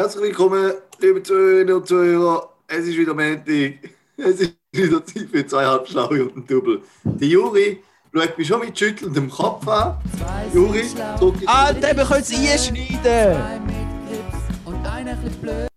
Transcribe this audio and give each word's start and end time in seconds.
Herzlich 0.00 0.22
willkommen, 0.22 0.72
liebe 0.98 1.22
Zuhörerinnen 1.22 1.74
und 1.74 1.86
Zuhörer. 1.86 2.54
Es 2.66 2.86
ist 2.86 2.96
wieder 2.96 3.12
Montag. 3.12 3.46
Es 4.16 4.40
ist 4.40 4.54
wieder 4.72 5.04
Zeit 5.04 5.28
für 5.30 5.46
zweieinhalb 5.46 5.86
Schlaue 5.86 6.24
und 6.24 6.36
ein 6.38 6.46
Double. 6.46 6.80
Der 7.04 7.28
Juri 7.28 7.84
schaut 8.10 8.38
mich 8.38 8.48
schon 8.48 8.60
mit 8.60 8.78
schüttelndem 8.78 9.28
Kopf 9.28 9.68
an. 9.68 9.98
Juri, 10.54 10.78
ich 10.78 11.46
Alter, 11.46 11.94
wir 11.94 12.04
können 12.06 12.22
es 12.22 12.32
einschneiden! 12.32 12.98
Zwei 13.02 13.60
mit 13.60 14.64
und 14.64 14.86
einer 14.86 15.10
ein 15.10 15.38
blöd. 15.42 15.68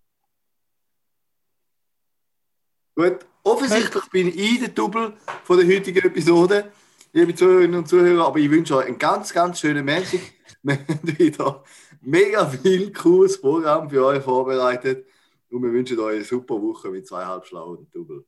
Gut, 2.95 3.25
offensichtlich 3.43 4.05
bin 4.05 4.27
ich 4.29 4.59
der 4.59 4.69
Double 4.69 5.11
von 5.43 5.57
der 5.57 5.67
heutigen 5.67 6.05
Episode, 6.05 6.71
liebe 7.11 7.35
Zuhörerinnen 7.35 7.79
und 7.79 7.89
Zuhörer, 7.89 8.27
aber 8.27 8.39
ich 8.39 8.49
wünsche 8.49 8.77
euch 8.77 8.87
einen 8.87 8.97
ganz, 8.97 9.33
ganz 9.33 9.59
schönen 9.59 9.83
Montag. 9.83 10.21
Wir 10.63 10.77
haben 10.77 11.17
wieder 11.19 11.61
mega 12.05 12.45
viel 12.45 12.91
cooles 12.91 13.39
Programm 13.39 13.89
für 13.89 14.05
euch 14.05 14.23
vorbereitet 14.23 15.07
und 15.49 15.63
wir 15.63 15.71
wünschen 15.71 15.99
euch 15.99 16.15
eine 16.15 16.23
super 16.23 16.61
Woche 16.61 16.89
mit 16.89 17.07
zweieinhalb 17.07 17.45
Schlauen 17.45 17.77
und 17.77 17.95
Double. 17.95 18.25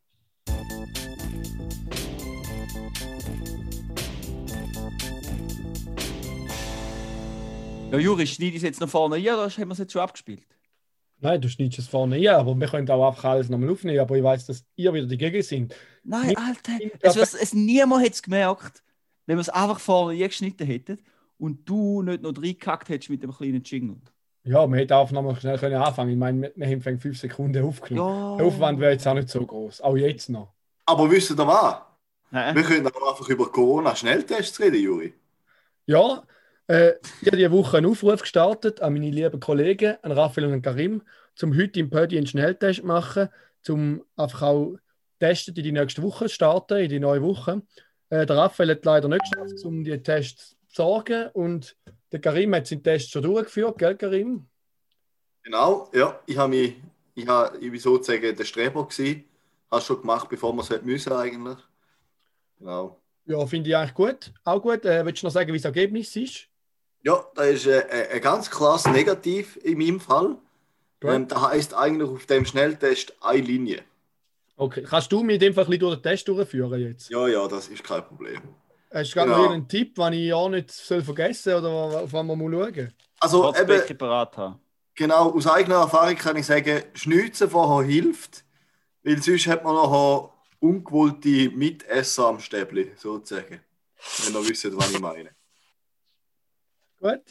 Ja, 7.91 7.99
Juri, 7.99 8.27
schneide 8.27 8.51
ich 8.51 8.57
es 8.57 8.63
jetzt 8.63 8.81
noch 8.81 8.89
vorne 8.89 9.15
ein 9.15 9.21
oder 9.21 9.49
haben 9.49 9.67
wir 9.67 9.71
es 9.71 9.77
jetzt 9.77 9.93
schon 9.93 10.01
abgespielt? 10.01 10.45
Nein, 11.21 11.39
du 11.39 11.49
schneidest 11.49 11.79
es 11.79 11.87
vorne 11.87 12.15
ein, 12.15 12.27
aber 12.27 12.59
wir 12.59 12.67
können 12.67 12.89
auch 12.89 13.07
einfach 13.07 13.23
alles 13.25 13.49
nochmal 13.49 13.69
aufnehmen. 13.69 13.99
Aber 13.99 14.17
ich 14.17 14.23
weiß, 14.23 14.47
dass 14.47 14.65
ihr 14.75 14.93
wieder 14.93 15.07
die 15.07 15.17
Gegner 15.17 15.43
sind. 15.43 15.73
Nein, 16.03 16.35
Alter, 16.35 16.77
es, 16.99 17.15
es, 17.15 17.33
es 17.33 17.53
niemand 17.53 18.03
hätte 18.03 18.13
es 18.13 18.21
gemerkt, 18.21 18.83
wenn 19.25 19.37
wir 19.37 19.41
es 19.41 19.49
einfach 19.49 19.79
vorne 19.79 20.13
eingeschnitten 20.13 20.67
hätten 20.67 20.99
und 21.37 21.67
du 21.67 22.01
nicht 22.01 22.21
noch 22.21 22.35
reingekackt 22.35 22.89
hättest 22.89 23.09
mit 23.09 23.23
dem 23.23 23.31
kleinen 23.31 23.63
Jingle. 23.63 23.97
Ja, 24.43 24.67
wir 24.67 24.77
hätten 24.77 24.93
auch 24.93 25.09
nochmal 25.11 25.35
schnell 25.37 25.57
können 25.57 25.75
anfangen. 25.75 26.11
Ich 26.11 26.17
meine, 26.17 26.51
wir, 26.55 26.67
haben 26.67 26.81
fängt 26.81 27.01
fünf 27.01 27.19
Sekunden 27.19 27.63
aufgenommen. 27.63 28.37
Der 28.37 28.45
Ja. 28.45 28.51
Aufwand 28.51 28.79
wäre 28.79 28.91
jetzt 28.91 29.07
auch 29.07 29.15
nicht 29.15 29.29
so 29.29 29.43
groß. 29.45 29.81
Auch 29.81 29.97
jetzt 29.97 30.29
noch. 30.29 30.53
Aber 30.85 31.09
wisst 31.09 31.31
ihr 31.31 31.37
was? 31.37 31.77
Hä? 32.31 32.53
Wir 32.53 32.63
können 32.63 32.85
auch 32.87 33.09
einfach 33.11 33.27
über 33.29 33.51
Corona-Schnelltests 33.51 34.59
reden, 34.59 34.81
Juri. 34.81 35.13
Ja, 35.87 36.23
äh, 36.67 36.93
ich 37.21 37.27
habe 37.27 37.37
diese 37.37 37.51
Woche 37.51 37.77
einen 37.77 37.87
Aufruf 37.87 38.21
gestartet 38.21 38.81
an 38.81 38.93
meine 38.93 39.09
lieben 39.09 39.39
Kollegen, 39.39 39.95
an 40.03 40.11
Raphael 40.11 40.47
und 40.47 40.53
an 40.53 40.61
Karim, 40.61 41.01
um 41.41 41.57
heute 41.57 41.79
im 41.79 41.89
Pödi 41.89 42.17
einen 42.17 42.27
Schnelltest 42.27 42.81
zu 42.81 42.85
machen, 42.85 43.29
um 43.67 44.03
einfach 44.15 44.41
auch 44.43 44.75
testen 45.19 45.55
in 45.55 45.63
die 45.63 45.71
nächste 45.71 46.03
Woche 46.03 46.25
zu 46.25 46.33
starten, 46.33 46.77
in 46.77 46.89
die 46.89 46.99
neue 46.99 47.21
Woche. 47.23 47.61
Äh, 48.09 48.25
der 48.25 48.37
Raphael 48.37 48.69
hat 48.71 48.85
leider 48.85 49.07
nicht 49.07 49.21
geschafft, 49.31 49.65
um 49.65 49.83
die 49.83 49.97
Tests 50.03 50.49
zu 50.49 50.54
sorgen 50.75 51.29
und 51.33 51.77
der 52.11 52.19
Karim 52.19 52.53
hat 52.55 52.67
seinen 52.67 52.83
Test 52.83 53.11
schon 53.11 53.23
durchgeführt, 53.23 53.77
gell 53.77 53.95
Karim? 53.95 54.45
Genau, 55.43 55.89
ja. 55.93 56.19
Ich 56.25 56.37
habe 56.37 56.49
mich, 56.49 56.75
ich, 57.13 57.27
habe, 57.27 57.57
ich 57.57 57.71
bin 57.71 57.79
sozusagen 57.79 58.35
der 58.35 58.43
Streber 58.43 58.87
gewesen. 58.87 59.23
Hast 59.71 59.85
schon 59.87 60.01
gemacht, 60.01 60.27
bevor 60.29 60.53
wir 60.53 60.61
es 60.61 60.69
hätten 60.69 60.85
müssen 60.85 61.13
eigentlich. 61.13 61.57
Genau. 62.59 62.99
Ja, 63.25 63.45
finde 63.45 63.69
ich 63.69 63.75
eigentlich 63.75 63.93
gut. 63.93 64.33
Auch 64.43 64.61
gut. 64.61 64.85
Äh, 64.85 65.05
willst 65.05 65.23
du 65.23 65.27
noch 65.27 65.33
sagen, 65.33 65.51
wie 65.51 65.57
das 65.57 65.65
Ergebnis 65.65 66.15
ist? 66.15 66.47
Ja, 67.03 67.23
da 67.35 67.43
ist 67.43 67.67
äh, 67.67 67.79
äh, 67.79 68.15
ein 68.15 68.21
ganz 68.21 68.49
klares 68.49 68.85
Negativ 68.85 69.57
in 69.63 69.77
meinem 69.77 69.99
Fall. 69.99 70.37
Ähm, 71.01 71.27
da 71.27 71.49
heißt 71.49 71.73
eigentlich 71.75 72.09
auf 72.09 72.25
dem 72.25 72.45
Schnelltest 72.45 73.15
eine 73.21 73.41
Linie. 73.41 73.83
Okay. 74.55 74.83
Kannst 74.83 75.11
du 75.11 75.21
mir 75.21 75.33
in 75.33 75.39
dem 75.39 75.53
Fall 75.53 75.65
ein 75.65 75.69
bisschen 75.69 75.81
durch 75.81 75.95
den 75.97 76.03
Test 76.03 76.27
durchführen 76.27 76.81
jetzt? 76.81 77.09
Ja, 77.09 77.27
ja, 77.27 77.47
das 77.47 77.67
ist 77.67 77.83
kein 77.83 78.03
Problem. 78.03 78.41
Hast 78.95 79.11
du 79.11 79.15
gerade 79.19 79.31
Ja. 79.31 79.37
noch 79.37 79.51
einen 79.51 79.67
Tipp, 79.67 79.95
den 79.95 80.13
ich 80.13 80.33
auch 80.33 80.47
nicht 80.47 80.71
soll 80.71 81.01
vergessen 81.03 81.53
oder 81.53 81.69
auf 81.69 82.13
was 82.13 82.25
man 82.25 82.37
muss 82.37 82.51
schauen 82.51 82.93
Also 83.19 83.53
eben, 83.55 83.97
parat 83.97 84.37
haben. 84.37 84.59
genau, 84.95 85.31
aus 85.33 85.47
eigener 85.47 85.75
Erfahrung 85.81 86.15
kann 86.15 86.37
ich 86.37 86.45
sagen, 86.45 86.81
Schnitzen 86.93 87.49
vorher 87.49 87.85
hilft, 87.85 88.45
weil 89.03 89.21
sonst 89.21 89.47
hat 89.47 89.63
man 89.65 89.75
noch 89.75 90.33
ungewollte 90.59 91.49
Mitesser 91.49 92.27
am 92.27 92.39
Stäbli, 92.39 92.93
sozusagen. 92.95 93.59
Wenn 94.23 94.33
ihr 94.33 94.47
wisst, 94.49 94.77
was 94.77 94.91
ich 94.91 94.99
meine. 94.99 95.31
Gut. 97.01 97.21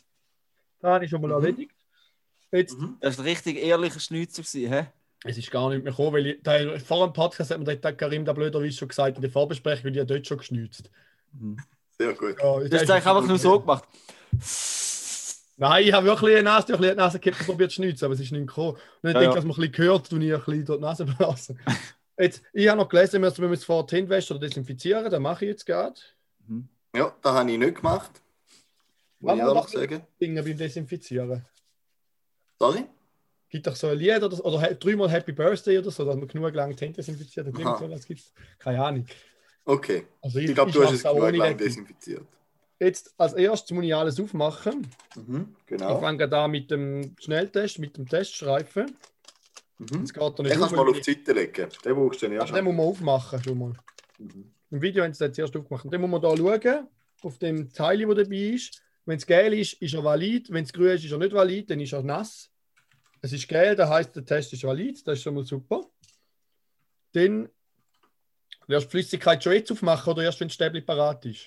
Da 0.80 0.94
habe 0.94 1.04
ich 1.04 1.10
schon 1.10 1.20
mal 1.22 1.28
Mhm. 1.28 1.44
erledigt. 1.44 1.70
Jetzt, 2.52 2.78
Mhm. 2.78 2.98
Das 3.00 3.16
war 3.16 3.24
ein 3.24 3.28
richtig 3.30 3.56
ehrlicher 3.56 4.00
Schnitzer, 4.00 4.42
gewesen, 4.42 4.70
hä? 4.70 4.86
es 5.24 5.38
ist 5.38 5.50
gar 5.50 5.70
nicht 5.70 5.82
mehr 5.82 5.92
gekommen, 5.92 6.12
weil 6.12 6.26
ich, 6.26 6.42
da, 6.42 6.78
vor 6.78 7.06
dem 7.06 7.14
Podcast 7.14 7.50
hat 7.50 7.58
mir 7.58 7.64
der 7.76 7.92
Karim 7.96 8.26
da 8.26 8.34
blöderweise 8.34 8.76
schon 8.76 8.88
gesagt, 8.88 9.16
in 9.16 9.22
der 9.22 9.30
Vorbesprechung, 9.30 9.84
weil 9.86 9.96
ich 9.96 10.06
dort 10.06 10.26
schon 10.26 10.36
geschnitzt. 10.36 10.90
Sehr 11.98 12.12
gut. 12.14 12.36
Ja, 12.38 12.58
Du 12.58 12.64
hast 12.64 12.72
es 12.72 12.80
eigentlich 12.90 12.90
einfach 13.06 13.26
nur 13.26 13.38
so 13.38 13.60
gemacht. 13.60 13.84
Nein, 15.56 15.84
ich 15.86 15.92
habe 15.92 16.06
wirklich 16.06 16.34
eine 16.34 16.42
Nase 16.42 16.66
durch 16.66 16.80
die 16.80 16.94
Nase 16.96 17.20
gehabt 17.20 17.40
und 17.40 17.46
probiert 17.46 17.70
zu 17.70 17.76
schnitzen, 17.76 18.04
aber 18.04 18.14
es 18.14 18.20
ist 18.20 18.32
nicht 18.32 18.46
gekommen. 18.48 18.72
Und 19.02 19.08
ich 19.10 19.14
Ja, 19.14 19.20
denke, 19.20 19.24
ja. 19.26 19.34
dass 19.34 19.44
man 19.44 19.56
ein 19.56 19.70
bisschen 19.70 19.84
hört, 19.84 20.12
und 20.12 20.22
ich 20.22 20.32
ein 20.34 20.40
bisschen 20.40 20.64
durch 20.64 20.78
die 20.78 20.82
Nase 20.84 21.04
blasen. 21.04 21.60
Jetzt, 22.18 22.42
ich 22.52 22.68
habe 22.68 22.80
noch 22.80 22.88
gelesen, 22.88 23.22
wir 23.22 23.30
müssen 23.30 23.52
es 23.52 23.64
vor 23.64 23.86
die 23.86 23.96
Hände 23.96 24.10
waschen 24.10 24.36
oder 24.36 24.46
desinfizieren, 24.46 25.10
das 25.10 25.20
mache 25.20 25.44
ich 25.44 25.50
jetzt 25.50 25.66
gerade. 25.66 25.98
Ja, 26.94 27.12
das 27.20 27.32
habe 27.32 27.50
ich 27.50 27.58
nicht 27.58 27.74
gemacht. 27.76 28.10
Muss 29.18 29.32
ich 29.34 29.38
ehrlich 29.40 29.54
mach- 29.54 29.68
sagen. 29.68 30.02
Dinge 30.20 30.42
beim 30.44 30.56
Desinfizieren. 30.56 31.44
Sorry? 32.58 32.84
Gibt 33.48 33.66
doch 33.66 33.74
so 33.74 33.88
ein 33.88 33.98
Lied 33.98 34.22
oder, 34.22 34.44
oder 34.44 34.74
dreimal 34.74 35.10
Happy 35.10 35.32
Birthday 35.32 35.78
oder 35.78 35.90
so, 35.90 36.04
dass 36.04 36.14
man 36.14 36.28
genug 36.28 36.54
lang 36.54 36.74
die 36.76 36.84
Hände 36.84 36.96
desinfiziert 36.96 37.48
so, 37.56 37.88
das 37.88 38.06
gibt's. 38.06 38.32
Keine 38.60 38.84
Ahnung. 38.84 39.06
Okay. 39.64 40.06
Also 40.20 40.38
Ich 40.38 40.54
glaube, 40.54 40.72
du 40.72 40.82
hast 40.84 40.92
es 40.94 41.02
genug 41.02 41.36
lang 41.36 41.56
desinfiziert. 41.56 42.26
Jetzt 42.80 43.14
als 43.16 43.32
erstes 43.34 43.70
muss 43.70 43.84
ich 43.84 43.94
alles 43.94 44.20
aufmachen. 44.20 44.86
Mhm, 45.14 45.54
Ich 45.60 45.66
genau. 45.66 46.00
fange 46.00 46.28
da 46.28 46.48
mit 46.48 46.70
dem 46.70 47.14
Schnelltest, 47.18 47.78
mit 47.78 47.96
dem 47.96 48.06
Teststreifen. 48.06 48.96
Mhm. 49.78 49.86
Jetzt 50.00 50.12
geht 50.12 50.22
er 50.22 50.30
Den 50.32 50.44
nicht 50.46 50.58
kannst 50.58 50.72
du 50.72 50.76
mal 50.76 50.88
auf 50.88 51.00
die 51.00 51.12
Seite 51.12 51.32
legen. 51.32 51.68
Den 51.84 51.94
brauchst 51.94 52.22
du 52.22 52.26
ja 52.26 52.44
ich- 52.44 52.50
Den 52.50 52.64
muss 52.64 52.74
man 52.74 52.86
aufmachen 52.86 53.42
schon 53.42 53.58
mal. 53.58 53.72
Mhm. 54.18 54.50
Im 54.70 54.82
Video 54.82 55.04
haben 55.04 55.14
sie 55.14 55.24
das 55.26 55.34
zuerst 55.36 55.56
aufgemacht. 55.56 55.86
Dann 55.90 56.00
muss 56.00 56.10
man 56.10 56.20
da 56.20 56.36
schauen, 56.36 56.88
auf 57.22 57.38
dem 57.38 57.72
Teil, 57.72 57.98
der 57.98 58.08
dabei 58.14 58.36
ist. 58.36 58.82
Wenn 59.06 59.18
es 59.18 59.26
gel 59.26 59.54
ist, 59.54 59.74
ist 59.74 59.94
er 59.94 60.02
valid. 60.04 60.50
Wenn 60.52 60.64
es 60.64 60.72
grün 60.72 60.88
ist, 60.88 61.04
ist 61.04 61.12
er 61.12 61.18
nicht 61.18 61.32
valid, 61.32 61.70
dann 61.70 61.80
ist 61.80 61.92
er 61.92 62.02
nass. 62.02 62.50
Es 63.22 63.32
ist 63.32 63.48
gel, 63.48 63.74
das 63.76 63.88
heißt, 63.88 64.14
der 64.16 64.24
Test 64.24 64.52
ist 64.52 64.64
valid. 64.64 65.06
Das 65.06 65.18
ist 65.18 65.22
schon 65.22 65.34
mal 65.34 65.44
super. 65.44 65.86
Dann 67.12 67.48
du 68.68 68.78
die 68.78 68.86
Flüssigkeit 68.86 69.42
schon 69.42 69.52
jetzt 69.52 69.70
aufmachen 69.72 70.12
oder 70.12 70.22
erst, 70.22 70.40
wenn 70.40 70.48
das 70.48 70.54
Stäbli 70.54 70.80
parat 70.80 71.24
ist? 71.26 71.46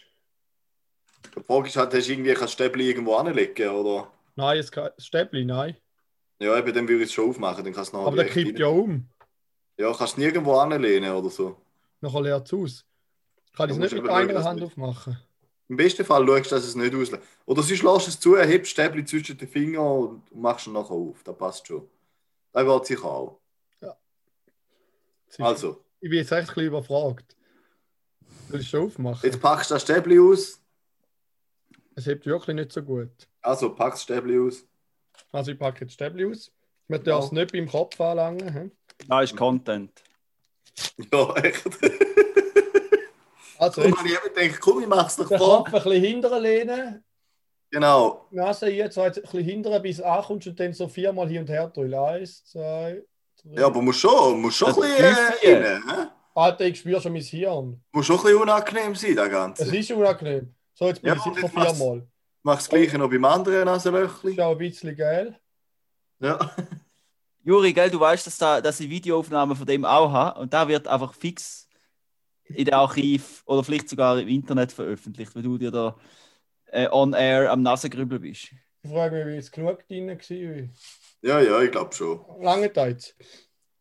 Die 1.36 1.44
Frage 1.44 1.68
ist 1.68 1.76
halt, 1.76 1.94
hast 1.94 2.08
du 2.08 2.12
irgendwie 2.12 2.36
ein 2.36 2.48
Stäbli 2.48 2.90
irgendwo 2.90 3.16
anlegen, 3.16 3.70
oder? 3.70 4.12
Nein, 4.36 4.60
es 4.60 4.72
kann- 4.72 4.92
das 4.96 5.06
Stäbli, 5.06 5.46
nein. 5.46 5.76
Ja, 6.40 6.58
eben, 6.58 6.74
dann 6.74 6.88
würde 6.88 7.04
ich 7.04 7.10
es 7.10 7.14
schon 7.14 7.30
aufmachen, 7.30 7.64
dann 7.64 7.74
kannst 7.74 7.94
du 7.94 7.98
Aber 7.98 8.16
der 8.16 8.26
kippt 8.28 8.50
rein- 8.54 8.58
ja 8.58 8.68
um. 8.68 9.10
Ja, 9.78 9.94
kannst 9.94 10.18
du 10.18 10.22
nirgendwo 10.22 10.56
anlehnen 10.58 11.12
oder 11.12 11.30
so. 11.30 11.58
Nachher 12.02 12.22
leert 12.22 12.46
es 12.48 12.54
aus. 12.54 12.86
Kann 13.56 13.70
ich 13.70 13.76
es 13.76 13.80
nicht 13.82 14.02
mit 14.04 14.10
einer 14.12 14.44
Hand 14.44 14.60
nicht- 14.60 14.66
aufmachen. 14.66 15.20
Im 15.70 15.76
besten 15.76 16.06
Fall 16.06 16.26
schaust 16.26 16.52
du, 16.52 16.56
dass 16.56 16.64
es 16.66 16.76
nicht 16.76 16.94
auslässt. 16.96 17.24
Oder 17.46 17.62
sonst 17.64 17.82
lässt 17.84 18.08
es 18.08 18.20
zu, 18.20 18.38
hebst 18.38 18.54
das 18.66 18.70
Stäbli 18.70 19.04
zwischen 19.04 19.38
den 19.38 19.48
Fingern 19.50 19.86
und 19.86 20.36
machst 20.36 20.68
ihn 20.68 20.74
nachher 20.74 20.92
auf. 20.92 21.22
Das 21.24 21.38
passt 21.38 21.68
schon. 21.68 21.90
Das 22.54 22.64
geht 22.66 22.86
sicher 22.86 23.06
auch. 23.06 23.40
Sicher. 25.30 25.46
Also, 25.46 25.84
Ich 26.00 26.10
bin 26.10 26.20
jetzt 26.20 26.32
echt 26.32 26.50
ein 26.50 26.56
bisschen 26.56 26.68
überfragt. 26.68 27.36
Soll 28.50 28.60
ich 28.62 28.70
schon 28.70 28.86
aufmachen? 28.88 29.20
jetzt 29.24 29.42
packst 29.42 29.70
du 29.72 29.76
das 29.76 29.84
Stäbli 29.84 30.20
aus. 30.20 30.62
Es 31.96 32.06
hebt 32.06 32.26
wirklich 32.26 32.56
nicht 32.56 32.72
so 32.72 32.82
gut. 32.84 33.10
Also, 33.42 33.74
packst 33.74 33.98
das 34.00 34.04
Stäbli 34.04 34.40
aus. 34.40 34.64
Also 35.32 35.52
ich 35.52 35.60
packe 35.60 35.82
jetzt 35.86 35.94
Stäbli 35.94 36.26
aus. 36.26 36.52
Man 36.88 37.00
Ja. 37.00 37.06
darf 37.06 37.26
es 37.26 37.32
nicht 37.32 37.52
beim 37.52 37.68
Kopf 37.68 38.00
anlangen. 38.00 38.54
hä? 38.54 38.72
Da 39.08 39.22
ist 39.22 39.36
Content. 39.36 39.92
Ja, 41.12 41.34
echt. 41.38 41.66
Also 43.60 43.82
jetzt 43.82 43.98
wenn 44.04 44.12
ich 44.12 44.34
denke, 44.36 44.60
komm, 44.60 44.82
ich 44.82 44.88
mach's 44.88 45.16
doch 45.16 45.28
den 45.28 45.38
vor. 45.40 45.64
Kopf 45.64 45.74
ein 45.74 45.84
bisschen 45.84 46.04
hinterher 46.04 46.40
lehnen. 46.40 47.04
Genau. 47.72 48.28
Nase 48.30 48.70
jetzt, 48.70 48.94
so 48.96 49.04
jetzt 49.04 49.18
ein 49.18 49.24
bisschen 49.24 49.44
hinterher 49.44 49.80
bis 49.80 50.00
ankommst 50.00 50.48
und 50.48 50.60
dann 50.60 50.74
so 50.74 50.88
viermal 50.88 51.28
hin 51.28 51.40
und 51.42 51.50
her 51.50 51.68
drüllen. 51.68 51.96
Eins, 51.96 52.46
zwei, 52.46 52.62
drei. 52.94 53.04
Ja, 53.52 53.66
aber 53.68 53.82
musst 53.82 54.00
schon, 54.00 54.42
musst 54.42 54.58
schon 54.58 54.70
ein 54.70 54.76
bisschen 54.76 55.06
äh, 55.06 55.68
rein, 55.68 55.84
hä? 55.88 56.08
Alter, 56.36 56.66
ich 56.66 56.80
spüre 56.80 57.02
schon 57.02 57.14
mein 57.14 57.22
Hirn. 57.22 57.82
Muss 57.92 58.06
schon 58.06 58.18
ein 58.18 58.24
bisschen 58.24 58.42
unangenehm 58.42 58.96
sein, 58.96 59.16
das 59.16 59.26
Es 59.26 59.32
Ganze. 59.32 59.78
ist 59.78 59.92
unangenehm. 59.92 60.54
So, 60.74 60.88
jetzt 60.88 61.02
bin 61.02 61.10
Ja, 61.10 61.16
ich 61.16 61.22
sicher 61.24 61.50
viermal. 61.50 62.08
Mach 62.44 62.56
das 62.56 62.70
gleiche 62.70 62.98
noch 62.98 63.10
beim 63.10 63.26
anderen 63.26 63.66
Das 63.66 63.86
Nasenlöchli. 63.86 64.32
ist 64.34 64.40
auch 64.40 64.52
ein 64.52 64.58
bisschen 64.58 64.96
geil. 64.96 65.40
Ja. 66.20 66.40
Juri, 67.44 67.74
gell, 67.74 67.90
du 67.90 68.00
weißt, 68.00 68.28
dass, 68.28 68.38
da, 68.38 68.62
dass 68.62 68.80
ich 68.80 68.90
Videoaufnahmen 68.90 69.56
von 69.56 69.66
dem 69.66 69.86
auch 69.86 70.12
habe 70.12 70.40
und 70.42 70.54
da 70.54 70.68
wird 70.68 70.88
einfach 70.88 71.14
fix 71.14 71.68
in 72.46 72.66
der 72.66 72.78
Archiv 72.78 73.42
oder 73.46 73.64
vielleicht 73.64 73.90
sogar 73.90 74.20
im 74.20 74.28
Internet 74.28 74.72
veröffentlicht, 74.72 75.36
weil 75.36 75.44
du 75.44 75.58
dir 75.58 75.72
da 75.72 75.96
äh, 76.68 76.88
on 76.92 77.14
air 77.14 77.52
am 77.52 77.62
Nasengrübeln 77.62 78.22
bist. 78.22 78.50
Ich 78.84 78.92
frage 78.92 79.26
mich, 79.26 79.34
wie 79.34 79.38
es 79.38 79.52
genug 79.52 79.88
drin 79.88 80.08
war. 80.10 80.70
Ja, 81.22 81.40
ja, 81.42 81.62
ich 81.62 81.72
glaube 81.72 81.94
schon. 81.94 82.20
Lange 82.42 82.72
Zeit. 82.72 83.16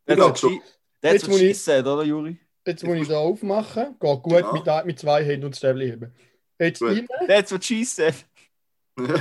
Ich 0.06 0.14
glaube 0.14 0.36
schon. 0.36 0.60
Das 1.00 1.12
Jetzt 1.14 1.28
muss 1.28 1.40
ich- 1.40 1.62
said, 1.62 1.86
oder 1.86 2.02
Juri? 2.02 2.38
Jetzt 2.66 2.82
muss 2.84 2.96
ich 2.96 3.08
da 3.08 3.18
aufmachen. 3.18 3.96
Geht 4.00 4.22
gut 4.22 4.32
Ja. 4.32 4.52
mit, 4.52 4.86
mit 4.86 4.98
zwei 4.98 5.24
Händen 5.24 5.46
und 5.46 5.52
das 5.52 5.58
Stäbli 5.58 5.86
heben. 5.90 6.12
Jetzt 6.58 6.80
Gut. 6.80 6.88
rein, 6.90 7.06
That's 7.28 7.52
what 7.52 7.62
she 7.64 7.84
said. 7.84 8.14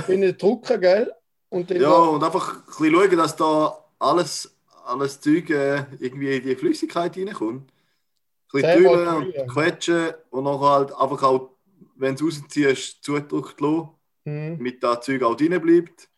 in 0.08 0.20
den 0.22 0.36
Drucker, 0.36 0.78
gell? 0.78 1.12
Und 1.48 1.70
Ja, 1.70 1.90
und 1.92 2.24
einfach 2.24 2.56
ein 2.56 2.62
bisschen 2.66 2.94
schauen, 2.94 3.16
dass 3.18 3.36
da 3.36 3.84
alles, 3.98 4.56
alles 4.84 5.20
Zeug 5.20 5.48
äh, 5.50 5.84
irgendwie 6.00 6.36
in 6.38 6.42
die 6.42 6.56
Flüssigkeit 6.56 7.16
reinkommt. 7.16 7.70
Ein 8.52 8.62
bisschen 8.62 8.84
drüber 8.84 9.16
und 9.18 9.48
quetschen 9.48 10.14
und 10.30 10.44
nachher 10.44 10.70
halt 10.70 10.92
einfach 10.92 11.22
auch, 11.22 11.50
wenn 11.96 12.16
du 12.16 12.28
es 12.28 12.40
rausziehst, 12.42 13.04
zudrückt 13.04 13.60
lassen, 13.60 13.90
Hm. 14.24 14.56
damit 14.58 14.82
das 14.82 15.04
Zeug 15.04 15.22
auch 15.22 15.36
drin 15.36 15.60
bleibt. 15.60 16.08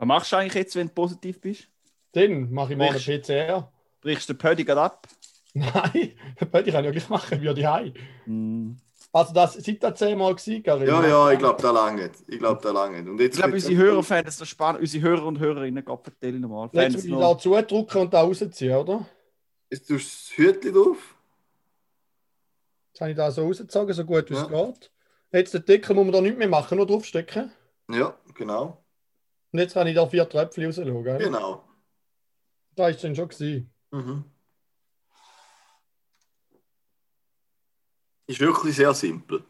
Was 0.00 0.06
machst 0.06 0.32
du 0.32 0.36
eigentlich 0.36 0.54
jetzt, 0.54 0.74
wenn 0.76 0.86
du 0.86 0.94
positiv 0.94 1.38
bist? 1.42 1.68
Dann 2.12 2.50
mache 2.50 2.72
ich 2.72 2.78
mal 2.78 2.88
eine 2.88 2.98
Brichst- 2.98 3.26
PCR. 3.26 3.70
Brichst 4.00 4.28
du 4.30 4.32
den 4.32 4.38
Pödi 4.38 4.64
gerade 4.64 4.80
ab? 4.80 5.06
Nein, 5.52 6.12
das 6.40 6.48
hätte 6.52 6.68
ich 6.70 6.74
ja 6.74 6.80
gleich 6.80 7.08
machen, 7.10 7.42
wie 7.42 7.54
die 7.54 7.66
Heim. 7.66 7.92
Hm. 8.24 8.76
Also 9.12 9.34
das 9.34 9.54
sind 9.54 9.82
das 9.82 9.98
zehnmal 9.98 10.34
gewesen, 10.34 10.62
Karin? 10.62 10.88
Ja, 10.88 11.06
ja, 11.06 11.30
ich 11.32 11.38
glaube, 11.38 11.60
da 11.60 11.70
lange. 11.70 12.10
Ich 12.28 12.38
glaube, 12.38 12.60
da 12.62 12.70
lange. 12.70 13.10
Und 13.10 13.20
jetzt 13.20 13.34
Ich 13.34 13.40
glaube, 13.42 13.54
unsere 13.54 13.76
Hörer 13.76 14.02
fänden 14.02 14.28
es 14.28 14.48
spannend. 14.48 14.80
Unsere 14.80 15.02
Hörer 15.04 15.26
und 15.26 15.38
Hörerinnen, 15.38 15.84
Gott 15.84 16.04
vertellen 16.04 16.40
nochmal. 16.40 16.70
Jetzt 16.72 16.94
will 16.94 17.04
ich 17.04 17.10
noch... 17.10 17.34
da 17.34 17.38
zudrücken 17.38 18.00
und 18.00 18.14
da 18.14 18.22
rausziehen, 18.22 18.74
oder? 18.76 19.06
Jetzt 19.68 19.86
tust 19.88 20.30
du 20.38 20.42
das 20.44 20.54
Hütchen 20.54 20.72
drauf. 20.72 21.14
Jetzt 22.92 23.00
habe 23.00 23.10
ich 23.10 23.16
da 23.16 23.30
so 23.30 23.42
rausgezogen, 23.44 23.92
so 23.94 24.04
gut 24.04 24.30
wie 24.30 24.34
es 24.34 24.48
Ja. 24.48 24.64
geht. 24.64 24.90
Jetzt 25.32 25.54
den 25.54 25.64
Deckel 25.66 25.94
muss 25.94 26.04
man 26.04 26.12
da 26.12 26.20
nicht 26.22 26.38
mehr 26.38 26.48
machen, 26.48 26.78
nur 26.78 26.86
draufstecken. 26.86 27.52
Ja, 27.90 28.14
genau. 28.34 28.82
Und 29.52 29.58
jetzt 29.58 29.74
kann 29.74 29.86
ich 29.86 29.94
da 29.94 30.06
vier 30.06 30.28
Tröpfchen 30.28 30.64
rausschauen. 30.66 31.04
gell? 31.04 31.18
Genau. 31.18 31.64
Da 32.76 32.88
ist 32.88 32.96
es 32.96 33.02
dann 33.02 33.16
schon 33.16 33.28
gewesen. 33.28 33.72
Mhm. 33.90 34.24
Ist 38.26 38.40
wirklich 38.40 38.76
sehr 38.76 38.94
simpel. 38.94 39.44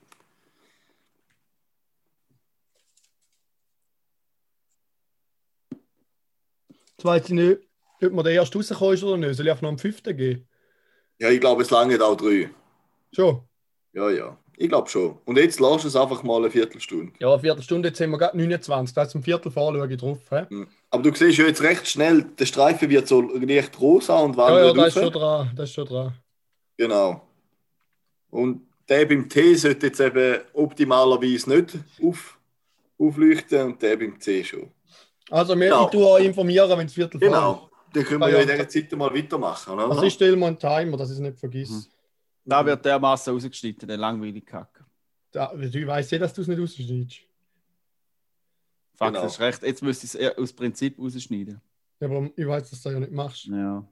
Jetzt 6.92 7.04
weiß 7.04 7.24
ich 7.26 7.30
nicht, 7.30 7.60
ob 8.02 8.12
man 8.12 8.24
der 8.24 8.34
erst 8.34 8.56
rausgekommen 8.56 8.94
ist 8.94 9.04
oder 9.04 9.16
nicht. 9.18 9.36
Soll 9.36 9.46
ich 9.46 9.50
einfach 9.50 9.62
noch 9.62 9.70
am 9.70 9.78
fünften 9.78 10.16
gehen? 10.16 10.48
Ja, 11.18 11.28
ich 11.28 11.40
glaube, 11.40 11.62
es 11.62 11.70
lange 11.70 12.02
auch 12.02 12.16
drei. 12.16 12.50
Schon. 13.12 13.46
Ja, 13.92 14.10
ja. 14.10 14.39
Ich 14.62 14.68
glaube 14.68 14.90
schon. 14.90 15.16
Und 15.24 15.38
jetzt 15.38 15.58
lass 15.58 15.84
es 15.84 15.96
einfach 15.96 16.22
mal 16.22 16.36
eine 16.36 16.50
Viertelstunde. 16.50 17.12
Ja, 17.18 17.30
eine 17.32 17.40
Viertelstunde, 17.40 17.88
jetzt 17.88 17.96
sind 17.96 18.10
wir 18.10 18.18
gerade 18.18 18.36
29. 18.36 18.94
Das 18.94 19.06
heißt, 19.06 19.14
um 19.16 19.22
Viertel 19.22 19.50
vor 19.50 19.72
schaue 19.74 19.90
ich 19.90 19.98
drauf. 19.98 20.18
He? 20.28 20.66
Aber 20.90 21.02
du 21.02 21.14
siehst 21.14 21.38
ja 21.38 21.46
jetzt 21.46 21.62
recht 21.62 21.88
schnell, 21.88 22.24
der 22.38 22.44
Streifen 22.44 22.90
wird 22.90 23.08
so 23.08 23.22
leicht 23.22 23.80
rosa 23.80 24.18
und 24.18 24.36
Ja, 24.36 24.48
ja, 24.50 24.66
wandert 24.68 24.76
das 24.88 24.96
ist 24.96 25.02
schon 25.02 25.12
dran. 25.12 25.50
Das 25.56 25.68
ist 25.70 25.74
schon 25.74 25.86
dran. 25.86 26.12
Genau. 26.76 27.22
Und 28.28 28.66
der 28.86 29.06
beim 29.06 29.28
T 29.30 29.54
sollte 29.54 29.86
jetzt 29.86 30.00
eben 30.00 30.40
optimalerweise 30.52 31.48
nicht 31.48 31.78
auf, 32.02 32.38
aufleuchten 32.98 33.62
und 33.62 33.80
der 33.82 33.96
beim 33.96 34.20
C 34.20 34.44
schon. 34.44 34.70
Also, 35.30 35.56
wir, 35.58 35.68
Genau. 35.70 35.84
ich 35.86 35.90
tue 35.90 36.06
euch 36.06 36.24
informieren, 36.26 36.68
wenn 36.76 36.86
es 36.86 36.92
Viertel 36.92 37.18
vor 37.18 37.28
ist. 37.28 37.32
Genau. 37.34 37.70
Dann 37.94 38.04
können 38.04 38.20
wir 38.20 38.26
Ah, 38.26 38.28
ja 38.28 38.36
ja. 38.36 38.42
in 38.42 38.48
dieser 38.50 38.68
Zeit 38.68 38.92
mal 38.92 39.14
weitermachen. 39.14 39.72
Oder? 39.72 39.88
Also, 39.88 40.02
ich 40.02 40.12
stelle 40.12 40.36
mal 40.36 40.48
einen 40.48 40.58
Timer, 40.58 40.98
dass 40.98 41.08
ich 41.08 41.14
es 41.14 41.20
nicht 41.20 41.38
vergesse. 41.38 41.86
Da 42.44 42.64
wird 42.64 42.84
dermaßen 42.84 43.32
rausgeschnitten, 43.32 43.86
der 43.88 43.96
langweilige 43.96 44.42
Kack. 44.42 44.84
Da, 45.30 45.52
ich 45.58 45.86
weiß 45.86 46.10
ja, 46.10 46.18
dass 46.18 46.32
du 46.34 46.42
es 46.42 46.48
nicht 46.48 46.58
rausschneidest. 46.60 47.20
Fuck, 48.96 49.08
Genau. 49.08 49.22
das 49.22 49.32
ist 49.34 49.40
recht. 49.40 49.62
Jetzt 49.62 49.82
müsste 49.82 50.06
ich 50.06 50.14
es 50.14 50.20
eher 50.20 50.38
aus 50.38 50.52
Prinzip 50.52 50.98
rausschneiden. 50.98 51.60
Ja, 52.00 52.06
Aber 52.08 52.30
ich 52.36 52.46
weiß, 52.46 52.70
dass 52.70 52.82
du 52.82 52.88
das 52.88 52.92
ja 52.94 53.00
nicht 53.00 53.12
machst. 53.12 53.44
Ja. 53.46 53.86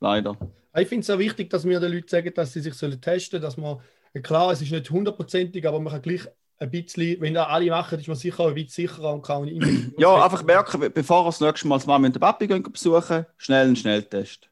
Leider. 0.00 0.36
Ich 0.76 0.88
finde 0.88 1.02
es 1.02 1.10
auch 1.10 1.18
wichtig, 1.18 1.50
dass 1.50 1.64
wir 1.64 1.78
den 1.78 1.92
Leuten 1.92 2.08
sagen, 2.08 2.32
dass 2.34 2.52
sie 2.52 2.60
sich 2.60 2.74
sollen 2.74 3.00
testen 3.00 3.40
dass 3.40 3.56
man, 3.56 3.78
klar, 4.22 4.50
es 4.50 4.60
ist 4.60 4.72
nicht 4.72 4.90
hundertprozentig, 4.90 5.66
aber 5.68 5.78
man 5.80 5.92
kann 5.92 6.02
gleich 6.02 6.26
ein 6.58 6.70
bisschen, 6.70 7.20
wenn 7.20 7.34
da 7.34 7.44
alle 7.46 7.70
machen, 7.70 7.98
ist 8.00 8.08
man 8.08 8.16
sicher 8.16 8.40
auch 8.40 8.48
ein 8.48 8.54
bisschen 8.54 8.88
sicherer 8.88 9.12
und 9.14 9.22
kann 9.22 9.46
ihn 9.46 9.94
Ja, 9.98 10.22
einfach 10.24 10.42
merken, 10.42 10.80
be- 10.80 10.90
bevor 10.90 11.22
ihr 11.22 11.26
das 11.26 11.40
nächste 11.40 11.68
Mal 11.68 11.76
das 11.76 11.86
Mama 11.86 12.06
und 12.06 12.14
den 12.16 12.20
Papi 12.20 12.46
gehen 12.46 12.62
besuchen, 12.62 13.26
schnell 13.36 13.66
einen 13.66 13.76
Schnelltest. 13.76 14.50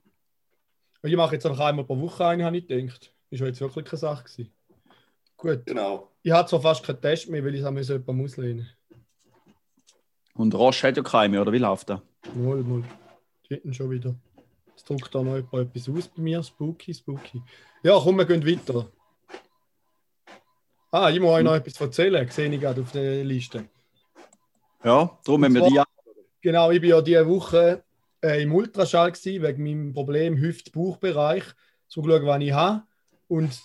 Ich 1.02 1.16
mache 1.16 1.34
jetzt 1.34 1.46
einfach 1.46 1.66
einmal 1.66 1.84
pro 1.84 2.00
Woche 2.00 2.24
einen, 2.26 2.44
habe 2.44 2.56
ich 2.58 2.66
gedacht. 2.68 3.11
Ist 3.32 3.40
ja 3.40 3.46
jetzt 3.46 3.62
wirklich 3.62 3.86
keine 3.86 3.98
Sache 3.98 4.24
gewesen. 4.24 4.52
Gut. 5.38 5.64
Genau. 5.64 6.10
Ich 6.22 6.30
habe 6.30 6.46
zwar 6.46 6.60
fast 6.60 6.84
keinen 6.84 7.00
Test 7.00 7.30
mehr, 7.30 7.42
weil 7.42 7.54
ich 7.54 7.62
es 7.62 7.88
jemandem 7.88 8.24
auslehnen 8.24 8.68
Und 10.34 10.54
Roche 10.54 10.88
hat 10.88 10.98
ja 10.98 11.02
keine 11.02 11.30
mehr, 11.30 11.40
oder 11.40 11.50
wie 11.50 11.58
läuft 11.58 11.88
das? 11.88 12.00
Mal, 12.34 12.58
mal. 12.58 12.84
Die 13.48 13.54
hätten 13.54 13.72
schon 13.72 13.88
wieder. 13.88 14.14
Jetzt 14.68 14.86
drückt 14.86 15.14
da 15.14 15.22
noch 15.22 15.36
etwas 15.36 15.88
aus 15.88 16.08
bei 16.08 16.20
mir. 16.20 16.42
Spooky, 16.42 16.92
spooky. 16.92 17.42
Ja, 17.82 17.98
komm, 17.98 18.18
wir 18.18 18.26
gehen 18.26 18.46
weiter. 18.46 18.86
Ah, 20.90 21.08
ich 21.08 21.18
muss 21.18 21.30
euch 21.30 21.42
noch 21.42 21.54
etwas 21.54 21.80
erzählen, 21.80 22.28
sehe 22.28 22.52
ich 22.52 22.60
gerade 22.60 22.82
auf 22.82 22.92
der 22.92 23.24
Liste. 23.24 23.64
Ja, 24.84 25.18
darum 25.24 25.42
haben 25.42 25.54
wir 25.54 25.62
die. 25.62 25.80
Genau, 26.42 26.70
ich 26.70 26.82
war 26.82 26.88
ja 26.88 27.00
diese 27.00 27.26
Woche 27.26 27.82
äh, 28.22 28.42
im 28.42 28.54
Ultraschall 28.54 29.10
gewesen, 29.10 29.42
wegen 29.42 29.62
meinem 29.64 29.94
Problem 29.94 30.36
Hüft-Bauchbereich. 30.36 31.44
So 31.88 32.02
schauen, 32.04 32.26
was 32.26 32.42
ich 32.42 32.52
habe. 32.52 32.82
Und 33.32 33.62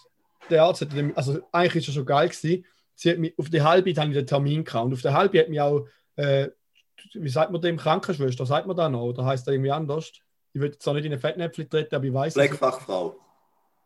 der 0.49 0.63
Arzt 0.63 0.79
hat, 0.79 0.93
dem- 0.93 1.11
also 1.17 1.39
eigentlich 1.51 1.83
ist 1.83 1.89
er 1.89 1.93
schon 1.95 2.05
geil 2.05 2.29
gewesen. 2.29 2.65
Sie 2.95 3.11
hat 3.11 3.17
mich, 3.17 3.37
auf 3.37 3.49
der 3.49 3.65
halbe 3.65 3.91
habe 3.91 4.09
ich 4.09 4.15
den 4.15 4.25
Termin 4.25 4.63
gehabt. 4.63 4.85
Und 4.85 4.93
auf 4.93 5.01
der 5.01 5.13
halbe 5.13 5.37
hat 5.39 5.49
mich 5.49 5.59
auch, 5.59 5.85
äh, 6.15 6.47
wie 7.13 7.29
sagt 7.29 7.51
man 7.51 7.61
dem, 7.61 7.75
Krankenschwester, 7.75 8.45
sagt 8.45 8.65
man 8.65 8.77
da 8.77 8.87
noch? 8.87 9.01
Oder 9.01 9.25
heißt 9.25 9.45
das 9.45 9.53
irgendwie 9.53 9.71
anders? 9.71 10.13
Ich 10.53 10.61
jetzt 10.61 10.87
auch 10.87 10.93
nicht 10.93 11.05
in 11.05 11.11
eine 11.11 11.19
Fettnäpfchen 11.19 11.69
treten, 11.69 11.93
aber 11.95 12.05
ich 12.05 12.13
weiß. 12.13 12.33
Pflegefachfrau. 12.33 13.19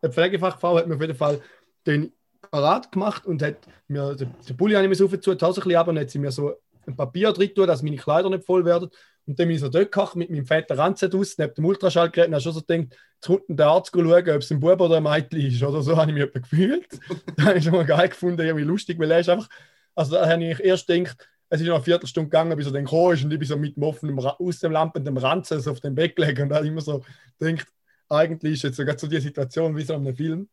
Eine 0.00 0.12
Pflegefachfrau 0.12 0.78
hat 0.78 0.86
mir 0.86 0.94
auf 0.94 1.00
jeden 1.00 1.16
Fall 1.16 1.40
den 1.84 2.12
parat 2.50 2.92
gemacht 2.92 3.26
und 3.26 3.42
hat 3.42 3.56
mir 3.88 4.14
den, 4.14 4.32
den 4.48 4.56
Pulli 4.56 4.74
habe 4.74 4.86
ich 4.86 4.98
mir 4.98 5.04
aufgezogen, 5.04 5.36
die 5.38 5.44
Hose 5.44 5.60
ein 5.62 5.68
bisschen 5.68 5.88
und 5.88 5.98
hat 5.98 6.10
sie 6.10 6.18
mir 6.20 6.30
so 6.30 6.54
ein 6.86 6.96
Papier 6.96 7.32
drin 7.32 7.52
tun, 7.54 7.66
dass 7.66 7.82
meine 7.82 7.96
Kleider 7.96 8.30
nicht 8.30 8.44
voll 8.44 8.64
werden. 8.64 8.88
Und 9.26 9.38
dann 9.38 9.46
bin 9.46 9.54
ich 9.54 9.60
so 9.60 9.68
dort 9.68 9.92
gekocht 9.92 10.16
mit 10.16 10.30
meinem 10.30 10.46
fetten 10.46 10.76
Ranzen 10.76 11.12
aus, 11.14 11.38
neben 11.38 11.54
dem 11.54 11.64
Ultraschallgerät 11.64 12.28
und 12.28 12.34
habe 12.34 12.42
schon 12.42 12.52
so 12.52 12.60
gedacht, 12.60 12.96
jetzt 13.14 13.26
kommt 13.26 13.44
der 13.48 13.66
Arzt 13.68 13.92
schauen, 13.94 14.06
ob 14.06 14.42
es 14.42 14.50
ein 14.50 14.60
Bub 14.60 14.80
oder 14.80 14.96
ein 14.96 15.02
Mädchen 15.02 15.40
ist. 15.40 15.62
Oder 15.62 15.82
so 15.82 15.96
habe 15.96 16.10
ich 16.10 16.14
mich 16.14 16.24
etwa 16.24 16.40
gefühlt. 16.40 16.88
das 17.36 17.46
habe 17.46 17.58
ich 17.58 17.64
schon 17.64 17.72
mal 17.72 17.84
geil 17.84 18.08
gefunden, 18.08 18.40
irgendwie 18.40 18.64
lustig, 18.64 18.98
weil 18.98 19.10
er 19.10 19.20
ist 19.20 19.28
einfach, 19.28 19.48
also 19.94 20.16
da 20.16 20.28
habe 20.28 20.44
ich 20.44 20.60
erst 20.60 20.86
gedacht, 20.86 21.28
es 21.50 21.60
ist 21.60 21.66
noch 21.66 21.74
eine 21.74 21.84
Viertelstunde 21.84 22.30
gegangen, 22.30 22.56
bis 22.56 22.66
er 22.66 22.72
dann 22.72 22.84
gekommen 22.84 23.14
ist 23.14 23.24
und 23.24 23.30
ich 23.30 23.38
bin 23.38 23.46
so 23.46 23.56
mit 23.56 23.76
dem 23.76 23.82
offenen, 23.82 24.18
aus 24.18 24.58
dem 24.58 24.72
lampenden 24.72 25.16
Ranzen 25.18 25.60
so 25.60 25.70
auf 25.70 25.80
dem 25.80 25.94
Bett 25.94 26.16
gelegen 26.16 26.44
und 26.44 26.48
da 26.48 26.56
habe 26.56 26.64
ich 26.64 26.72
immer 26.72 26.80
so 26.80 27.02
gedacht, 27.38 27.68
eigentlich 28.08 28.54
ist 28.54 28.62
jetzt 28.62 28.76
sogar 28.76 28.98
so 28.98 29.06
die 29.06 29.20
Situation 29.20 29.76
wie 29.76 29.82
so 29.82 29.94
in 29.94 30.06
einem 30.06 30.16
Film. 30.16 30.48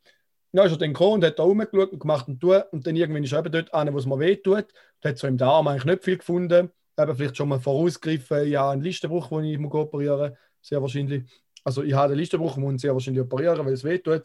Ja, 0.51 0.63
ist 0.63 0.71
er 0.71 0.77
dann 0.77 0.93
gekommen 0.93 1.15
und 1.15 1.25
hat 1.25 1.37
da 1.37 1.43
rumgeschaut 1.43 1.91
und 1.91 1.99
gemacht 1.99 2.27
und 2.27 2.39
tun. 2.39 2.61
Und 2.71 2.87
dann 2.87 2.95
irgendwann 2.95 3.23
ist 3.23 3.33
er 3.33 3.39
eben 3.39 3.51
dort 3.51 3.73
einer, 3.73 3.93
wo 3.93 3.99
es 3.99 4.05
mir 4.05 4.17
weh 4.17 4.35
tut. 4.35 4.65
Und 4.65 5.09
hat 5.09 5.17
so 5.17 5.27
im 5.27 5.37
Darm 5.37 5.67
eigentlich 5.67 5.85
nicht 5.85 6.03
viel 6.03 6.17
gefunden. 6.17 6.71
Eben 6.99 7.15
vielleicht 7.15 7.37
schon 7.37 7.49
mal 7.49 7.59
vorausgegriffen, 7.59 8.47
ja, 8.47 8.69
einen 8.71 8.81
Listenbruch, 8.81 9.29
den 9.29 9.45
ich 9.45 9.57
muss 9.57 9.73
operieren 9.73 10.31
muss, 10.31 10.39
sehr 10.61 10.81
wahrscheinlich. 10.81 11.23
Also 11.63 11.83
ich 11.83 11.93
habe 11.93 12.13
einen 12.13 12.19
Listenbruch 12.19 12.57
muss 12.57 12.81
sehr 12.81 12.93
wahrscheinlich 12.93 13.21
operieren, 13.21 13.65
weil 13.65 13.73
es 13.73 13.83
weh 13.83 13.99
tut. 13.99 14.23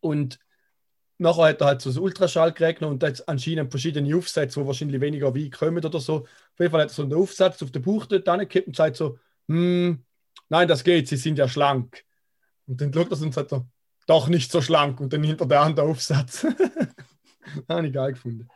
Und 0.00 0.38
nachher 1.18 1.44
hat 1.44 1.60
er 1.60 1.66
halt 1.66 1.80
so 1.82 1.90
das 1.90 1.98
Ultraschallgerät 1.98 2.78
genommen 2.78 2.94
und 2.94 3.02
da 3.02 3.08
hat 3.08 3.28
anscheinend 3.28 3.70
verschiedene 3.70 4.16
Aufsätze, 4.16 4.60
die 4.60 4.66
wahrscheinlich 4.66 5.00
weniger 5.00 5.34
weit 5.34 5.52
kommen 5.52 5.84
oder 5.84 6.00
so. 6.00 6.22
Auf 6.22 6.58
jeden 6.58 6.70
Fall 6.70 6.82
hat 6.82 6.90
er 6.90 6.94
so 6.94 7.02
einen 7.02 7.14
Aufsatz 7.14 7.62
auf 7.62 7.70
den 7.70 7.82
Bauch 7.82 8.06
dort 8.06 8.28
angekippt 8.28 8.68
und 8.68 8.76
sagt 8.76 8.96
so, 8.96 9.18
hm, 9.48 10.04
nein, 10.48 10.68
das 10.68 10.82
geht, 10.82 11.08
sie 11.08 11.16
sind 11.16 11.38
ja 11.38 11.48
schlank. 11.48 12.04
Und 12.66 12.80
dann 12.80 12.92
schaut 12.92 13.10
er 13.12 13.20
und 13.20 13.34
sagt 13.34 13.50
so, 13.50 13.66
doch 14.06 14.28
nicht 14.28 14.50
so 14.50 14.60
schlank. 14.60 15.00
Und 15.00 15.12
dann 15.12 15.22
hinter 15.22 15.46
der 15.46 15.60
andere 15.60 15.86
Aufsatz. 15.86 16.46
habe 17.68 17.86
ich 17.86 17.92
geil 17.92 18.12
gefunden. 18.12 18.48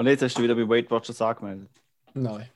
Und 0.00 0.06
jetzt 0.06 0.22
hast 0.22 0.38
du 0.38 0.42
wieder 0.42 0.54
bei 0.54 0.66
Weight 0.66 0.90
Watchers 0.90 1.20
angemeldet. 1.20 1.68
Nein. 2.14 2.48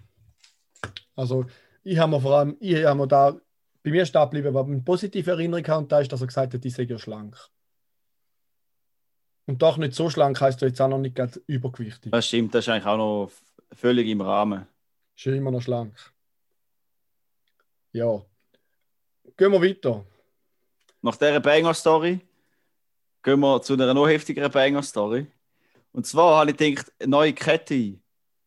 Also, 1.14 1.44
ich 1.82 1.98
habe 1.98 2.12
mir 2.12 2.20
vor 2.22 2.38
allem, 2.38 2.56
ich 2.58 2.82
habe 2.86 2.98
mir 2.98 3.06
da 3.06 3.38
bei 3.82 3.90
mir 3.90 4.06
stehen 4.06 4.22
geblieben, 4.22 4.54
was 4.54 4.66
eine 4.66 4.80
positive 4.80 5.30
Erinnerung 5.30 5.68
habe, 5.68 5.78
und 5.80 5.92
da 5.92 6.00
ist, 6.00 6.10
dass 6.10 6.22
er 6.22 6.26
gesagt 6.26 6.54
hat, 6.54 6.64
ich 6.64 6.72
sei 6.72 6.84
ja 6.84 6.98
schlank. 6.98 7.36
Und 9.44 9.60
doch 9.60 9.76
nicht 9.76 9.92
so 9.92 10.08
schlank 10.08 10.40
heißt 10.40 10.62
du 10.62 10.64
jetzt 10.64 10.80
auch 10.80 10.88
noch 10.88 10.96
nicht 10.96 11.16
gerade 11.16 11.38
übergewichtig. 11.46 12.12
Das 12.12 12.26
stimmt, 12.26 12.54
das 12.54 12.64
ist 12.64 12.70
eigentlich 12.70 12.86
auch 12.86 12.96
noch 12.96 13.30
völlig 13.72 14.08
im 14.08 14.22
Rahmen. 14.22 14.66
Ist 15.14 15.26
immer 15.26 15.50
noch 15.50 15.60
schlank. 15.60 15.94
Ja. 17.92 18.22
Gehen 19.36 19.52
wir 19.52 19.60
weiter. 19.60 20.02
Nach 21.02 21.16
dieser 21.16 21.40
Banger-Story 21.40 22.20
gehen 23.22 23.40
wir 23.40 23.60
zu 23.60 23.74
einer 23.74 23.92
noch 23.92 24.08
heftigeren 24.08 24.50
Banger-Story. 24.50 25.26
Und 25.94 26.06
zwar 26.06 26.40
habe 26.40 26.50
ich 26.50 26.56
gedacht, 26.56 26.92
eine 26.98 27.08
neue 27.08 27.32
Kette. 27.32 28.00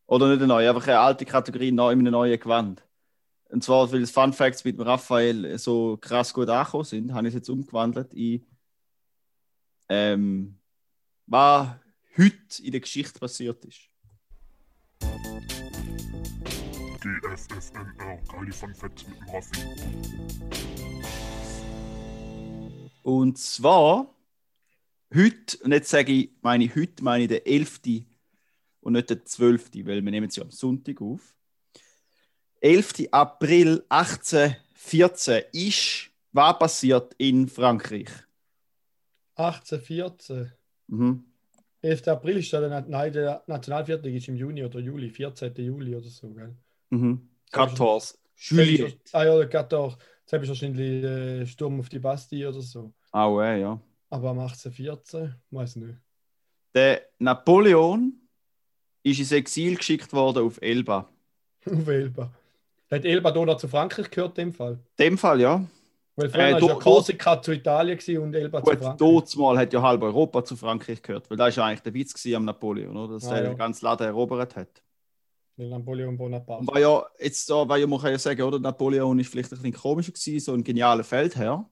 Oder 0.06 0.28
nicht 0.28 0.38
eine 0.38 0.48
neue, 0.48 0.68
einfach 0.68 0.86
eine 0.86 0.98
alte 0.98 1.24
Kategorie 1.24 1.72
neu 1.72 1.92
in 1.92 2.00
einem 2.00 2.12
neuen 2.12 2.38
Gewand. 2.38 2.86
Und 3.48 3.64
zwar, 3.64 3.90
weil 3.90 4.02
das 4.02 4.10
Fun 4.10 4.34
Facts 4.34 4.64
mit 4.64 4.78
Raphael 4.78 5.56
so 5.58 5.96
krass 5.98 6.34
gut 6.34 6.50
angekommen 6.50 6.84
sind, 6.84 7.14
habe 7.14 7.26
ich 7.26 7.32
es 7.32 7.38
jetzt 7.38 7.48
umgewandelt 7.48 8.12
in 8.12 8.44
ähm, 9.88 10.58
was 11.26 11.68
heute 12.18 12.62
in 12.62 12.72
der 12.72 12.80
Geschichte 12.82 13.18
passiert 13.18 13.64
ist. 13.64 13.88
GFFNR, 17.00 18.18
geile 18.30 18.52
Fun 18.52 18.74
Facts 18.74 19.06
mit 19.08 19.18
dem 19.18 19.28
Raffi. 19.30 19.58
Und 23.02 23.38
zwar 23.38 24.17
heute, 25.14 25.58
und 25.64 25.72
jetzt 25.72 25.90
sage 25.90 26.12
ich, 26.12 26.30
meine 26.42 26.64
ich 26.64 26.74
heute, 26.74 27.02
meine 27.02 27.24
ich 27.24 27.28
den 27.28 27.44
11. 27.44 27.80
und 28.80 28.92
nicht 28.92 29.10
den 29.10 29.24
12., 29.24 29.70
weil 29.84 30.02
wir 30.02 30.10
nehmen 30.10 30.30
sie 30.30 30.40
am 30.40 30.50
Sonntag 30.50 31.00
auf. 31.00 31.34
11. 32.60 33.08
April 33.10 33.84
1814 33.88 35.44
ist, 35.52 36.10
was 36.32 36.58
passiert 36.58 37.14
in 37.18 37.48
Frankreich? 37.48 38.10
1814. 39.36 40.52
Mhm. 40.88 41.24
11. 41.80 42.08
April 42.08 42.38
ist 42.38 42.52
dann, 42.52 42.90
nein, 42.90 43.12
der 43.12 43.42
Nationalviertel 43.46 44.14
ist 44.14 44.28
im 44.28 44.36
Juni 44.36 44.64
oder 44.64 44.80
Juli, 44.80 45.10
14. 45.10 45.54
Juli 45.56 45.94
oder 45.94 46.08
so, 46.08 46.30
gell? 46.30 46.56
Mhm. 46.90 47.28
Aber 47.52 48.00
14. 48.00 48.18
Juillet. 48.36 49.00
Ah 49.12 49.24
ja, 49.24 49.44
der 49.44 49.50
14. 49.50 49.96
Jetzt 50.20 50.32
habe 50.32 50.44
ich 50.44 50.48
wahrscheinlich 50.48 51.04
äh, 51.04 51.46
Sturm 51.46 51.80
auf 51.80 51.88
die 51.88 51.98
Bastille 51.98 52.48
oder 52.48 52.60
so. 52.60 52.92
Ah, 53.12 53.28
ouais, 53.28 53.60
ja. 53.60 53.80
Aber 54.10 54.30
am 54.30 54.38
1814, 54.38 55.34
weiß 55.50 55.76
nicht. 55.76 55.98
Der 56.74 57.02
Napoleon 57.18 58.12
ist 59.02 59.18
ins 59.18 59.32
Exil 59.32 59.76
geschickt 59.76 60.12
worden 60.12 60.44
auf 60.46 60.60
Elba. 60.60 61.08
Auf 61.66 61.88
Elba. 61.88 62.30
Hat 62.90 63.04
Elba 63.04 63.30
da 63.30 63.58
zu 63.58 63.68
Frankreich 63.68 64.10
gehört, 64.10 64.38
in 64.38 64.48
dem 64.48 64.52
Fall? 64.54 64.78
In 64.98 65.04
dem 65.04 65.18
Fall, 65.18 65.40
ja. 65.40 65.64
Weil 66.16 66.30
Äh, 66.34 66.52
war 66.54 66.60
do- 66.60 66.68
ja 66.68 66.74
Korsika 66.74 67.40
zu 67.40 67.52
Italien 67.52 67.98
und 68.18 68.34
Elba 68.34 68.64
zu 68.64 68.70
Gut, 68.70 68.78
Frankreich. 68.78 68.98
dort 68.98 69.36
mal 69.36 69.58
hat 69.58 69.72
ja 69.72 69.82
halb 69.82 70.02
Europa 70.02 70.44
zu 70.44 70.56
Frankreich 70.56 71.02
gehört, 71.02 71.30
weil 71.30 71.36
das 71.36 71.50
ist 71.50 71.56
ja 71.56 71.64
eigentlich 71.64 71.82
der 71.82 71.94
Witz 71.94 72.26
am 72.34 72.44
Napoleon, 72.44 72.96
oder? 72.96 73.14
dass 73.14 73.24
Ah, 73.24 73.34
der 73.34 73.44
ja. 73.44 73.48
den 73.50 73.58
ganzen 73.58 73.84
Laden 73.84 74.06
erobert 74.06 74.56
hat. 74.56 74.82
Weil 75.56 75.68
Napoleon 75.68 76.16
Bonaparte. 76.16 76.66
War 76.66 76.80
ja, 76.80 77.04
jetzt 77.18 77.48
da, 77.50 77.68
weil 77.68 77.80
ja, 77.80 77.86
man 77.86 78.00
kann 78.00 78.12
ja 78.12 78.18
sagen, 78.18 78.42
oder? 78.42 78.58
Napoleon 78.58 79.18
ist 79.18 79.30
vielleicht 79.30 79.52
ein 79.52 79.56
bisschen 79.58 79.74
komischer 79.74 80.12
gewesen, 80.12 80.40
so 80.40 80.54
ein 80.54 80.64
genialer 80.64 81.04
Feldherr, 81.04 81.68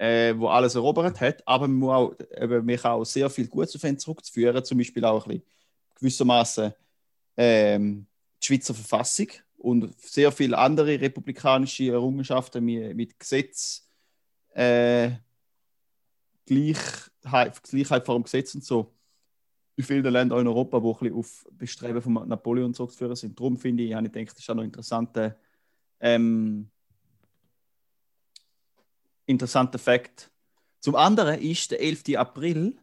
äh, 0.00 0.34
wo 0.38 0.48
alles 0.48 0.74
erobert 0.76 1.20
hat, 1.20 1.46
aber 1.46 1.68
man 1.68 1.76
muss 1.76 1.90
auch, 1.90 2.14
eben, 2.40 2.64
man 2.64 2.78
auch 2.78 3.04
sehr 3.04 3.28
viel 3.28 3.46
Gutes 3.48 3.76
auf 3.76 3.84
ihn 3.84 3.98
zurückzuführen, 3.98 4.64
zum 4.64 4.78
Beispiel 4.78 5.04
auch 5.04 5.26
ein 5.26 5.28
bisschen 5.28 5.46
gewissermaßen 5.96 6.72
ähm, 7.36 8.06
die 8.40 8.46
Schweizer 8.46 8.72
Verfassung 8.72 9.26
und 9.58 9.94
sehr 10.00 10.32
viele 10.32 10.56
andere 10.56 10.98
republikanische 10.98 11.92
Errungenschaften 11.92 12.64
mit, 12.64 12.96
mit 12.96 13.18
Gesetz, 13.18 13.86
äh, 14.54 15.10
Gleichheit, 16.46 17.62
Gleichheit 17.62 18.06
vor 18.06 18.14
dem 18.14 18.22
Gesetz 18.22 18.54
und 18.54 18.64
so 18.64 18.94
in 19.76 19.84
vielen 19.84 20.04
Ländern 20.04 20.40
in 20.40 20.46
Europa, 20.46 20.80
die 20.80 21.08
ein 21.08 21.12
auf 21.12 21.46
Bestreben 21.52 22.00
von 22.00 22.26
Napoleon 22.26 22.72
zurückzuführen 22.72 23.16
sind. 23.16 23.38
Darum 23.38 23.58
finde 23.58 23.82
ich, 23.82 23.90
ich 23.90 23.96
gedacht, 23.96 24.32
das 24.32 24.38
ist 24.38 24.48
auch 24.48 24.54
noch 24.54 24.64
interessanter, 24.64 25.36
ähm, 26.00 26.70
interessanter 29.30 29.78
Fakt. 29.78 30.30
Zum 30.80 30.96
anderen 30.96 31.40
ist 31.40 31.70
der 31.70 31.80
11. 31.80 32.16
April 32.16 32.78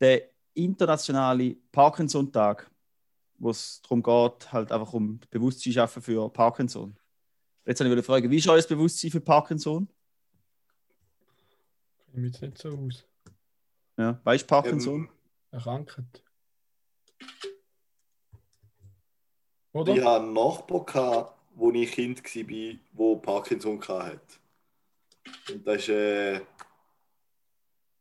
der 0.00 0.30
internationale 0.54 1.56
Parkinson-Tag, 1.72 2.70
wo 3.38 3.50
es 3.50 3.80
darum 3.82 4.02
geht, 4.02 4.52
halt 4.52 4.72
einfach 4.72 4.92
um 4.92 5.20
Bewusstsein 5.30 5.72
schaffen 5.72 6.02
für 6.02 6.28
Parkinson. 6.28 6.98
Jetzt 7.64 7.80
habe 7.80 7.88
ich 7.88 7.92
eine 7.92 8.02
Frage, 8.02 8.30
wie 8.30 8.38
ist 8.38 8.48
euer 8.48 8.62
Bewusstsein 8.62 9.10
für 9.10 9.20
Parkinson? 9.20 9.88
Ich 12.08 12.14
mich 12.14 12.32
jetzt 12.32 12.42
nicht 12.42 12.58
so 12.58 12.70
aus. 12.70 13.04
Ja, 13.96 14.20
weißt 14.24 14.44
du 14.44 14.46
Parkinson? 14.46 15.00
Ähm, 15.00 15.08
Erkrankt. 15.50 16.22
Oder? 19.72 19.94
ich 19.94 20.00
hatte 20.00 20.22
einen 20.22 20.32
Nachbar, 20.32 20.84
gehabt, 20.84 21.38
wo 21.54 21.70
ich 21.72 21.92
Kind 21.92 22.24
war, 22.24 23.14
der 23.14 23.20
Parkinson 23.20 23.80
hatte. 23.80 24.20
Und 25.50 25.66
das 25.66 25.76
ist, 25.82 25.88
äh, 25.88 26.40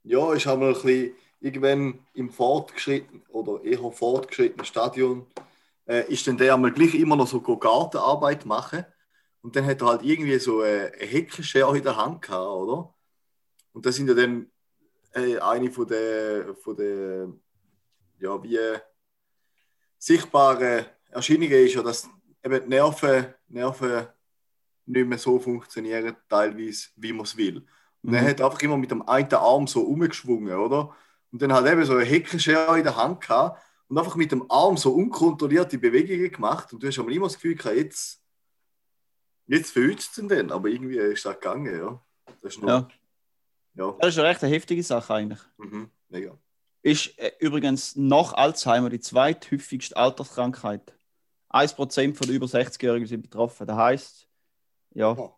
ja, 0.04 0.34
ist 0.34 0.48
einmal 0.48 0.70
ein 0.70 0.74
bisschen, 0.74 1.16
irgendwann 1.40 2.00
im 2.14 2.30
fortgeschrittenen 2.30 3.24
oder 3.30 3.64
eher 3.64 3.92
fortgeschrittenen 3.92 4.66
Stadion, 4.66 5.28
äh, 5.86 6.12
ist 6.12 6.28
dann 6.28 6.38
der 6.38 6.54
einmal 6.54 6.72
gleich 6.72 6.96
immer 6.96 7.16
noch 7.16 7.28
so 7.28 7.42
Gartenarbeit 7.42 8.46
machen. 8.46 8.86
Und 9.42 9.56
dann 9.56 9.66
hat 9.66 9.82
er 9.82 9.88
halt 9.88 10.04
irgendwie 10.04 10.40
so 10.40 10.64
äh, 10.64 10.92
eine 10.94 11.06
Heckenschere 11.06 11.78
in 11.78 11.84
der 11.84 11.96
Hand 11.96 12.22
gehabt, 12.22 12.48
oder? 12.48 12.94
Und 13.72 13.86
das 13.86 13.96
sind 13.96 14.08
ja 14.08 14.14
dann 14.14 14.50
äh, 15.14 15.38
eine 15.38 15.72
von 15.72 15.88
der, 15.88 16.56
von 16.56 16.76
der 16.76 17.30
ja, 18.20 18.44
wie 18.44 18.60
sichtbaren 19.98 20.86
Erscheinungen 21.10 21.66
ist 21.66 21.76
ja, 21.76 21.84
dass 21.84 22.10
eben 22.44 22.64
die 22.64 22.70
Nerven, 22.70 23.34
Nerven 23.48 24.08
nicht 24.88 25.08
mehr 25.08 25.18
so 25.18 25.40
funktionieren, 25.40 26.16
teilweise, 26.30 26.88
wie 26.96 27.14
man 27.14 27.26
es 27.26 27.38
will. 27.38 27.66
Und 28.02 28.14
er 28.14 28.22
Mhm. 28.24 28.28
hat 28.28 28.42
einfach 28.42 28.62
immer 28.62 28.78
mit 28.78 28.92
dem 28.92 29.08
einen 29.08 29.34
Arm 29.34 29.68
so 29.68 29.82
umgeschwungen, 29.82 30.56
oder? 30.56 30.96
Und 31.32 31.42
dann 31.42 31.52
hat 31.54 31.66
er 31.66 31.74
eben 31.74 31.86
so 31.86 31.94
eine 31.94 32.06
Heckenschere 32.06 32.78
in 32.78 32.84
der 32.84 32.96
Hand 32.96 33.22
gehabt 33.22 33.62
und 33.90 33.98
einfach 33.98 34.16
mit 34.16 34.32
dem 34.32 34.50
Arm 34.50 34.78
so 34.78 34.94
unkontrollierte 34.94 35.78
Bewegungen 35.78 36.32
gemacht. 36.32 36.72
Und 36.74 36.82
du 36.82 36.88
hast 36.88 37.00
aber 37.00 37.12
immer 37.12 37.26
das 37.28 37.36
Gefühl 37.36 37.56
gehabt, 37.56 37.76
jetzt, 37.76 38.22
jetzt 39.48 39.72
verhütet 39.72 40.10
es 40.12 40.18
ihn 40.18 40.30
dann. 40.30 40.52
Aber 40.52 40.70
irgendwie 40.70 40.98
ist 40.98 41.26
das 41.26 41.36
gegangen, 41.36 41.78
ja. 41.78 42.02
Das 42.42 42.56
ist 42.56 42.62
noch, 42.62 42.68
Ja. 42.70 42.88
ja. 43.76 43.96
Das 44.00 44.10
ist 44.10 44.20
eine 44.20 44.30
recht 44.30 44.42
heftige 44.42 44.84
Sache 44.84 45.14
eigentlich. 45.14 45.40
Mhm, 45.58 45.90
mega. 46.10 46.38
Ist 46.82 47.18
äh, 47.20 47.32
übrigens 47.40 47.96
nach 47.98 48.34
Alzheimer 48.34 48.90
die 48.90 49.00
zweithäufigste 49.02 49.98
Alterskrankheit. 49.98 50.94
1% 51.50 52.16
von 52.16 52.28
den 52.28 52.36
über 52.36 52.46
60-Jährigen 52.46 53.08
sind 53.08 53.22
betroffen. 53.22 53.68
Das 53.68 53.76
heißt, 53.78 54.28
ja, 54.98 55.14
Ja. 55.16 55.36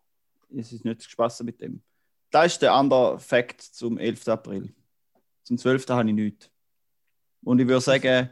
es 0.58 0.72
ist 0.72 0.86
nicht 0.86 1.04
spassen 1.04 1.46
mit 1.46 1.60
dem. 1.62 1.82
Das 2.32 2.54
ist 2.54 2.62
der 2.62 2.74
andere 2.74 3.20
Fakt 3.20 3.62
zum 3.62 3.98
11. 3.98 4.28
April. 4.28 4.74
Zum 5.44 5.58
12. 5.58 5.88
habe 5.90 6.08
ich 6.10 6.16
nichts. 6.16 6.50
Und 7.44 7.60
ich 7.60 7.68
würde 7.68 7.82
sagen, 7.82 8.30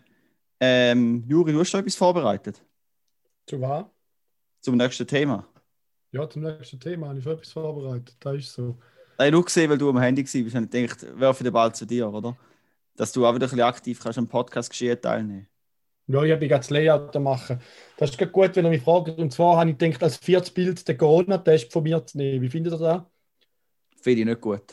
ähm, 0.59 1.23
Juri, 1.27 1.51
du 1.53 1.59
hast 1.59 1.69
schon 1.69 1.79
etwas 1.81 1.95
vorbereitet 1.95 2.63
Zu 3.45 3.59
was? 3.61 3.85
zum 4.61 4.75
nächsten 4.77 5.07
Thema. 5.07 5.47
Ja, 6.11 6.29
zum 6.29 6.43
nächsten 6.43 6.79
Thema 6.79 7.07
habe 7.09 7.17
ich 7.19 7.23
schon 7.23 7.33
etwas 7.33 7.51
vorbereitet. 7.51 8.15
Das 8.19 8.35
ist 8.35 8.53
so. 8.53 8.77
Ich 9.19 9.31
nur 9.31 9.43
gesehen, 9.45 9.69
weil 9.69 9.77
du 9.77 9.89
am 9.89 9.97
Handy 9.99 10.23
warst. 10.23 10.35
Ich 10.35 10.55
habe 10.55 10.67
gedacht, 10.67 11.05
werfe 11.19 11.43
den 11.43 11.53
Ball 11.53 11.73
zu 11.73 11.85
dir, 11.85 12.11
oder? 12.11 12.37
Dass 12.95 13.11
du 13.11 13.25
auch 13.25 13.33
wieder 13.33 13.45
ein 13.45 13.49
bisschen 13.49 13.61
aktiv 13.61 13.99
kannst 13.99 14.17
am 14.19 14.27
Podcast 14.27 14.69
geschehen 14.69 14.99
teilnehmen. 15.01 15.47
Ja, 16.07 16.23
ich 16.23 16.31
habe 16.31 16.45
jetzt 16.45 16.57
das 16.57 16.69
Layout 16.69 17.13
machen. 17.19 17.59
Das 17.97 18.11
ist 18.11 18.31
gut, 18.31 18.55
wenn 18.55 18.65
ihr 18.65 18.69
mich 18.69 18.81
fragt. 18.81 19.09
Und 19.17 19.31
zwar 19.33 19.57
habe 19.57 19.71
ich 19.71 19.77
gedacht, 19.77 20.03
als 20.03 20.17
viertes 20.17 20.51
Bild 20.51 20.87
den 20.87 20.97
Corona-Test 20.97 21.71
von 21.73 21.83
mir 21.83 22.05
zu 22.05 22.17
nehmen. 22.17 22.41
Wie 22.41 22.49
findet 22.49 22.73
ihr 22.73 22.79
das? 22.79 23.01
Finde 24.01 24.19
ich 24.21 24.25
nicht 24.25 24.41
gut. 24.41 24.63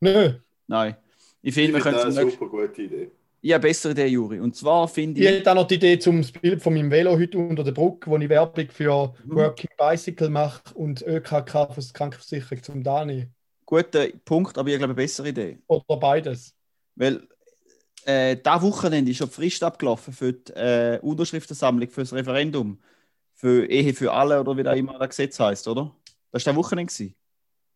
Nö. 0.00 0.34
Nein. 0.66 0.96
Ich 1.42 1.54
finde, 1.54 1.74
wir 1.74 1.80
können 1.80 1.94
das 1.96 2.14
zum 2.14 2.18
eine 2.18 2.30
super 2.30 2.48
gute 2.48 2.82
Idee. 2.82 3.10
Ich 3.40 3.52
habe 3.52 3.62
eine 3.62 3.68
bessere 3.70 3.92
Idee, 3.92 4.06
Juri. 4.06 4.40
Und 4.40 4.56
zwar 4.56 4.88
finde 4.88 5.20
Ich 5.20 5.26
ich. 5.26 5.32
hätte 5.32 5.50
auch 5.52 5.54
noch 5.54 5.66
die 5.66 5.76
Idee 5.76 5.98
zum 5.98 6.20
Bild 6.42 6.60
von 6.62 6.74
meinem 6.74 6.90
Velo 6.90 7.16
heute 7.16 7.38
unter 7.38 7.62
der 7.62 7.72
Brücke, 7.72 8.10
wo 8.10 8.16
ich 8.18 8.28
Werbung 8.28 8.68
für 8.70 9.14
Mhm. 9.24 9.34
Working 9.36 9.70
Bicycle 9.78 10.28
mache 10.30 10.74
und 10.74 11.02
ÖKK 11.02 11.72
für 11.72 11.80
die 11.80 11.92
Krankenversicherung 11.92 12.62
zum 12.62 12.82
Dani. 12.82 13.28
Guter 13.64 14.08
Punkt, 14.24 14.58
aber 14.58 14.68
ich 14.68 14.76
glaube, 14.76 14.92
eine 14.92 14.94
bessere 14.94 15.28
Idee. 15.28 15.58
Oder 15.68 15.96
beides. 15.98 16.54
Weil 16.96 17.26
äh, 18.06 18.36
dieses 18.36 18.62
Wochenende 18.62 19.10
ist 19.10 19.18
schon 19.18 19.28
die 19.28 19.34
Frist 19.34 19.62
abgelaufen 19.62 20.12
für 20.14 20.32
die 20.32 20.52
äh, 20.54 20.98
Unterschriftensammlung 21.02 21.88
für 21.90 22.02
das 22.02 22.12
Referendum. 22.12 22.80
Für 23.34 23.66
Ehe 23.66 23.94
für 23.94 24.12
alle 24.12 24.40
oder 24.40 24.56
wie 24.56 24.62
da 24.64 24.72
immer 24.74 24.98
das 24.98 25.10
Gesetz 25.10 25.40
heißt, 25.40 25.68
oder? 25.68 25.94
Das 26.32 26.46
war 26.46 26.52
das 26.54 26.56
Wochenende. 26.58 26.92
Gewesen. 26.92 27.16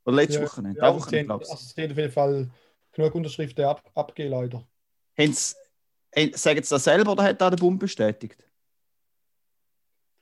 Oder 0.04 0.16
letztes 0.16 0.37
Ja, 0.37 0.42
Wochenende. 0.42 0.80
Ja, 0.80 0.87
das 0.87 0.94
also, 0.94 1.06
Wochenende, 1.06 1.25
sie, 1.25 1.26
glaubst 1.26 1.50
also 1.50 1.64
sie 1.75 1.82
haben 1.82 1.90
auf 1.92 1.99
jeden 1.99 2.12
Fall 2.12 2.50
genug 2.92 3.14
Unterschriften 3.14 3.64
ab, 3.64 3.90
abgegeben, 3.94 4.32
leider. 4.34 4.66
du. 5.16 5.25
Sagen 6.37 6.62
sie 6.62 6.70
das 6.70 6.84
selber 6.84 7.12
oder 7.12 7.22
hat 7.25 7.40
da 7.40 7.50
der 7.50 7.56
Bund 7.56 7.78
bestätigt? 7.78 8.44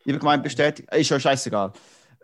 Ich 0.05 0.13
habe 0.13 0.19
gemeint, 0.21 0.43
bestätigt. 0.43 0.93
Ist 0.95 1.11
ja 1.11 1.21
scheißegal. 1.21 1.73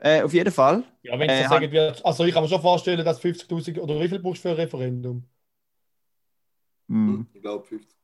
Äh, 0.01 0.23
auf 0.23 0.33
jeden 0.33 0.53
Fall. 0.53 0.83
Ja, 1.03 1.19
wenn 1.19 1.29
Äh, 1.29 1.43
sie 1.43 1.49
sagen, 1.49 1.71
wird, 1.71 2.05
also 2.05 2.25
ich 2.25 2.33
kann 2.35 2.43
mir 2.43 2.49
schon 2.49 2.61
vorstellen, 2.63 3.05
dass 3.05 3.21
50.000 3.21 3.79
oder 3.81 4.01
wie 4.01 4.09
viel 4.09 4.19
brauchst 4.21 4.45
du 4.45 4.49
für 4.49 4.55
ein 4.55 4.57
Referendum? 4.57 5.25
Hm. 6.95 7.27
Ich 7.33 7.43
glaube 7.43 7.65
50. 7.67 7.97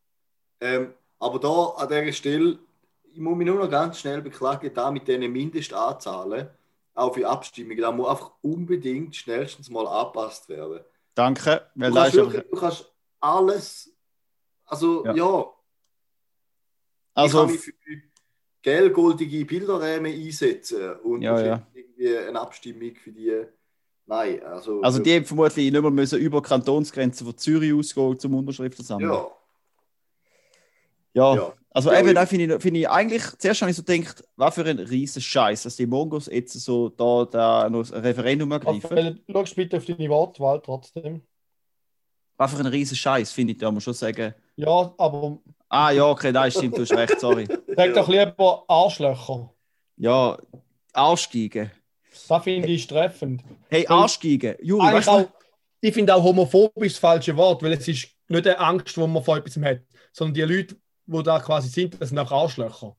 Ähm, 0.60 0.94
aber 1.18 1.38
da 1.38 1.64
an 1.82 1.88
dieser 1.88 2.12
Stelle, 2.12 2.58
ich 3.04 3.18
muss 3.18 3.36
mich 3.36 3.46
nur 3.46 3.56
noch 3.56 3.70
ganz 3.70 4.00
schnell 4.00 4.20
beklagen, 4.20 4.72
da 4.74 4.90
mit 4.90 5.06
diesen 5.06 5.30
Mindestanzahlen, 5.32 6.48
auch 6.94 7.14
für 7.14 7.28
Abstimmungen, 7.28 7.80
da 7.80 7.92
muss 7.92 8.08
einfach 8.08 8.32
unbedingt 8.42 9.14
schnellstens 9.14 9.70
mal 9.70 9.86
angepasst 9.86 10.48
werden. 10.48 10.80
Danke. 11.14 11.70
Du 11.74 11.92
kannst, 11.92 12.16
wirklich, 12.16 12.42
du 12.50 12.56
kannst 12.56 12.92
alles, 13.20 13.92
also 14.64 15.04
Ja. 15.06 15.14
ja, 15.14 15.54
also, 17.14 17.26
ich 17.26 17.32
kann 17.32 17.52
mich 17.52 17.60
für 17.60 17.72
gelbgoldige 18.62 19.44
Bilderräume 19.44 20.08
einsetzen 20.08 20.96
und 21.00 21.22
Ja, 21.22 21.40
ja. 21.40 21.66
irgendwie 21.72 22.16
eine 22.18 22.40
Abstimmung 22.40 22.94
für 22.96 23.12
die, 23.12 23.46
nein, 24.10 24.42
also... 24.44 24.82
also 24.82 24.98
die 24.98 25.14
haben 25.14 25.24
vermutlich 25.24 25.70
nicht 25.72 25.80
mehr 25.82 25.90
müssen 25.90 26.18
über 26.18 26.40
die 26.42 26.48
Kantonsgrenze 26.48 27.24
von 27.24 27.36
Zürich 27.36 27.72
ausgehen 27.72 28.18
zum 28.18 28.34
Unterschriften 28.34 28.84
sammeln. 28.84 29.10
Ja, 29.10 29.26
Ja, 31.14 31.34
Ja. 31.34 31.52
also 31.70 31.90
Ja, 31.92 31.98
eben, 32.00 32.08
ich- 32.08 32.14
da 32.14 32.26
finde 32.26 32.54
ich, 32.56 32.62
find 32.62 32.76
ich 32.76 32.88
eigentlich, 32.88 33.22
zuerst 33.38 33.62
habe 33.62 33.70
ich 33.70 33.76
so 33.76 33.82
gedacht, 33.82 34.22
was 34.36 34.54
für 34.54 34.64
ein 34.64 34.78
riesen 34.78 35.22
Scheiß, 35.22 35.62
dass 35.62 35.76
die 35.76 35.86
Mongos 35.86 36.26
jetzt 36.26 36.52
so 36.60 36.88
da, 36.90 37.24
da 37.24 37.68
noch 37.70 37.90
ein 37.90 38.00
Referendum 38.00 38.50
ergreifen. 38.52 38.80
Raphael, 38.82 39.20
schau 39.30 39.44
bitte 39.56 39.76
auf 39.78 39.84
deine 39.86 40.08
Wortwahl 40.08 40.60
trotzdem. 40.60 41.22
Was 42.36 42.52
für 42.54 42.60
ein 42.60 42.66
riesen 42.66 42.96
Scheiß, 42.96 43.32
finde 43.32 43.52
ich, 43.52 43.58
da 43.58 43.66
muss 43.70 43.86
man 43.86 43.94
schon 43.94 43.94
sagen. 43.94 44.34
Ja, 44.56 44.94
aber 44.98 45.38
Ah 45.68 45.90
ja, 45.92 46.04
okay, 46.08 46.32
nein, 46.32 46.50
stimmt, 46.50 46.76
du 46.76 46.82
hast 46.82 46.92
recht, 46.92 47.20
sorry. 47.20 47.46
sag 47.76 47.94
doch 47.94 48.08
lieber 48.08 48.64
Arschlöcher. 48.66 49.52
Ja, 49.96 50.36
Arschgeigen. 50.92 51.70
Das 52.28 52.42
finde 52.44 52.68
ich 52.68 52.86
treffend. 52.86 53.42
Hey, 53.68 53.84
Voll. 53.86 53.96
Arschgeigen. 53.96 54.56
Juri, 54.62 54.92
weißt 54.92 55.08
du, 55.08 55.12
auch, 55.12 55.28
ich 55.80 55.94
finde 55.94 56.14
auch 56.14 56.22
homophobisch 56.22 56.92
das 56.92 56.98
falsche 56.98 57.36
Wort, 57.36 57.62
weil 57.62 57.72
es 57.72 57.86
ist 57.88 58.08
nicht 58.28 58.46
eine 58.46 58.58
Angst, 58.58 58.96
die 58.96 59.00
man 59.06 59.22
vor 59.22 59.36
etwas 59.38 59.56
hat, 59.62 59.80
sondern 60.12 60.34
die 60.34 60.42
Leute, 60.42 60.76
die 61.06 61.22
da 61.22 61.38
quasi 61.40 61.68
sind, 61.68 62.00
das 62.00 62.10
sind 62.10 62.18
auch 62.18 62.30
Arschlöcher. 62.30 62.96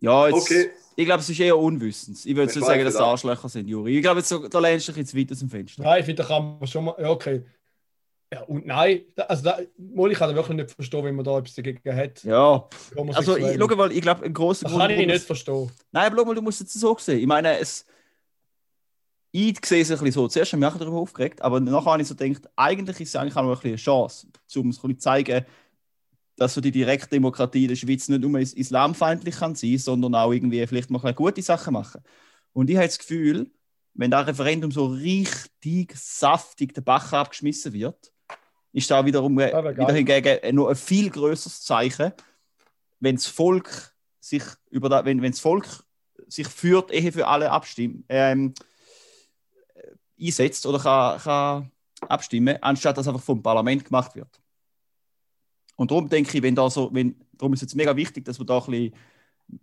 ja, 0.00 0.28
jetzt, 0.28 0.36
Okay. 0.42 0.70
ich 0.96 1.04
glaube, 1.04 1.20
es 1.20 1.28
ist 1.28 1.40
eher 1.40 1.56
unwissend. 1.56 2.24
Ich 2.24 2.34
würde 2.36 2.52
so 2.52 2.60
sagen, 2.60 2.84
dass 2.84 2.94
es 2.94 3.00
nicht. 3.00 3.08
Arschlöcher 3.08 3.48
sind, 3.48 3.68
Juri. 3.68 3.96
Ich 3.96 4.02
glaube, 4.02 4.22
da 4.22 4.58
lehnst 4.58 4.88
du 4.88 4.92
dich 4.92 4.98
jetzt 5.00 5.16
weit 5.16 5.32
aus 5.32 5.38
dem 5.38 5.48
Fenster. 5.50 5.82
Nein, 5.82 6.00
ich 6.00 6.06
finde, 6.06 6.22
da 6.22 6.28
kann 6.28 6.58
man 6.58 6.66
schon 6.66 6.84
mal. 6.84 6.94
Ja, 6.98 7.10
okay. 7.10 7.44
Ja, 8.36 8.42
und 8.42 8.66
nein, 8.66 9.00
also 9.28 9.44
da, 9.44 9.58
mal, 9.78 10.12
ich 10.12 10.18
kann 10.18 10.34
wirklich 10.34 10.56
nicht 10.56 10.70
verstehen, 10.70 11.04
wenn 11.04 11.14
man 11.14 11.24
da 11.24 11.38
etwas 11.38 11.54
dagegen 11.54 11.96
hat. 11.96 12.22
Ja, 12.22 12.68
also 13.14 13.36
ich, 13.36 13.56
schau 13.58 13.76
mal, 13.76 13.90
ich 13.92 14.02
glaube, 14.02 14.24
ein 14.26 14.34
grosser 14.34 14.68
Grund, 14.68 14.80
kann 14.82 14.90
ich 14.90 14.98
nicht 15.06 15.10
es- 15.16 15.24
verstehen. 15.24 15.70
Nein, 15.90 16.06
aber 16.06 16.16
schau 16.18 16.24
mal, 16.26 16.34
du 16.34 16.42
musst 16.42 16.60
es 16.60 16.72
so 16.74 16.94
sehen. 16.98 17.20
Ich 17.20 17.26
meine, 17.26 17.58
es. 17.58 17.86
Ich 19.32 19.58
sehe 19.64 19.80
es 19.82 19.90
ein 19.90 19.94
bisschen 19.98 20.12
so. 20.12 20.28
Zuerst 20.28 20.52
habe 20.52 20.60
ich 20.60 20.66
mich 20.66 20.74
auch 20.74 20.78
darüber 20.78 20.98
aufgeregt, 20.98 21.40
aber 21.42 21.60
nachher 21.60 21.92
habe 21.92 22.02
ich 22.02 22.08
so 22.08 22.14
gedacht, 22.14 22.48
eigentlich 22.56 23.00
ist 23.00 23.08
es 23.10 23.16
eigentlich 23.16 23.36
auch 23.36 23.42
noch 23.42 23.50
ein 23.50 23.54
bisschen 23.54 23.70
eine 23.70 23.76
Chance, 23.76 24.26
um 24.56 24.68
es 24.70 24.76
ein 24.76 24.82
bisschen 24.82 24.90
zu 24.98 24.98
zeigen, 24.98 25.46
dass 26.36 26.52
so 26.54 26.60
die 26.60 26.70
Direktdemokratie 26.70 27.62
in 27.62 27.68
der 27.68 27.76
Schweiz 27.76 28.08
nicht 28.08 28.20
nur 28.20 28.38
is- 28.38 28.52
islamfeindlich 28.54 29.36
kann 29.36 29.54
sein, 29.54 29.78
sondern 29.78 30.14
auch 30.14 30.32
irgendwie 30.32 30.66
vielleicht 30.66 30.90
mal 30.90 31.12
gute 31.14 31.42
Sachen 31.42 31.72
machen. 31.72 32.02
Und 32.52 32.68
ich 32.70 32.76
habe 32.76 32.86
das 32.86 32.98
Gefühl, 32.98 33.50
wenn 33.94 34.10
das 34.10 34.26
Referendum 34.26 34.70
so 34.70 34.86
richtig 34.86 35.94
saftig 35.96 36.74
den 36.74 36.84
Bach 36.84 37.12
abgeschmissen 37.14 37.72
wird, 37.72 38.12
ist 38.76 38.90
da 38.90 39.06
wiederum 39.06 39.38
äh, 39.38 39.48
wieder 39.74 39.92
hingegen 39.94 40.38
äh, 40.42 40.52
noch 40.52 40.68
ein 40.68 40.76
viel 40.76 41.08
größeres 41.08 41.62
Zeichen, 41.62 42.12
wenn 43.00 43.16
das 43.16 43.26
Volk 43.26 43.94
sich 44.20 44.42
über 44.68 44.90
da, 44.90 45.02
wenn, 45.02 45.22
wenn 45.22 45.32
das 45.32 45.40
Volk 45.40 45.82
sich 46.28 46.46
für 46.46 46.86
Ehe 46.90 47.10
für 47.10 47.26
alle 47.26 47.50
abstimmen, 47.50 48.04
ähm, 48.10 48.52
äh, 49.74 50.26
einsetzt 50.26 50.66
oder 50.66 50.78
kann, 50.78 51.18
kann 51.20 51.72
abstimmen, 52.06 52.62
anstatt 52.62 52.98
dass 52.98 53.08
einfach 53.08 53.22
vom 53.22 53.42
Parlament 53.42 53.82
gemacht 53.86 54.14
wird. 54.14 54.42
Und 55.76 55.90
darum 55.90 56.10
denke 56.10 56.36
ich, 56.36 56.42
wenn 56.42 56.54
da 56.54 56.68
so, 56.68 56.90
wenn, 56.92 57.16
darum 57.32 57.54
ist 57.54 57.60
es 57.60 57.70
jetzt 57.70 57.76
mega 57.76 57.96
wichtig, 57.96 58.26
dass 58.26 58.38
man 58.38 58.46
da 58.46 58.58
ein 58.58 58.66
bisschen, 58.66 58.94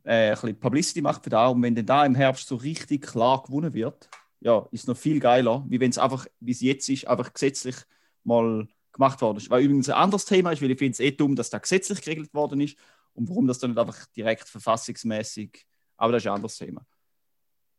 äh, 0.06 0.30
ein 0.30 0.32
bisschen 0.32 0.60
Publicity 0.60 1.02
macht 1.04 1.24
für 1.24 1.30
da. 1.30 1.48
Und 1.50 1.62
wenn 1.62 1.76
dann 1.76 1.86
da 1.86 2.04
im 2.04 2.16
Herbst 2.16 2.48
so 2.48 2.56
richtig 2.56 3.06
klar 3.06 3.44
gewonnen 3.44 3.76
wird, 3.76 4.10
ja, 4.40 4.68
ist 4.72 4.82
es 4.82 4.88
noch 4.88 4.98
viel 4.98 5.20
geiler, 5.20 5.64
wie 5.68 5.80
wenn 5.80 5.92
es 5.92 6.00
einfach, 6.00 6.26
wie 6.40 6.52
es 6.52 6.62
jetzt 6.62 6.90
ist, 6.90 7.08
einfach 7.08 7.32
gesetzlich 7.32 7.76
mal 8.24 8.68
gemacht 8.94 9.20
worden 9.22 9.38
ist. 9.38 9.50
Weil 9.50 9.64
übrigens 9.64 9.90
ein 9.90 9.96
anderes 9.96 10.26
Thema 10.26 10.52
ist, 10.52 10.62
weil 10.62 10.72
ich 10.72 10.78
finde 10.78 10.94
es 10.94 11.00
eh 11.00 11.12
dumm, 11.12 11.36
dass 11.36 11.50
da 11.50 11.58
gesetzlich 11.58 12.02
geregelt 12.02 12.34
worden 12.34 12.62
ist 12.62 12.78
und 13.14 13.28
warum 13.28 13.48
das 13.48 13.60
dann 13.60 13.72
nicht 13.72 13.80
einfach 13.80 14.06
direkt 14.08 14.48
verfassungsmäßig, 14.48 15.66
aber 15.98 16.14
das 16.14 16.24
ist 16.24 16.28
ein 16.28 16.36
anderes 16.36 16.58
Thema. 16.58 16.86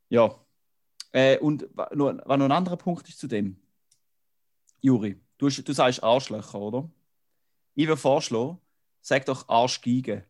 Ja. 0.09 0.38
Äh, 1.12 1.38
und 1.38 1.68
wa- 1.73 1.90
noch, 1.94 2.09
ein 2.09 2.52
anderer 2.52 2.76
Punkt 2.76 3.09
ist 3.09 3.18
zu 3.18 3.26
dem, 3.26 3.56
Juri, 4.80 5.21
du, 5.38 5.49
du 5.49 5.73
sagst 5.73 6.02
Arschlöcher, 6.02 6.61
oder? 6.61 6.90
Ich 7.75 7.87
würde 7.87 8.00
vorschlagen, 8.00 8.59
sag 9.00 9.25
doch 9.26 9.49
Arschgeigen. 9.49 10.25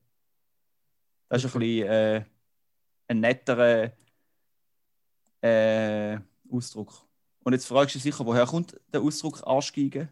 Das 1.29 1.43
ist 1.43 1.55
ein 1.55 1.59
bisschen 1.59 1.89
äh, 1.89 2.25
ein 3.09 3.21
netterer 3.21 3.93
äh, 5.41 6.19
Ausdruck. 6.51 7.05
Und 7.43 7.53
jetzt 7.53 7.67
fragst 7.67 7.95
du 7.95 7.99
dich 7.99 8.05
sicher, 8.05 8.25
woher 8.25 8.47
kommt 8.47 8.81
der 8.93 9.03
Ausdruck 9.03 9.43
Arschgeigen? 9.47 10.09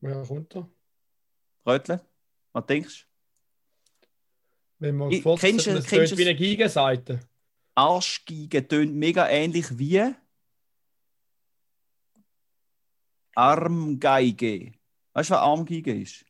Wer 0.00 0.22
kommt 0.24 0.54
da? 0.54 0.68
Rötle? 1.66 2.00
Was 2.52 2.66
denkst 2.66 3.08
Wenn 4.78 4.96
man 4.96 5.10
Ich- 5.10 5.18
gefurzt 5.18 5.40
kennst 5.42 5.66
du- 5.66 5.72
das 5.74 5.86
kennst 5.86 6.10
tönt 6.10 6.18
wie 6.18 6.24
du- 6.24 6.30
eine 6.30 6.38
Gegenseite. 6.38 7.14
du? 7.16 7.28
Arschgeigen 7.74 8.68
tönt 8.68 8.94
mega 8.94 9.28
ähnlich 9.28 9.78
wie 9.78 10.14
Armgeige. 13.34 14.72
Weißt 15.12 15.30
du, 15.30 15.34
was 15.34 15.40
Armgeige 15.40 15.94
ist? 16.00 16.24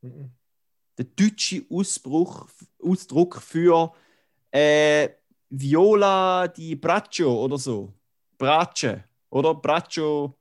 Mhm. 0.00 0.30
der 0.96 1.06
deutsche 1.06 1.64
Ausbruch, 1.70 2.48
Ausdruck 2.82 3.40
für 3.40 3.92
äh, 4.50 5.08
Viola 5.48 6.48
di 6.48 6.74
Braccio 6.74 7.44
oder 7.44 7.56
so. 7.56 7.92
Brace 8.36 8.98
oder 9.30 9.54
Braccio 9.54 10.36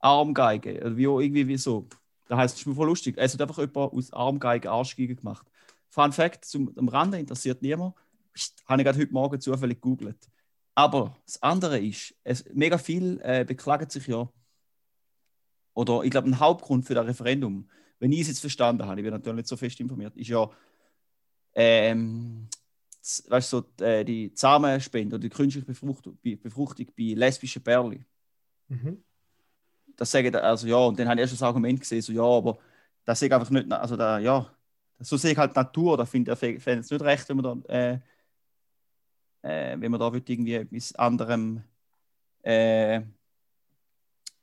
Armgeige. 0.00 0.80
Oder 0.80 0.96
wie, 0.96 1.04
irgendwie 1.04 1.48
wie 1.48 1.56
so. 1.56 1.88
Da 2.28 2.36
heißt 2.36 2.54
es 2.54 2.60
ist 2.60 2.66
mir 2.66 2.74
voll 2.74 2.86
lustig. 2.86 3.16
Es 3.18 3.34
hat 3.34 3.40
einfach 3.42 3.58
jemand 3.58 3.92
aus 3.92 4.12
Armgeige 4.12 4.70
Arschgeige 4.70 5.16
gemacht. 5.16 5.46
Fun 5.88 6.12
Fact: 6.12 6.44
zum, 6.44 6.72
am 6.76 6.88
Rande 6.88 7.18
interessiert 7.18 7.62
niemand. 7.62 7.94
Psst, 8.32 8.62
Habe 8.66 8.82
ich 8.82 8.86
gerade 8.86 8.98
heute 8.98 9.12
Morgen 9.12 9.40
zufällig 9.40 9.80
gegoogelt. 9.80 10.28
Aber 10.74 11.16
das 11.24 11.42
andere 11.42 11.80
ist, 11.80 12.14
es, 12.22 12.44
mega 12.52 12.78
viel 12.78 13.20
äh, 13.22 13.44
beklagen 13.44 13.90
sich 13.90 14.06
ja, 14.06 14.28
oder 15.74 16.04
ich 16.04 16.10
glaube, 16.10 16.28
ein 16.28 16.38
Hauptgrund 16.38 16.84
für 16.84 16.94
das 16.94 17.06
Referendum 17.06 17.68
wenn 17.98 18.12
ich 18.12 18.20
es 18.20 18.28
jetzt 18.28 18.40
verstanden 18.40 18.86
habe, 18.86 19.00
ich 19.00 19.04
bin 19.04 19.12
natürlich 19.12 19.36
nicht 19.36 19.48
so 19.48 19.56
fest 19.56 19.80
informiert, 19.80 20.16
ist 20.16 20.28
ja, 20.28 20.48
ähm, 21.54 22.48
weißt 23.28 23.52
du, 23.52 23.56
so, 23.56 23.60
die, 23.62 23.84
äh, 23.84 24.04
die 24.04 24.32
Samenspende 24.34 25.16
oder 25.16 25.22
die 25.22 25.28
künstliche 25.28 25.66
Befruchtung, 25.66 26.16
Be- 26.22 26.36
Befruchtung 26.36 26.86
bei 26.96 27.14
lesbischen 27.14 27.62
Pärchen. 27.62 28.04
Mhm. 28.68 29.02
Das 29.98 30.10
sagen, 30.12 30.30
da- 30.32 30.38
also 30.40 30.66
ja, 30.68 30.76
und 30.76 30.96
dann 30.98 31.08
habe 31.08 31.16
ich 31.20 31.22
erst 31.22 31.32
das 31.34 31.42
Argument 31.42 31.80
gesehen, 31.80 32.00
so 32.00 32.12
ja, 32.12 32.22
aber 32.22 32.56
das 33.04 33.18
sehe 33.18 33.28
ich 33.28 33.34
einfach 33.34 33.50
nicht, 33.50 33.70
also 33.72 33.96
da, 33.96 34.18
ja, 34.20 34.48
so 35.00 35.16
sehe 35.16 35.32
ich 35.32 35.36
halt 35.38 35.50
die 35.54 35.58
Natur, 35.58 35.96
da 35.96 36.06
finde 36.06 36.32
ich 36.32 36.38
fände 36.62 36.80
es 36.80 36.90
nicht 36.90 37.02
recht, 37.02 37.28
wenn 37.28 37.36
man 37.38 37.62
da, 37.64 37.74
äh, 37.74 37.98
äh, 39.42 39.76
wenn 39.80 39.90
man 39.90 39.98
da 39.98 40.12
wird 40.12 40.30
irgendwie 40.30 40.54
etwas 40.54 40.94
anderem 40.94 41.62
äh, 42.42 43.00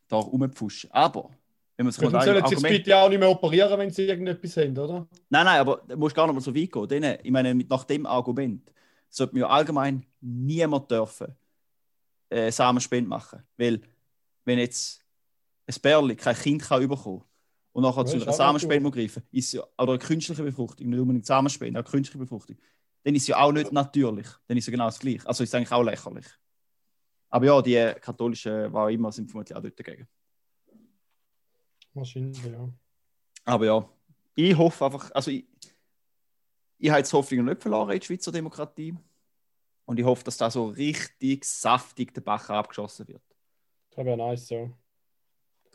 da 0.10 0.18
rumpfuschen. 0.18 0.92
Aber, 0.92 1.30
wenn 1.78 1.86
man 1.86 1.94
sich 1.94 2.04
mal 2.04 2.12
sollen 2.12 2.24
sie 2.24 2.32
jetzt 2.34 2.44
Argument- 2.54 2.78
bitte 2.78 2.98
auch 2.98 3.10
nicht 3.10 3.20
mehr 3.20 3.30
operieren, 3.30 3.80
wenn 3.80 3.92
sie 3.92 4.04
irgendetwas 4.08 4.58
haben, 4.58 4.78
oder? 4.78 5.08
Nein, 5.30 5.46
nein, 5.46 5.60
aber 5.62 5.82
du 5.88 5.96
musst 5.96 6.16
gar 6.16 6.26
nicht 6.28 6.36
mal 6.36 6.42
so 6.42 6.54
weit 6.54 6.70
gehen. 6.72 6.88
Denen, 6.88 7.18
ich 7.24 7.32
meine, 7.32 7.56
nach 7.56 7.86
dem 7.86 8.06
Argument 8.06 8.70
sollte 9.10 9.34
man 9.36 9.42
ja 9.42 9.48
allgemein 9.48 10.06
niemand 10.20 10.92
dürfen 10.92 11.34
äh, 12.30 12.52
Samenspende 12.52 13.10
machen. 13.10 13.42
Weil, 13.58 13.82
wenn 14.44 14.60
jetzt 14.60 15.05
ein 15.68 15.76
Bärli 15.82 16.16
kein 16.16 16.36
Kind 16.36 16.62
kann 16.62 16.88
bekommen 16.88 17.24
und 17.72 17.84
nachher 17.84 18.02
Ja, 18.02 18.06
zu 18.06 18.22
einer 18.22 18.34
Samenspende 18.34 18.92
greifen 18.92 19.24
ist 19.32 19.54
ja, 19.54 19.64
oder 19.78 19.94
eine 19.94 20.00
künstliche 20.00 20.44
Befruchtung, 20.44 20.90
nicht 20.90 21.00
unbedingt 21.00 21.26
Samenspende, 21.26 21.80
auch 21.80 21.86
künstliche 21.86 22.20
Befruchtung, 22.20 22.58
dann 23.04 23.16
ist 23.16 23.24
es 23.24 23.28
ja 23.28 23.38
auch 23.38 23.52
nicht 23.52 23.72
natürlich. 23.72 24.28
Dann 24.48 24.58
ist 24.58 24.64
es 24.64 24.68
ja 24.68 24.72
genau 24.72 24.86
das 24.86 25.00
Gleiche. 25.00 25.28
Also 25.28 25.44
ist 25.44 25.50
es 25.50 25.56
eigentlich 25.56 25.72
auch 25.72 25.84
lächerlich. 25.84 26.26
Aber 27.30 27.46
ja, 27.46 27.62
die 27.62 27.94
katholischen, 28.00 28.72
war 28.72 28.90
immer, 28.90 29.12
sind 29.12 29.30
vermutlich 29.30 29.56
auch 29.56 29.62
dort 29.62 29.78
dagegen. 29.78 30.08
Wahrscheinlich, 31.94 32.44
ja. 32.44 32.70
Aber 33.44 33.66
ja, 33.66 33.90
ich 34.36 34.58
hoffe 34.58 34.86
einfach, 34.86 35.12
also 35.12 35.32
ich, 35.32 35.46
ich 36.78 36.90
habe 36.90 37.00
jetzt 37.00 37.14
Hoffnung 37.14 37.46
nicht 37.46 37.62
verloren 37.62 37.92
in 37.92 38.00
die 38.00 38.06
Schweizer 38.06 38.32
Demokratie. 38.32 38.96
Und 39.86 40.00
ich 40.00 40.06
hoffe, 40.06 40.24
dass 40.24 40.38
da 40.38 40.50
so 40.50 40.68
richtig 40.68 41.46
saftig 41.46 42.14
der 42.14 42.22
Bach 42.22 42.50
abgeschossen 42.50 43.08
wird. 43.08 43.22
Das 43.92 44.04
wäre 44.04 44.18
nice, 44.18 44.50
ja. 44.50 44.70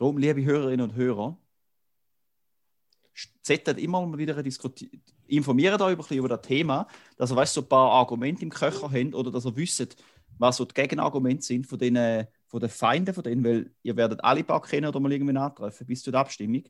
Darum, 0.01 0.17
liebe 0.17 0.43
Hörerinnen 0.43 0.89
und 0.89 0.95
Hörer, 0.95 1.37
zettet 3.43 3.77
immer 3.77 4.17
wieder 4.17 4.41
diskutieren. 4.41 4.99
Informiert 5.27 5.79
euch 5.79 6.09
über 6.09 6.27
das 6.27 6.41
Thema, 6.41 6.87
dass 7.17 7.31
ihr 7.31 7.35
weißt, 7.35 7.53
so 7.53 7.61
ein 7.61 7.69
paar 7.69 7.91
Argumente 7.91 8.41
im 8.41 8.49
Köcher 8.49 8.91
habt 8.91 9.13
oder 9.13 9.29
dass 9.29 9.45
ihr 9.45 9.55
wisst, 9.55 9.95
was 10.39 10.57
so 10.57 10.65
die 10.65 10.73
Gegenargumente 10.73 11.43
sind 11.43 11.67
von 11.67 11.77
den, 11.77 12.25
von 12.47 12.59
den 12.59 12.69
Feinden 12.69 13.13
von 13.13 13.23
denen, 13.23 13.43
weil 13.43 13.75
ihr 13.83 13.95
werdet 13.95 14.23
alle 14.23 14.43
paar 14.43 14.63
kennen 14.63 14.87
oder 14.87 14.99
mal 14.99 15.11
irgendwie 15.11 15.37
antreffen 15.37 15.85
bis 15.85 16.01
zur 16.01 16.15
Abstimmung. 16.15 16.63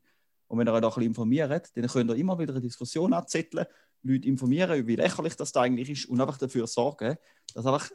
Und 0.48 0.60
wenn 0.60 0.68
ihr 0.68 0.74
euch 0.74 0.98
ein 0.98 1.04
informiert, 1.04 1.72
dann 1.74 1.88
könnt 1.88 2.12
ihr 2.12 2.18
immer 2.18 2.38
wieder 2.38 2.52
eine 2.52 2.62
Diskussion 2.62 3.14
anzetteln, 3.14 3.66
Leute 4.04 4.28
informieren, 4.28 4.86
wie 4.86 4.98
lächerlich 4.98 5.38
das 5.38 5.54
da 5.54 5.62
eigentlich 5.62 5.90
ist 5.90 6.06
und 6.10 6.20
einfach 6.20 6.38
dafür 6.38 6.68
sorgen, 6.68 7.16
dass 7.54 7.66
einfach 7.66 7.90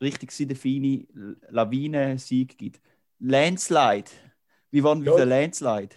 richtig 0.00 0.32
eine 0.40 0.54
feine 0.54 1.06
Lawinensieg 1.50 2.56
gibt. 2.58 2.80
Landslide. 3.18 4.10
Wie 4.70 4.82
waren 4.82 5.04
wir 5.04 5.12
Ja. 5.12 5.18
für 5.18 5.24
Landslide? 5.24 5.94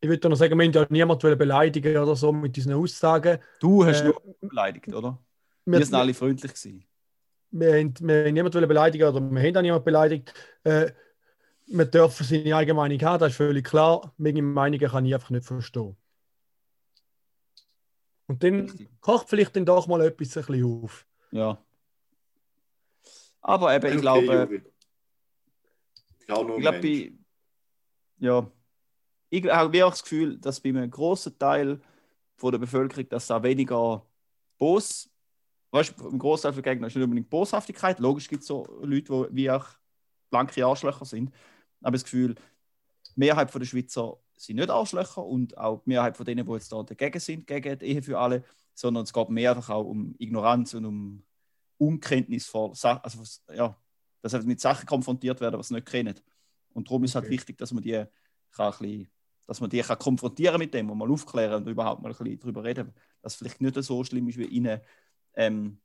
Ich 0.00 0.08
würde 0.08 0.28
noch 0.28 0.36
sagen, 0.36 0.58
wir 0.58 0.66
haben 0.66 0.72
ja 0.72 0.86
niemanden 0.90 1.38
beleidigen 1.38 1.96
oder 1.96 2.14
so 2.14 2.32
mit 2.32 2.54
diesen 2.56 2.72
Aussagen. 2.74 3.38
Du 3.60 3.84
hast 3.84 4.02
Äh, 4.02 4.04
nur 4.08 4.22
beleidigt, 4.40 4.88
oder? 4.88 5.18
Wir, 5.64 5.78
Wir 5.78 5.86
sind 5.86 5.94
alle 5.94 6.12
freundlich 6.12 6.52
gewesen. 6.52 6.84
wir, 7.50 7.72
haben, 7.78 7.94
wir 8.00 8.24
haben 8.26 8.34
niemanden 8.34 8.68
beleidigen 8.68 9.08
oder 9.08 9.20
wir 9.20 9.40
haben 9.42 9.56
auch 9.56 9.62
niemanden 9.62 9.84
beleidigt. 9.84 10.34
Äh, 10.64 10.92
wir 11.66 11.86
dürfen 11.86 12.26
seine 12.26 12.54
eigene 12.54 12.74
Meinung 12.74 13.00
haben, 13.00 13.20
das 13.20 13.30
ist 13.32 13.36
völlig 13.38 13.64
klar. 13.64 14.12
Meine 14.18 14.42
Meinungen 14.42 14.90
kann 14.90 15.06
ich 15.06 15.14
einfach 15.14 15.30
nicht 15.30 15.46
verstehen. 15.46 15.96
Und 18.26 18.42
dann 18.42 18.60
Richtig. 18.60 18.88
kocht 19.00 19.28
vielleicht 19.28 19.56
dann 19.56 19.64
doch 19.66 19.86
mal 19.86 20.00
etwas 20.02 20.36
ein 20.36 20.44
bisschen 20.44 20.64
auf. 20.84 21.06
Ja. 21.30 21.58
Aber 23.44 23.74
eben, 23.74 23.86
ich 23.86 23.92
Okay, 23.92 24.00
glaube. 24.00 24.62
Ich 26.18 26.26
glaube, 26.26 26.80
bei, 26.80 27.12
ja, 28.18 28.50
ich 29.28 29.44
habe 29.44 29.84
auch 29.84 29.90
das 29.90 30.02
Gefühl, 30.02 30.38
dass 30.38 30.60
bei 30.60 30.70
einem 30.70 30.90
grossen 30.90 31.38
Teil 31.38 31.78
von 32.36 32.52
der 32.52 32.58
Bevölkerung, 32.58 33.06
dass 33.10 33.26
da 33.26 33.42
weniger 33.42 34.06
Bos, 34.56 35.10
weißt 35.72 35.94
du, 35.98 36.08
im 36.08 36.18
Großteil 36.18 36.52
der 36.52 36.62
Gegner 36.62 36.86
ist 36.86 36.96
nicht 36.96 37.04
unbedingt 37.04 37.28
Boshaftigkeit. 37.28 37.98
Logisch 37.98 38.28
gibt 38.28 38.40
es 38.40 38.48
so 38.48 38.64
Leute, 38.80 39.28
die 39.30 39.36
wie 39.36 39.50
auch 39.50 39.66
blanke 40.30 40.64
Arschlöcher 40.64 41.04
sind. 41.04 41.30
Aber 41.82 41.92
das 41.92 42.04
Gefühl, 42.04 42.34
die 42.34 42.40
Mehrheit 43.16 43.54
der 43.54 43.64
Schweizer 43.66 44.16
sind 44.38 44.56
nicht 44.56 44.70
Arschlöcher 44.70 45.22
und 45.22 45.58
auch 45.58 45.82
die 45.84 45.90
Mehrheit 45.90 46.16
von 46.16 46.24
denen, 46.24 46.46
die 46.46 46.52
jetzt 46.52 46.72
da 46.72 46.82
dagegen 46.82 47.20
sind, 47.20 47.46
gegen 47.46 47.78
die 47.78 47.84
Ehe 47.84 48.02
für 48.02 48.18
alle, 48.18 48.42
sondern 48.72 49.04
es 49.04 49.12
geht 49.12 49.28
mehr 49.28 49.50
einfach 49.50 49.68
auch 49.68 49.84
um 49.84 50.14
Ignoranz 50.18 50.72
und 50.72 50.86
um 50.86 51.22
Unkenntnis 51.78 52.46
von 52.46 52.74
Sachen, 52.74 53.02
also 53.02 53.22
ja, 53.52 53.76
dass 54.22 54.32
sie 54.32 54.40
mit 54.42 54.60
Sachen 54.60 54.86
konfrontiert 54.86 55.40
werden, 55.40 55.58
was 55.58 55.68
sie 55.68 55.74
nicht 55.74 55.86
kennen. 55.86 56.14
Und 56.72 56.88
darum 56.88 57.04
ist 57.04 57.14
halt 57.14 57.26
Okay. 57.26 57.34
wichtig, 57.34 57.58
dass 57.58 57.72
man 57.72 57.82
die 57.82 58.04
kann 58.52 58.70
bisschen, 58.78 59.08
dass 59.46 59.60
man 59.60 59.70
die 59.70 59.82
kann 59.82 59.98
konfrontieren 59.98 60.58
mit 60.58 60.72
dem 60.74 60.90
und 60.90 60.98
mal 60.98 61.10
aufklären 61.10 61.62
und 61.62 61.68
überhaupt 61.68 62.02
mal 62.02 62.10
ein 62.10 62.16
bisschen 62.16 62.38
darüber 62.38 62.64
reden, 62.64 62.92
dass 63.22 63.34
es 63.34 63.38
vielleicht 63.38 63.60
nicht 63.60 63.82
so 63.82 64.02
schlimm 64.04 64.28
ist, 64.28 64.38
wie 64.38 64.44
ihnen 64.44 64.80
ähm, 65.34 65.80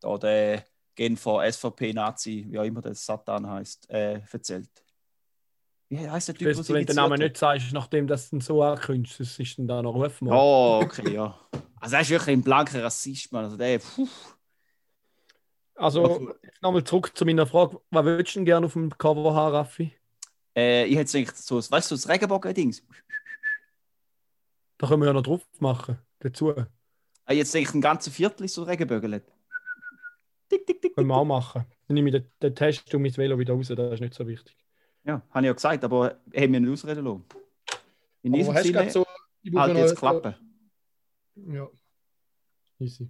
da 0.00 0.18
der 0.18 0.64
Genfer 0.94 1.50
SVP-Nazi, 1.50 2.46
wie 2.48 2.58
auch 2.58 2.64
immer 2.64 2.82
der 2.82 2.94
Satan 2.94 3.48
heißt, 3.48 3.88
äh, 3.90 4.20
erzählt. 4.30 4.68
Wie 5.88 6.08
heißt 6.08 6.28
der 6.28 6.34
Typ, 6.34 6.48
Weißt 6.48 6.68
du, 6.68 6.74
wenn 6.74 6.80
du 6.80 6.86
den 6.86 6.96
Namen 6.96 7.20
nicht 7.20 7.36
sagst, 7.36 7.72
nachdem 7.72 8.06
das 8.06 8.30
dann 8.30 8.40
so 8.40 8.62
ankündigst, 8.62 9.20
das 9.20 9.38
ist 9.38 9.58
dann 9.58 9.68
da 9.68 9.82
noch 9.82 9.94
Rufmord. 9.94 10.34
Oh, 10.34 10.80
okay, 10.84 11.14
ja. 11.14 11.38
Also, 11.80 11.96
er 11.96 12.02
ist 12.02 12.10
wirklich 12.10 12.36
ein 12.36 12.42
blanker 12.42 12.82
Rassist, 12.82 13.30
Mann. 13.32 13.44
Also, 13.44 13.56
der, 13.56 13.78
puh. 13.78 14.08
Also, 15.74 16.34
jetzt 16.42 16.62
nochmal 16.62 16.84
zurück 16.84 17.16
zu 17.16 17.24
meiner 17.24 17.46
Frage. 17.46 17.80
Was 17.90 18.04
würdest 18.04 18.34
du 18.34 18.40
denn 18.40 18.44
gerne 18.44 18.66
auf 18.66 18.74
dem 18.74 18.90
Cover 18.96 19.34
haben, 19.34 19.54
Raffi? 19.54 19.92
Äh, 20.54 20.86
ich 20.86 20.96
hätte 20.96 21.18
gedacht, 21.18 21.36
so, 21.36 21.56
weißt 21.56 21.90
du, 21.90 21.96
so 21.96 22.06
das 22.06 22.08
Regenbogen-Dings. 22.08 22.82
Da 24.78 24.86
können 24.86 25.00
wir 25.00 25.06
ja 25.06 25.12
noch 25.12 25.22
drauf 25.22 25.46
machen, 25.60 25.98
dazu. 26.18 26.52
Ah, 27.24 27.32
jetzt 27.32 27.54
denke 27.54 27.68
ich, 27.68 27.74
ein 27.74 27.80
ganzes 27.80 28.12
Viertel 28.12 28.44
ist 28.44 28.54
so 28.54 28.64
Regenbögel. 28.64 29.22
Tick, 30.48 30.66
tick, 30.66 30.82
tick. 30.82 30.94
Können 30.94 31.08
wir 31.08 31.16
auch 31.16 31.24
machen. 31.24 31.64
Dann 31.86 31.94
nehme 31.94 32.10
ich 32.10 32.14
den, 32.14 32.30
den 32.42 32.54
Test 32.54 32.94
und 32.94 33.02
mein 33.02 33.16
Velo 33.16 33.38
wieder 33.38 33.54
raus, 33.54 33.68
das 33.68 33.94
ist 33.94 34.00
nicht 34.00 34.14
so 34.14 34.26
wichtig. 34.26 34.56
Ja, 35.04 35.22
habe 35.30 35.46
ich 35.46 35.46
ja 35.46 35.52
gesagt, 35.52 35.84
aber 35.84 36.20
haben 36.34 36.52
wir 36.52 36.60
nicht 36.60 36.72
ausreden 36.72 37.04
lassen. 37.04 37.24
In 38.22 38.32
diesem 38.32 38.56
Sinne, 38.56 38.90
so, 38.90 39.06
ich 39.42 39.54
halt 39.54 39.76
jetzt 39.76 39.96
klappen. 39.96 40.34
Ja. 41.34 41.68
Easy. 42.78 43.08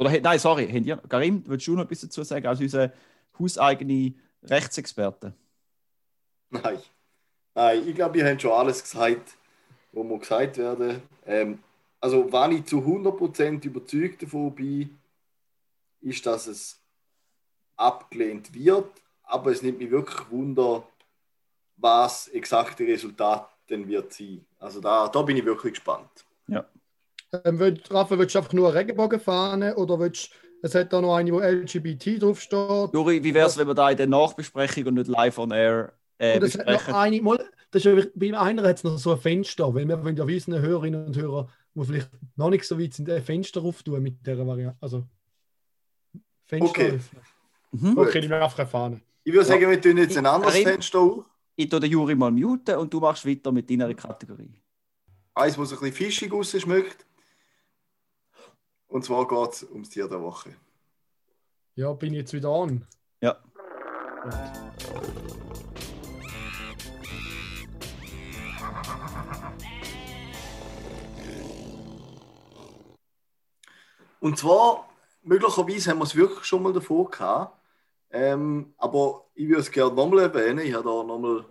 Oder, 0.00 0.18
nein, 0.18 0.38
sorry, 0.38 0.64
ihr, 0.64 0.96
Karim, 0.96 1.44
willst 1.46 1.66
du 1.66 1.74
noch 1.76 1.84
etwas 1.84 2.00
dazu 2.00 2.22
sagen, 2.22 2.46
als 2.46 2.58
unser 2.58 2.90
hauseigene 3.38 4.14
Rechtsexperte? 4.42 5.34
Nein. 6.48 6.78
Nein, 7.54 7.86
ich 7.86 7.94
glaube, 7.94 8.16
ihr 8.16 8.26
habt 8.26 8.40
schon 8.40 8.52
alles 8.52 8.82
gesagt, 8.82 9.34
was 9.92 10.04
muss 10.04 10.20
gesagt 10.20 10.56
werden. 10.56 11.02
Ähm, 11.26 11.58
also, 12.00 12.32
wenn 12.32 12.52
ich 12.52 12.64
zu 12.64 12.78
100% 12.78 13.66
überzeugt 13.66 14.22
davon 14.22 14.54
bin, 14.54 14.98
ist, 16.00 16.24
dass 16.24 16.46
es 16.46 16.80
abgelehnt 17.76 18.54
wird. 18.54 18.90
Aber 19.24 19.50
es 19.50 19.60
nimmt 19.60 19.80
mich 19.80 19.90
wirklich 19.90 20.30
Wunder, 20.30 20.82
was 21.76 22.28
exakte 22.28 22.86
Resultat 22.86 23.50
denn 23.68 23.86
wird 23.86 24.14
sein. 24.14 24.46
Also, 24.58 24.80
da, 24.80 25.08
da 25.08 25.20
bin 25.20 25.36
ich 25.36 25.44
wirklich 25.44 25.74
gespannt. 25.74 26.24
Ähm, 27.32 27.78
Raffi, 27.90 28.18
willst 28.18 28.34
du 28.34 28.38
einfach 28.38 28.52
nur 28.52 28.68
eine 28.68 28.78
Regenbogenfahne 28.78 29.76
oder 29.76 29.98
willst 30.00 30.30
es 30.62 30.74
hat 30.74 30.92
da 30.92 31.00
noch 31.00 31.14
eine, 31.16 31.32
wo 31.32 31.40
LGBT 31.40 32.22
draufsteht? 32.22 32.92
Juri, 32.92 33.22
wie 33.24 33.32
wäre 33.32 33.46
es, 33.46 33.56
wenn 33.56 33.66
wir 33.66 33.74
da 33.74 33.90
in 33.90 33.96
der 33.96 34.06
Nachbesprechung 34.06 34.86
und 34.86 34.94
nicht 34.94 35.08
live 35.08 35.38
on 35.38 35.52
air 35.52 35.94
äh, 36.18 36.36
Und 36.36 36.42
es 36.42 36.58
hat 36.58 36.66
noch 36.66 36.74
besprechen? 36.74 36.94
eine, 36.94 37.22
mal, 37.22 37.50
das 37.70 37.84
ist 37.84 38.10
bei 38.14 38.38
einer 38.38 38.62
hat 38.62 38.76
es 38.76 38.84
noch 38.84 38.98
so 38.98 39.12
ein 39.12 39.20
Fenster, 39.20 39.74
weil 39.74 39.86
wir 39.88 40.04
wollen 40.04 40.16
ja 40.16 40.26
wissen, 40.26 40.54
Hörerinnen 40.54 41.06
und 41.06 41.16
Hörer, 41.16 41.48
die 41.74 41.84
vielleicht 41.84 42.10
noch 42.36 42.50
nicht 42.50 42.64
so 42.64 42.78
weit 42.78 42.92
sind, 42.92 43.08
ein 43.08 43.22
Fenster 43.22 43.62
auftun 43.62 44.02
mit 44.02 44.26
dieser 44.26 44.46
Variante. 44.46 44.76
Also, 44.80 45.06
Fenster 46.44 46.68
Okay. 46.68 46.92
öffnen. 46.96 47.22
Mhm. 47.72 47.98
Okay, 47.98 48.18
ich 48.18 48.32
einfach 48.32 48.58
eine 48.58 48.68
Fahne. 48.68 49.00
Ich 49.24 49.32
würde 49.32 49.46
sagen, 49.46 49.70
wir 49.70 49.80
tun 49.80 49.96
jetzt 49.96 50.16
ein 50.18 50.26
anderes 50.26 50.52
Karim? 50.54 50.68
Fenster 50.68 50.98
auf. 50.98 51.24
Ich 51.56 51.68
tue 51.68 51.80
den 51.80 51.90
Juri 51.90 52.14
mal 52.14 52.30
muten 52.30 52.76
und 52.76 52.92
du 52.92 53.00
machst 53.00 53.24
weiter 53.26 53.52
mit 53.52 53.70
deiner 53.70 53.94
Kategorie. 53.94 54.60
Eins, 55.34 55.56
das 55.56 55.72
ein 55.72 55.78
bisschen 55.78 55.92
fischig 55.92 56.32
rausschmeckt. 56.32 57.06
Und 58.90 59.04
zwar 59.04 59.26
geht 59.28 59.52
es 59.52 59.62
ums 59.62 59.88
Tier 59.88 60.08
der 60.08 60.20
Woche. 60.20 60.56
Ja, 61.76 61.92
bin 61.92 62.12
ich 62.12 62.18
jetzt 62.18 62.32
wieder 62.32 62.50
an. 62.50 62.86
Ja. 63.20 63.38
Und 74.18 74.36
zwar, 74.36 74.88
möglicherweise 75.22 75.90
haben 75.90 75.98
wir 75.98 76.04
es 76.04 76.16
wirklich 76.16 76.44
schon 76.44 76.62
mal 76.62 76.72
davor 76.72 77.10
gehabt. 77.10 77.58
Ähm, 78.10 78.74
aber 78.76 79.30
ich 79.34 79.48
würde 79.48 79.60
es 79.60 79.70
gerne 79.70 79.94
nochmal 79.94 80.24
erwähnen. 80.24 80.66
Ich 80.66 80.74
habe 80.74 80.84
da 80.84 81.04
nochmal 81.04 81.44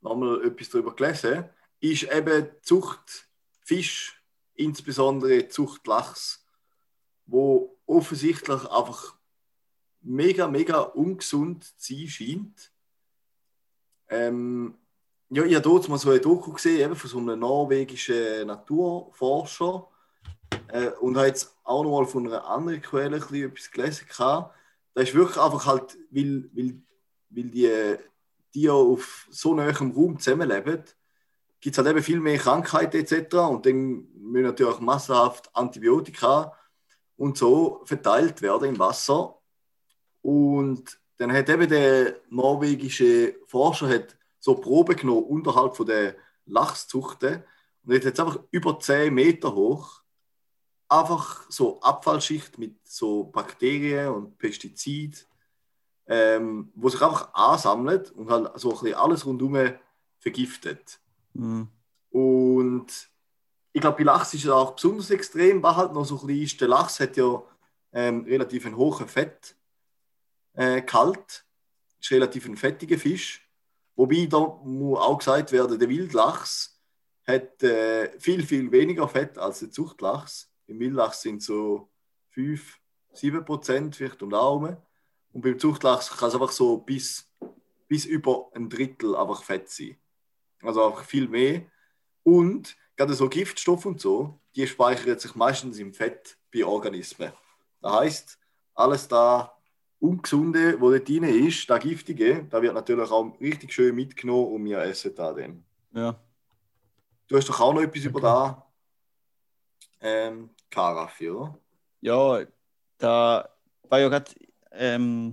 noch 0.00 0.14
mal 0.14 0.44
etwas 0.44 0.70
darüber 0.70 0.94
gelesen. 0.94 1.48
Ist 1.80 2.04
eben 2.04 2.44
die 2.44 2.60
Zucht 2.62 3.28
Fisch, 3.60 4.17
insbesondere 4.58 5.38
die 5.38 5.48
Zucht 5.48 5.86
Lachs, 5.86 6.44
wo 7.26 7.78
offensichtlich 7.86 8.64
einfach 8.70 9.16
mega, 10.00 10.48
mega 10.48 10.80
ungesund 10.80 11.64
zu 11.64 11.94
sein 11.94 12.08
scheint. 12.08 12.72
Ähm, 14.08 14.78
ja, 15.30 15.44
ich 15.44 15.54
habe 15.54 15.62
dort 15.62 15.88
mal 15.88 15.98
so 15.98 16.10
eine 16.10 16.20
Doku 16.20 16.52
gesehen, 16.52 16.80
eben 16.80 16.96
von 16.96 17.10
so 17.10 17.18
einem 17.18 17.38
norwegischen 17.38 18.46
Naturforscher. 18.46 19.88
Äh, 20.68 20.90
und 21.00 21.16
habe 21.16 21.26
jetzt 21.28 21.54
auch 21.64 21.82
noch 21.82 21.90
mal 21.90 22.06
von 22.06 22.26
einer 22.26 22.46
anderen 22.46 22.80
Quelle 22.80 23.16
ein 23.16 23.34
etwas 23.34 23.70
gelesen. 23.70 24.06
gehabt. 24.08 24.54
Das 24.94 25.08
ist 25.08 25.14
wirklich 25.14 25.38
einfach 25.38 25.66
halt, 25.66 25.98
weil, 26.10 26.50
weil, 26.54 26.82
weil 27.30 27.44
die 27.44 27.96
Tiere 28.52 28.74
auf 28.74 29.28
so 29.30 29.54
nahem 29.54 29.92
Raum 29.92 30.18
zusammenleben, 30.18 30.82
gibt 31.60 31.74
es 31.74 31.78
halt 31.78 31.88
eben 31.88 32.02
viel 32.02 32.20
mehr 32.20 32.38
Krankheiten 32.38 32.98
etc. 32.98 33.34
Und 33.34 33.66
dann 33.66 34.06
müssen 34.14 34.46
natürlich 34.46 34.80
massenhaft 34.80 35.54
Antibiotika 35.54 36.52
und 37.16 37.36
so 37.36 37.82
verteilt 37.84 38.42
werden 38.42 38.70
im 38.70 38.78
Wasser. 38.78 39.38
Und 40.22 41.00
dann 41.18 41.32
hat 41.32 41.48
eben 41.48 41.68
der 41.68 42.16
norwegische 42.28 43.36
Forscher 43.46 43.88
hat 43.88 44.16
so 44.38 44.54
Proben 44.54 44.96
genommen 44.96 45.24
unterhalb 45.24 45.76
von 45.76 45.86
der 45.86 46.14
Lachszuchten 46.46 47.42
und 47.84 47.94
hat 47.94 48.04
jetzt 48.04 48.20
einfach 48.20 48.38
über 48.50 48.78
10 48.78 49.12
Meter 49.12 49.54
hoch 49.54 50.02
einfach 50.88 51.44
so 51.50 51.80
Abfallschicht 51.80 52.58
mit 52.58 52.76
so 52.88 53.24
Bakterien 53.24 54.08
und 54.08 54.38
Pestizid, 54.38 55.26
ähm, 56.06 56.72
wo 56.74 56.88
sich 56.88 57.02
einfach 57.02 57.32
ansammelt 57.34 58.10
und 58.12 58.30
halt 58.30 58.58
so 58.58 58.70
ein 58.70 58.80
bisschen 58.80 58.94
alles 58.94 59.26
rundum 59.26 59.56
vergiftet. 60.18 60.98
Mhm. 61.34 61.68
Und 62.10 63.10
ich 63.72 63.80
glaube, 63.80 63.98
bei 63.98 64.04
Lachs 64.04 64.34
ist 64.34 64.44
es 64.44 64.50
auch 64.50 64.72
besonders 64.72 65.10
extrem, 65.10 65.62
was 65.62 65.76
halt 65.76 65.92
noch 65.92 66.04
so 66.04 66.20
ein 66.20 66.28
ist. 66.30 66.60
Der 66.60 66.68
Lachs 66.68 67.00
hat 67.00 67.16
ja 67.16 67.42
ähm, 67.92 68.24
relativ 68.24 68.66
einen 68.66 68.76
hohen 68.76 69.08
Fett 69.08 69.56
äh, 70.54 70.82
ist 72.00 72.10
relativ 72.10 72.46
ein 72.46 72.56
fettiger 72.56 72.98
Fisch. 72.98 73.48
Wobei 73.94 74.26
da 74.26 74.38
muss 74.64 74.98
auch 74.98 75.18
gesagt 75.18 75.52
werden, 75.52 75.78
der 75.78 75.88
Wildlachs 75.88 76.80
hat 77.26 77.62
äh, 77.62 78.18
viel, 78.18 78.44
viel 78.44 78.70
weniger 78.70 79.08
Fett 79.08 79.38
als 79.38 79.60
der 79.60 79.70
Zuchtlachs. 79.70 80.50
Im 80.66 80.78
Wildlachs 80.78 81.22
sind 81.22 81.42
so 81.42 81.88
5, 82.30 82.78
7 83.12 83.44
Prozent 83.44 83.96
vielleicht 83.96 84.22
um 84.22 84.30
Daumen. 84.30 84.76
Und 85.32 85.42
beim 85.42 85.58
Zuchtlachs 85.58 86.16
kann 86.16 86.28
es 86.28 86.34
einfach 86.34 86.52
so 86.52 86.78
bis, 86.78 87.28
bis 87.86 88.04
über 88.04 88.50
ein 88.54 88.68
Drittel 88.68 89.16
einfach 89.16 89.42
Fett 89.42 89.68
sein. 89.68 89.96
Also 90.62 90.86
einfach 90.86 91.04
viel 91.04 91.28
mehr. 91.28 91.62
Und 92.22 92.76
gerade 92.96 93.14
so 93.14 93.28
Giftstoffe 93.28 93.86
und 93.86 94.00
so, 94.00 94.40
die 94.54 94.66
speichern 94.66 95.18
sich 95.18 95.34
meistens 95.34 95.78
im 95.78 95.94
Fett 95.94 96.36
bei 96.52 96.64
Organismen. 96.64 97.32
Das 97.80 97.92
heißt, 97.92 98.38
alles 98.74 99.08
da 99.08 99.54
Ungesunde, 100.00 100.80
wo 100.80 100.90
dort 100.90 101.08
drin 101.08 101.24
ist, 101.24 101.68
das 101.68 101.80
Giftige, 101.80 102.44
da 102.44 102.62
wird 102.62 102.74
natürlich 102.74 103.10
auch 103.10 103.40
richtig 103.40 103.72
schön 103.72 103.94
mitgenommen 103.94 104.52
und 104.52 104.64
wir 104.64 104.78
essen 104.78 105.14
da 105.14 105.32
dann. 105.32 105.64
Ja. 105.92 106.18
Du 107.26 107.36
hast 107.36 107.48
doch 107.48 107.60
auch 107.60 107.74
noch 107.74 107.82
etwas 107.82 108.04
über 108.04 108.20
da 108.20 108.66
ähm, 110.00 110.50
Karaffi, 110.70 111.30
oder? 111.30 111.58
Ja, 112.00 112.44
da 112.96 113.48
war 113.88 113.98
ja 113.98 114.08
gerade 114.08 114.30
ähm, 114.70 115.32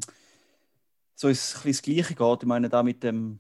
so 1.16 1.28
ist 1.30 1.56
ein 1.56 1.64
bisschen 1.64 1.72
das 1.72 1.82
Gleiche 1.82 2.16
geht. 2.16 2.44
Ich 2.44 2.48
meine, 2.48 2.70
da 2.70 2.84
mit 2.84 3.04
dem, 3.04 3.40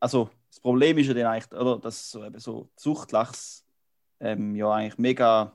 also 0.00 0.30
das 0.56 0.62
Problem 0.62 0.96
ist 0.96 1.08
ja 1.08 1.12
dann 1.12 1.26
eigentlich, 1.26 1.52
oder, 1.52 1.78
dass 1.78 2.10
so, 2.10 2.24
eben 2.24 2.38
so 2.38 2.70
Zuchtlachs 2.76 3.66
ähm, 4.20 4.56
ja 4.56 4.72
eigentlich 4.72 4.96
mega, 4.96 5.54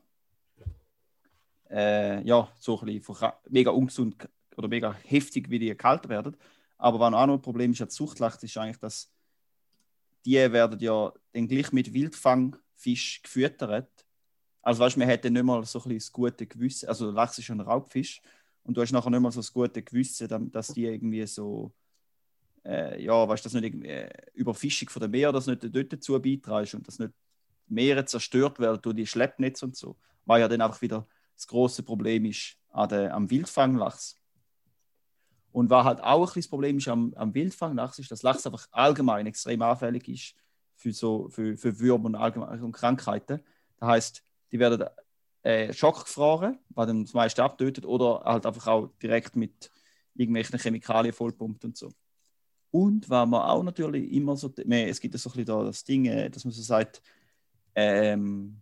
äh, 1.71 2.21
ja, 2.21 2.47
so 2.59 2.79
ein 2.79 2.85
bisschen 2.85 3.31
mega 3.49 3.71
ungesund 3.71 4.29
oder 4.55 4.67
mega 4.67 4.93
heftig, 5.03 5.49
wie 5.49 5.57
die 5.57 5.73
kalt 5.73 6.07
werden. 6.07 6.37
Aber 6.77 6.99
was 6.99 7.13
auch 7.15 7.25
noch 7.25 7.33
ein 7.33 7.41
Problem 7.41 7.71
ist, 7.71 7.81
an 7.81 7.89
Zuchtlachs 7.89 8.43
ist 8.43 8.55
eigentlich, 8.57 8.77
dass 8.77 9.11
die 10.23 10.35
werden 10.35 10.79
ja 10.79 11.11
dann 11.33 11.47
gleich 11.47 11.71
mit 11.71 11.91
Wildfangfischen 11.93 12.61
Fisch 12.75 13.23
gefüttert. 13.23 14.05
Also 14.61 14.83
weißt 14.83 14.97
man 14.97 15.07
hätte 15.07 15.31
nicht 15.31 15.41
mal 15.41 15.65
so 15.65 15.79
ein 15.79 15.83
bisschen 15.83 15.97
das 15.97 16.11
gute 16.11 16.45
Gewissen, 16.45 16.89
also 16.89 17.09
Lachs 17.09 17.39
ist 17.39 17.49
ein 17.49 17.59
Raubfisch 17.59 18.21
und 18.61 18.77
du 18.77 18.81
hast 18.81 18.91
nachher 18.91 19.09
nicht 19.09 19.19
mal 19.19 19.31
so 19.31 19.39
das 19.39 19.51
gute 19.51 19.81
Gewissen, 19.81 20.51
dass 20.51 20.67
die 20.67 20.85
irgendwie 20.85 21.25
so, 21.25 21.73
äh, 22.65 23.03
ja, 23.03 23.27
weißt 23.27 23.45
dass 23.45 23.53
nicht 23.53 23.83
äh, 23.83 24.09
Überfischung 24.33 24.89
von 24.89 25.01
dem 25.01 25.11
Meer, 25.11 25.31
dass 25.31 25.47
nicht 25.47 25.63
dort 25.63 25.93
dazu 25.93 26.21
beiträgst 26.21 26.75
und 26.75 26.87
dass 26.87 26.99
nicht 26.99 27.13
Meere 27.67 28.05
zerstört 28.05 28.59
werden 28.59 28.81
durch 28.81 28.95
die 28.95 29.07
Schleppnetze 29.07 29.65
und 29.65 29.75
so. 29.75 29.97
Weil 30.25 30.41
ja 30.41 30.47
dann 30.47 30.61
einfach 30.61 30.81
wieder 30.81 31.07
das 31.35 31.47
große 31.47 31.83
Problem 31.83 32.25
ist 32.25 32.57
an 32.69 32.89
der, 32.89 33.13
am 33.13 33.29
Wildfanglachs. 33.29 34.17
Und 35.51 35.69
was 35.69 35.85
halt 35.85 36.01
auch 36.01 36.19
ein 36.19 36.25
bisschen 36.25 36.41
das 36.41 36.49
Problem 36.49 36.77
ist 36.77 36.87
am, 36.87 37.13
am 37.15 37.33
Wildfanglachs, 37.33 37.99
ist, 37.99 38.11
dass 38.11 38.23
Lachs 38.23 38.45
einfach 38.45 38.67
allgemein 38.71 39.25
extrem 39.25 39.61
anfällig 39.61 40.07
ist 40.07 40.35
für, 40.75 40.93
so, 40.93 41.29
für, 41.29 41.57
für 41.57 41.79
Würmer 41.79 42.05
und, 42.05 42.61
und 42.61 42.71
Krankheiten. 42.71 43.41
Das 43.79 43.89
heißt, 43.89 44.23
die 44.51 44.59
werden 44.59 44.87
äh, 45.43 45.73
schockgefroren, 45.73 46.59
was 46.69 46.87
dann 46.87 47.03
das 47.03 47.13
meiste 47.13 47.43
abtötet, 47.43 47.85
oder 47.85 48.21
halt 48.23 48.45
einfach 48.45 48.67
auch 48.67 48.87
direkt 49.01 49.35
mit 49.35 49.71
irgendwelchen 50.13 50.59
Chemikalien 50.59 51.13
vollpumpt 51.13 51.65
und 51.65 51.77
so. 51.77 51.91
Und 52.71 53.09
was 53.09 53.27
man 53.27 53.41
auch 53.41 53.63
natürlich 53.63 54.11
immer 54.13 54.37
so, 54.37 54.51
es 54.55 55.01
gibt 55.01 55.13
ja 55.13 55.17
so 55.19 55.29
ein 55.29 55.33
bisschen 55.33 55.45
da 55.45 55.63
das 55.63 55.83
Ding, 55.83 56.05
äh, 56.05 56.29
dass 56.29 56.45
man 56.45 56.53
so 56.53 56.61
sagt, 56.61 57.01
ähm, 57.75 58.61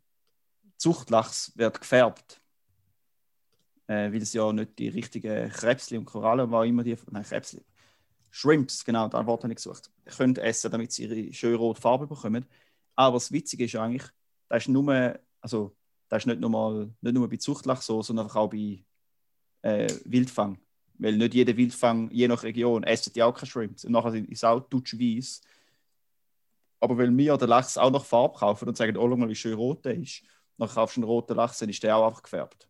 Zuchtlachs 0.77 1.55
wird 1.55 1.79
gefärbt. 1.79 2.41
Äh, 3.87 4.11
weil 4.11 4.21
es 4.21 4.33
ja 4.33 4.51
nicht 4.51 4.77
die 4.79 4.89
richtigen 4.89 5.49
Krebsli 5.49 5.97
und 5.97 6.05
Korallen, 6.05 6.51
war 6.51 6.65
immer 6.65 6.83
die, 6.83 6.97
nein, 7.11 7.23
Krebsli, 7.23 7.63
Shrimps, 8.31 8.85
genau, 8.85 9.07
das 9.07 9.25
Wort 9.25 9.43
habe 9.43 9.53
ich 9.53 9.57
gesucht, 9.57 9.91
können 10.05 10.35
essen, 10.37 10.71
damit 10.71 10.91
sie 10.91 11.05
ihre 11.05 11.33
schöne 11.33 11.55
rote 11.55 11.81
Farbe 11.81 12.07
bekommen. 12.07 12.45
Aber 12.95 13.15
das 13.15 13.31
Witzige 13.31 13.65
ist 13.65 13.75
eigentlich, 13.75 14.07
das 14.47 14.63
ist 14.63 14.69
nur, 14.69 15.19
also, 15.41 15.75
das 16.07 16.23
ist 16.23 16.27
nicht 16.27 16.39
nur, 16.39 16.49
mal, 16.49 16.93
nicht 17.01 17.13
nur 17.13 17.27
bei 17.29 17.37
Zuchtlachs 17.37 17.85
so, 17.85 18.01
sondern 18.01 18.29
auch 18.29 18.49
bei 18.49 18.83
äh, 19.61 19.87
Wildfang. 20.05 20.59
Weil 20.99 21.17
nicht 21.17 21.33
jeder 21.33 21.55
Wildfang, 21.55 22.11
je 22.11 22.27
nach 22.27 22.43
Region, 22.43 22.83
essen 22.83 23.13
die 23.13 23.23
auch 23.23 23.33
keine 23.33 23.49
Shrimps. 23.49 23.85
Und 23.85 23.93
nachher 23.93 24.13
ist 24.13 24.29
es 24.29 24.43
auch 24.43 24.61
weiß. 24.69 25.41
Aber 26.81 26.97
weil 26.97 27.17
wir 27.17 27.37
den 27.37 27.49
Lachs 27.49 27.77
auch 27.77 27.89
noch 27.89 28.05
Farbe 28.05 28.37
kaufen 28.37 28.67
und 28.67 28.77
sagen, 28.77 28.95
oh, 28.97 29.07
schau 29.09 29.15
mal, 29.15 29.29
wie 29.29 29.35
schön 29.35 29.53
rot 29.53 29.83
der 29.85 29.95
ist, 29.95 30.23
dann 30.57 30.69
kaufst 30.69 30.97
du 30.97 31.01
einen 31.01 31.09
roten 31.09 31.35
Lachs, 31.35 31.59
dann 31.59 31.69
ist 31.69 31.81
der 31.83 31.95
auch 31.95 32.07
einfach 32.07 32.23
gefärbt. 32.23 32.69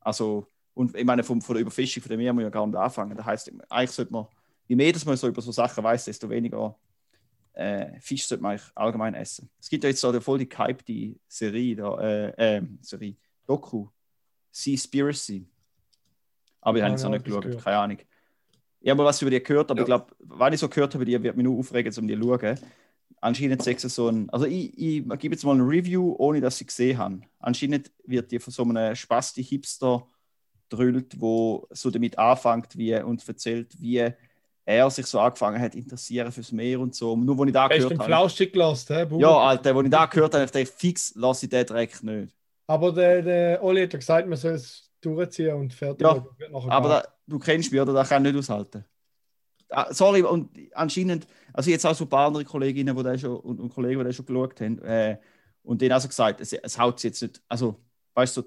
Also, 0.00 0.46
und 0.74 0.96
ich 0.96 1.04
meine, 1.04 1.24
von, 1.24 1.40
von 1.40 1.54
der 1.54 1.62
Überfischung 1.62 2.02
von 2.02 2.10
dem 2.10 2.18
Meer 2.18 2.32
muss 2.32 2.42
man 2.42 2.44
ja 2.44 2.50
gar 2.50 2.66
nicht 2.66 2.76
anfangen. 2.76 3.16
Das 3.16 3.26
heißt, 3.26 3.52
eigentlich 3.68 3.90
sollte 3.90 4.12
man, 4.12 4.26
je 4.66 4.76
mehr 4.76 4.92
dass 4.92 5.04
man 5.04 5.16
so 5.16 5.28
über 5.28 5.42
so 5.42 5.50
Sachen 5.50 5.82
weiß, 5.82 6.04
desto 6.04 6.30
weniger 6.30 6.78
äh, 7.52 7.98
Fisch 8.00 8.26
sollte 8.26 8.42
man 8.42 8.52
eigentlich 8.52 8.70
allgemein 8.76 9.14
essen. 9.14 9.50
Es 9.60 9.68
gibt 9.68 9.82
ja 9.82 9.90
jetzt 9.90 10.00
so 10.00 10.08
eine 10.08 10.20
voll 10.20 10.38
die 10.38 10.48
gehypte 10.48 11.18
Serie, 11.26 11.76
da, 11.76 11.98
äh, 11.98 12.58
äh, 12.58 12.62
Serie, 12.80 13.16
Doku, 13.46 13.88
Seaspiracy. 14.52 15.48
Aber 16.60 16.78
ich 16.78 16.82
habe 16.84 16.92
jetzt 16.92 17.02
noch 17.02 17.10
nicht 17.10 17.20
das 17.22 17.24
geschaut, 17.26 17.44
gehört. 17.44 17.64
keine 17.64 17.78
Ahnung. 17.78 17.98
Ich 18.80 18.90
habe 18.90 18.98
mal 18.98 19.04
was 19.08 19.20
über 19.22 19.30
die 19.30 19.42
gehört, 19.42 19.70
aber 19.70 19.80
Ja. 19.80 19.82
ich 19.82 19.86
glaube, 19.86 20.06
wenn 20.20 20.52
ich 20.52 20.60
so 20.60 20.68
gehört 20.68 20.94
habe, 20.94 21.04
die 21.04 21.20
wird 21.22 21.36
mich 21.36 21.44
nur 21.44 21.58
aufregen, 21.58 21.92
um 21.98 22.06
die 22.08 22.18
zu 22.18 22.22
schauen. 22.22 22.58
Anscheinend 23.20 23.66
ist 23.66 23.84
es 23.84 23.94
so 23.94 24.08
ein. 24.08 24.30
Also, 24.30 24.46
ich, 24.46 24.78
ich 24.78 25.08
gebe 25.18 25.34
jetzt 25.34 25.44
mal 25.44 25.54
ein 25.56 25.60
Review, 25.62 26.14
ohne 26.18 26.40
dass 26.40 26.60
ich 26.60 26.68
gesehen 26.68 26.98
habe. 26.98 27.20
Anscheinend 27.40 27.90
wird 28.04 28.30
die 28.30 28.38
von 28.38 28.52
so 28.52 28.62
einem 28.62 28.94
Spasti-Hipster 28.94 30.06
drüllt, 30.68 31.20
wo 31.20 31.66
so 31.70 31.90
damit 31.90 32.16
anfängt 32.18 32.76
wie, 32.76 32.94
und 33.00 33.26
erzählt, 33.26 33.72
wie 33.80 34.12
er 34.64 34.90
sich 34.90 35.06
so 35.06 35.18
angefangen 35.18 35.60
hat, 35.60 35.74
interessieren 35.74 36.30
fürs 36.30 36.52
Meer 36.52 36.78
und 36.78 36.94
so. 36.94 37.16
Nur, 37.16 37.38
wo 37.38 37.44
ich 37.44 37.52
da 37.52 37.64
Hast 37.64 37.74
gehört 37.74 37.90
den 37.92 37.98
habe. 37.98 38.08
Flauschig 38.08 38.52
gelassen, 38.52 38.94
hä? 38.94 39.06
Ja, 39.18 39.36
Alter, 39.36 39.74
wo 39.74 39.80
ich 39.80 39.90
da 39.90 40.06
gehört 40.06 40.34
habe, 40.34 40.44
dachte 40.44 40.60
ich, 40.60 40.68
fix 40.68 41.14
lasse 41.16 41.46
ich 41.46 41.50
den 41.50 41.64
Dreck 41.66 42.00
nicht. 42.02 42.36
Aber 42.66 42.92
der, 42.92 43.22
der 43.22 43.64
Oli 43.64 43.82
hat 43.82 43.94
ja 43.94 43.98
gesagt, 43.98 44.28
man 44.28 44.36
soll 44.36 44.52
es 44.52 44.87
durchziehen 45.00 45.54
und 45.54 45.72
fertig. 45.72 46.06
Ja, 46.06 46.24
Aber 46.68 46.88
da, 46.88 47.04
du 47.26 47.38
kennst 47.38 47.72
mich, 47.72 47.80
oder? 47.80 47.92
Das 47.92 48.08
kann 48.08 48.24
ich 48.24 48.32
nicht 48.32 48.38
aushalten. 48.38 48.84
Ah, 49.70 49.92
sorry, 49.92 50.22
und 50.22 50.50
anscheinend, 50.72 51.26
also 51.52 51.70
jetzt 51.70 51.84
auch 51.84 51.94
so 51.94 52.04
ein 52.04 52.08
paar 52.08 52.26
andere 52.26 52.44
Kolleginnen 52.44 52.96
die 52.96 53.02
das 53.02 53.20
schon, 53.20 53.36
und, 53.36 53.60
und 53.60 53.68
Kollegen, 53.68 53.98
die 53.98 54.04
das 54.06 54.16
schon 54.16 54.24
geschaut 54.24 54.60
haben, 54.60 54.78
äh, 54.78 55.18
und 55.62 55.82
denen 55.82 55.92
also 55.92 56.08
gesagt, 56.08 56.40
es, 56.40 56.54
es 56.54 56.78
haut 56.78 57.02
jetzt 57.02 57.20
nicht, 57.20 57.42
also, 57.48 57.76
weißt 58.14 58.38
du, 58.38 58.44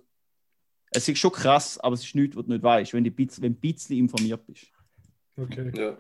es 0.90 1.08
ist 1.08 1.20
schon 1.20 1.32
krass, 1.32 1.78
aber 1.80 1.94
es 1.94 2.04
ist 2.04 2.16
nichts, 2.16 2.36
was 2.36 2.46
du 2.46 2.52
nicht 2.52 2.64
weißt, 2.64 2.94
wenn 2.94 3.04
du 3.04 3.12
ein 3.12 3.16
bisschen, 3.16 3.44
wenn 3.44 3.54
ein 3.54 3.60
bisschen 3.60 3.98
informiert 3.98 4.46
bist. 4.46 4.66
Okay. 5.38 5.72
Ja. 5.76 5.98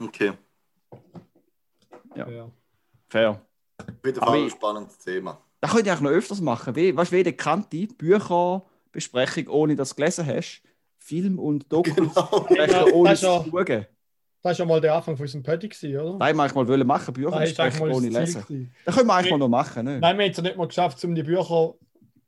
Okay. 0.00 0.32
Ja. 2.16 2.28
Ja. 2.28 2.50
Fair. 3.08 3.40
Fall 4.02 4.42
ein 4.44 4.50
spannendes 4.50 4.98
Thema. 4.98 5.40
Das 5.60 5.70
könnte 5.70 5.86
ich 5.86 5.92
eigentlich 5.92 6.02
noch 6.02 6.10
öfters 6.10 6.40
machen. 6.40 6.74
Weißt 6.74 7.12
du, 7.12 7.16
wie 7.16 7.20
eine 7.20 7.32
Kante 7.32 7.86
Bücherbesprechung, 8.92 9.48
ohne 9.48 9.76
dass 9.76 9.90
du 9.90 9.96
gelesen 9.96 10.26
hast, 10.26 10.62
Film 10.98 11.38
und 11.38 11.70
Dokus 11.72 11.94
Genau. 11.96 12.86
ohne 12.92 13.10
Das 13.10 13.20
zu 13.20 13.26
ist 13.26 13.32
ja- 13.44 13.44
schauen. 13.50 13.86
Das 14.44 14.58
war 14.58 14.66
ja 14.66 14.68
mal 14.68 14.80
der 14.80 14.94
Anfang 14.96 15.16
von 15.16 15.22
unserem 15.24 15.42
Pötti, 15.44 15.68
gewesen, 15.68 15.96
oder? 15.96 16.18
Das 16.18 16.36
wollte 16.36 16.46
ich 16.48 16.54
mal 16.54 16.68
wollen 16.68 16.86
machen, 16.86 17.14
Bücher 17.14 17.30
besprechen, 17.38 17.90
ohne 17.90 18.08
lesen. 18.08 18.42
gewesen. 18.42 18.74
Das 18.84 18.96
können 18.96 19.06
wir 19.06 19.14
eigentlich 19.14 19.30
mal 19.30 19.38
noch 19.38 19.48
machen. 19.48 19.84
Ne? 19.84 20.00
Nein, 20.00 20.18
wir 20.18 20.24
haben 20.24 20.30
es 20.32 20.36
ja 20.36 20.42
nicht 20.42 20.56
mal 20.56 20.66
geschafft, 20.66 21.04
um 21.04 21.14
die 21.14 21.22
Bücher 21.22 21.74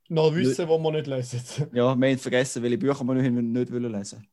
noch 0.09 0.29
zu 0.31 0.37
wissen, 0.37 0.67
die 0.67 0.73
wir 0.73 0.93
nicht 0.93 1.07
lesen. 1.09 1.41
Ja, 1.73 1.95
wir 1.97 2.09
haben 2.09 2.19
vergessen, 2.19 2.63
welche 2.63 2.79
Bücher 2.79 3.03
wir 3.05 3.15
nicht, 3.15 3.33
nicht 3.33 3.73
wollen 3.73 3.93
lesen 3.93 4.27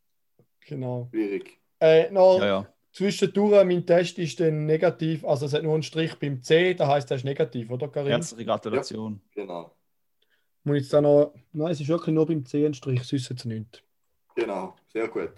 genau. 0.67 1.07
Schwierig. 1.11 1.59
Äh, 1.79 2.11
noch 2.11 2.39
Ja, 2.39 2.45
ja. 2.45 2.67
zwischendurch, 2.93 3.65
mein 3.65 3.83
Test 3.85 4.19
ist 4.19 4.39
dann 4.39 4.67
negativ, 4.67 5.25
also 5.25 5.47
es 5.47 5.53
hat 5.53 5.63
nur 5.63 5.73
einen 5.73 5.81
Strich 5.83 6.13
beim 6.19 6.41
C, 6.43 6.75
das 6.75 6.87
heisst, 6.87 7.09
der 7.09 7.17
ist 7.17 7.25
negativ, 7.25 7.71
oder 7.71 7.87
Karin? 7.87 8.11
Herzliche 8.11 8.45
Gratulation. 8.45 9.19
Genau. 9.33 9.75
Muss 10.63 10.77
ich 10.77 10.83
jetzt 10.83 10.93
da 10.93 11.01
noch... 11.01 11.33
Nein, 11.53 11.71
es 11.71 11.81
ist 11.81 11.87
wirklich 11.87 12.13
nur 12.13 12.25
beim 12.27 12.45
C 12.45 12.65
ein 12.65 12.73
Strich, 12.73 13.03
sonst 13.03 13.29
jetzt 13.29 13.45
nichts. 13.45 13.81
Genau. 14.35 14.75
Sehr 14.93 15.07
gut. 15.07 15.31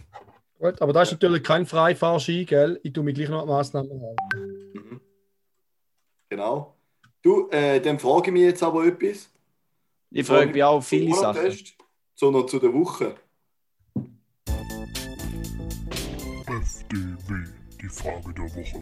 Gut, 0.60 0.82
aber 0.82 0.94
das 0.94 1.10
ist 1.10 1.14
natürlich 1.14 1.44
kein 1.44 1.66
Freifahrski, 1.66 2.46
gell? 2.46 2.80
Ich 2.84 2.94
tue 2.94 3.04
mich 3.04 3.16
gleich 3.16 3.30
noch 3.30 3.42
an 3.42 3.48
die 3.48 3.54
Massnahmen 3.54 4.02
halten. 4.02 4.72
Mhm. 4.74 5.02
Genau. 6.30 6.76
Du, 7.22 7.50
äh, 7.50 7.80
dann 7.80 8.00
frage 8.00 8.28
ich 8.28 8.34
mich 8.34 8.44
jetzt 8.44 8.64
aber 8.64 8.86
etwas. 8.86 9.30
Ich 10.12 10.28
frage 10.28 10.52
mich 10.52 10.64
auch 10.64 10.82
viele 10.82 11.14
Sachen. 11.16 11.58
Sondern 12.16 12.48
zu 12.48 12.60
der 12.60 12.74
Woche. 12.74 13.16
FDW, 16.48 17.50
die 17.82 17.90
Frage 17.90 18.34
der 18.34 18.44
Woche. 18.44 18.82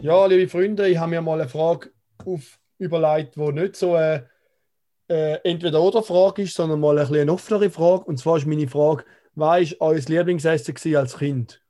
Ja, 0.00 0.26
liebe 0.26 0.48
Freunde, 0.48 0.88
ich 0.88 0.96
habe 0.96 1.10
mir 1.10 1.20
mal 1.20 1.40
eine 1.40 1.48
Frage 1.48 1.92
auf 2.24 2.58
überlegt, 2.80 3.36
die 3.36 3.52
nicht 3.52 3.76
so 3.76 3.94
eine 3.94 4.28
äh, 5.08 5.38
Entweder-Oder-Frage 5.44 6.42
ist, 6.42 6.54
sondern 6.54 6.80
mal 6.80 6.98
ein 6.98 7.04
bisschen 7.04 7.22
eine 7.22 7.32
offenere 7.32 7.70
Frage. 7.70 8.04
Und 8.04 8.18
zwar 8.18 8.36
ist 8.36 8.46
meine 8.46 8.68
Frage, 8.68 9.04
was 9.34 9.72
war 9.78 9.88
euer 9.88 9.98
Lieblingsessen 9.98 10.96
als 10.96 11.18
Kind? 11.18 11.62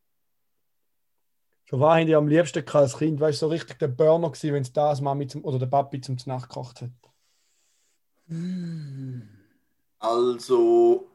Schon 1.64 1.80
was 1.80 1.98
habt 1.98 2.08
ihr 2.08 2.18
am 2.18 2.28
liebsten 2.28 2.68
als 2.68 2.98
Kind? 2.98 3.20
War 3.20 3.32
so 3.32 3.48
richtig 3.48 3.78
der 3.78 3.88
Burner, 3.88 4.32
wenn 4.32 4.62
es 4.62 4.72
das 4.72 5.00
Mami 5.00 5.26
zum, 5.26 5.44
oder 5.44 5.58
der 5.58 5.66
Papi 5.66 6.00
zum 6.00 6.16
Nacht 6.26 6.48
gekocht 6.48 6.82
hat? 6.82 6.90
Also, 9.98 11.08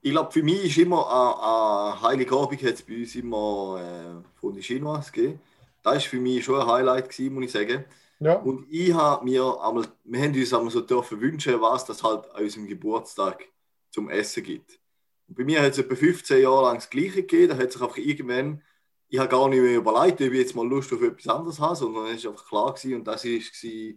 ich 0.00 0.10
glaube, 0.10 0.32
für 0.32 0.42
mich 0.42 0.64
ist 0.64 0.78
immer 0.78 1.06
an, 1.06 1.92
an 1.94 2.02
Heiligabend 2.02 2.62
hat 2.62 2.74
es 2.74 2.82
bei 2.82 2.96
uns 3.00 3.14
immer 3.16 3.80
äh, 3.80 4.38
von 4.40 4.54
den 4.54 4.62
Chinois 4.62 5.10
gegeben. 5.12 5.40
Das 5.82 5.94
war 5.94 6.00
für 6.00 6.20
mich 6.20 6.44
schon 6.44 6.60
ein 6.60 6.66
Highlight, 6.66 7.10
gewesen, 7.10 7.34
muss 7.34 7.44
ich 7.44 7.52
sagen. 7.52 7.84
Ja, 8.20 8.34
Und 8.34 8.66
ich 8.68 8.92
habe 8.92 9.24
mir 9.24 9.44
einmal, 9.62 9.86
wir 10.04 10.20
haben 10.22 10.34
uns 10.34 10.52
einmal 10.52 10.70
so 10.70 10.80
dürfen 10.80 11.20
wünschen, 11.20 11.60
was 11.60 11.84
das 11.84 12.02
halt 12.02 12.28
an 12.34 12.42
unserem 12.42 12.66
Geburtstag 12.66 13.44
zum 13.90 14.10
Essen 14.10 14.42
gibt. 14.42 14.80
Und 15.28 15.36
bei 15.36 15.44
mir 15.44 15.62
hat 15.62 15.72
es 15.72 15.78
etwa 15.78 15.94
15 15.94 16.42
Jahre 16.42 16.62
lang 16.62 16.76
das 16.76 16.90
Gleiche 16.90 17.22
gegeben. 17.22 17.50
Da 17.50 17.56
hat 17.56 17.72
sich 17.72 17.80
einfach 17.80 17.96
irgendwann, 17.96 18.62
ich 19.08 19.18
habe 19.18 19.28
gar 19.28 19.48
nicht 19.48 19.60
mehr 19.60 19.76
überlegt, 19.76 20.20
ob 20.20 20.32
ich 20.32 20.38
jetzt 20.40 20.56
mal 20.56 20.66
Lust 20.66 20.92
auf 20.92 21.02
etwas 21.02 21.28
anderes 21.28 21.60
habe, 21.60 21.76
sondern 21.76 22.06
es 22.06 22.24
war 22.24 22.32
einfach 22.32 22.48
klar 22.48 22.74
gewesen. 22.74 22.94
Und 22.96 23.04
das 23.04 23.24
war 23.24 23.94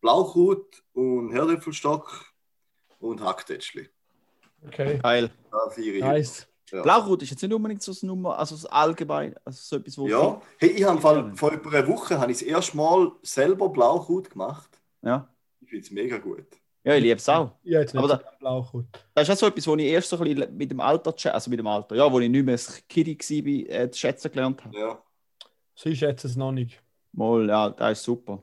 Blaukraut 0.00 0.82
und 0.92 1.32
Herdöpfelstock 1.32 2.26
und 2.98 3.22
Hacktätschli. 3.22 3.88
okay. 4.66 4.98
Geil. 5.02 5.30
Da 5.50 5.70
feiere 5.70 5.94
ich. 5.94 6.00
Nice. 6.00 6.51
Ja. 6.72 6.80
Blaukraut 6.82 7.22
ist 7.22 7.30
jetzt 7.30 7.42
nicht 7.42 7.52
unbedingt 7.52 7.82
so 7.82 7.92
Nummer, 8.06 8.38
also 8.38 8.56
so 8.56 8.68
allgemein, 8.68 9.34
also 9.44 9.58
so 9.60 9.76
etwas, 9.76 9.98
wo. 9.98 10.08
Ja, 10.08 10.40
hey, 10.58 10.70
ich 10.70 10.82
habe 10.84 10.96
im 10.96 11.02
Fall 11.02 11.32
vor 11.36 11.52
etwa 11.52 11.68
einer 11.70 11.86
Woche 11.88 12.18
habe 12.18 12.32
ich 12.32 12.38
das 12.38 12.46
erste 12.48 12.76
Mal 12.76 13.12
selber 13.22 13.68
Blaukraut 13.68 14.30
gemacht. 14.30 14.80
Ja, 15.02 15.28
Ich 15.60 15.68
finde 15.68 15.84
es 15.84 15.90
mega 15.90 16.16
gut. 16.18 16.46
ja 16.84 16.94
ich 16.94 17.02
liebe 17.02 17.16
es 17.16 17.28
auch. 17.28 17.50
Ich 17.62 17.72
hätte 17.72 17.80
jetzt 17.82 17.94
nicht 17.94 18.02
Aber 18.04 18.16
so 18.16 18.38
Blaukraut. 18.38 18.86
Das 19.14 19.28
ist 19.28 19.34
auch 19.34 19.38
so 19.38 19.46
etwas, 19.48 19.66
wo 19.66 19.76
ich 19.76 19.84
erst 19.84 20.08
so 20.08 20.16
ein 20.18 20.24
bisschen 20.34 20.56
mit 20.56 20.70
dem 20.70 20.80
Alter, 20.80 21.14
also 21.34 21.50
mit 21.50 21.58
dem 21.58 21.66
Alter, 21.66 21.94
ja, 21.94 22.10
wo 22.10 22.18
ich 22.20 22.30
nicht 22.30 22.44
mehr 22.44 22.54
ein 22.56 22.74
Kiddie 22.88 23.18
war, 23.18 23.80
äh, 23.80 23.90
zu 23.90 23.98
schätzen 24.00 24.30
gelernt 24.32 24.64
habe. 24.64 24.78
Ja. 24.78 25.02
Sie 25.74 25.94
schätzen 25.94 26.26
es 26.28 26.36
noch 26.36 26.52
nicht. 26.52 26.82
Mal, 27.12 27.48
ja, 27.48 27.68
das 27.70 27.98
ist 27.98 28.04
super. 28.04 28.42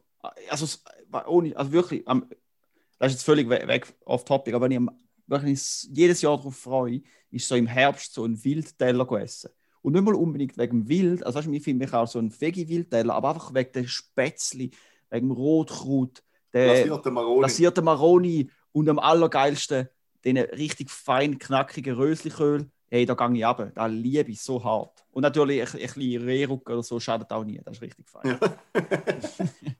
Also, 0.49 0.65
es- 0.65 0.83
ohne, 1.27 1.55
also 1.57 1.71
wirklich, 1.71 2.03
das 2.05 3.07
ist 3.07 3.13
jetzt 3.13 3.23
völlig 3.23 3.49
we- 3.49 3.67
weg 3.67 3.91
off 4.05 4.23
topic, 4.23 4.53
aber 4.53 4.65
wenn 4.65 4.71
ich 4.71 4.77
am- 4.77 4.91
wirklich 5.29 5.53
s- 5.59 5.89
jedes 5.93 6.21
Jahr 6.21 6.37
darauf 6.37 6.55
freue, 6.55 7.01
ist 7.31 7.47
so 7.47 7.55
im 7.55 7.67
Herbst 7.67 8.13
so 8.13 8.25
ein 8.25 8.43
Wildteller 8.43 9.07
zu 9.07 9.15
essen. 9.17 9.49
Und 9.81 9.93
nicht 9.93 10.03
mal 10.03 10.15
unbedingt 10.15 10.57
wegen 10.57 10.81
dem 10.81 10.89
Wild, 10.89 11.25
also 11.25 11.37
weißt 11.37 11.47
du, 11.47 11.53
ich 11.53 11.63
finde 11.63 11.85
mich 11.85 11.93
auch 11.93 12.07
so 12.07 12.19
ein 12.19 12.31
Veggie-Wildteller, 12.31 13.13
aber 13.13 13.29
einfach 13.29 13.53
wegen 13.53 13.71
den 13.71 13.87
Spätzli, 13.87 14.71
wegen 15.09 15.29
dem 15.29 15.31
Rotkraut, 15.31 16.21
der 16.53 16.65
Glasierte 16.75 17.11
Maroni. 17.11 17.81
Maroni 17.81 18.51
und 18.71 18.89
am 18.89 18.99
allergeilsten 18.99 19.87
den 20.25 20.37
richtig 20.37 20.89
fein 20.89 21.39
knackigen 21.39 21.95
Röslichöl. 21.95 22.69
Hey, 22.89 23.05
da 23.05 23.13
gehe 23.13 23.37
ich 23.37 23.45
ab. 23.45 23.71
Da 23.75 23.85
liebe 23.85 24.31
ich 24.31 24.41
so 24.41 24.61
hart. 24.63 25.05
Und 25.11 25.21
natürlich 25.21 25.61
ein, 25.61 25.67
ein 25.79 25.87
bisschen 25.93 26.23
Rehrücken 26.23 26.73
oder 26.73 26.83
so 26.83 26.99
schadet 26.99 27.31
auch 27.31 27.43
nie. 27.45 27.61
Das 27.63 27.77
ist 27.77 27.81
richtig 27.81 28.09
fein. 28.09 28.37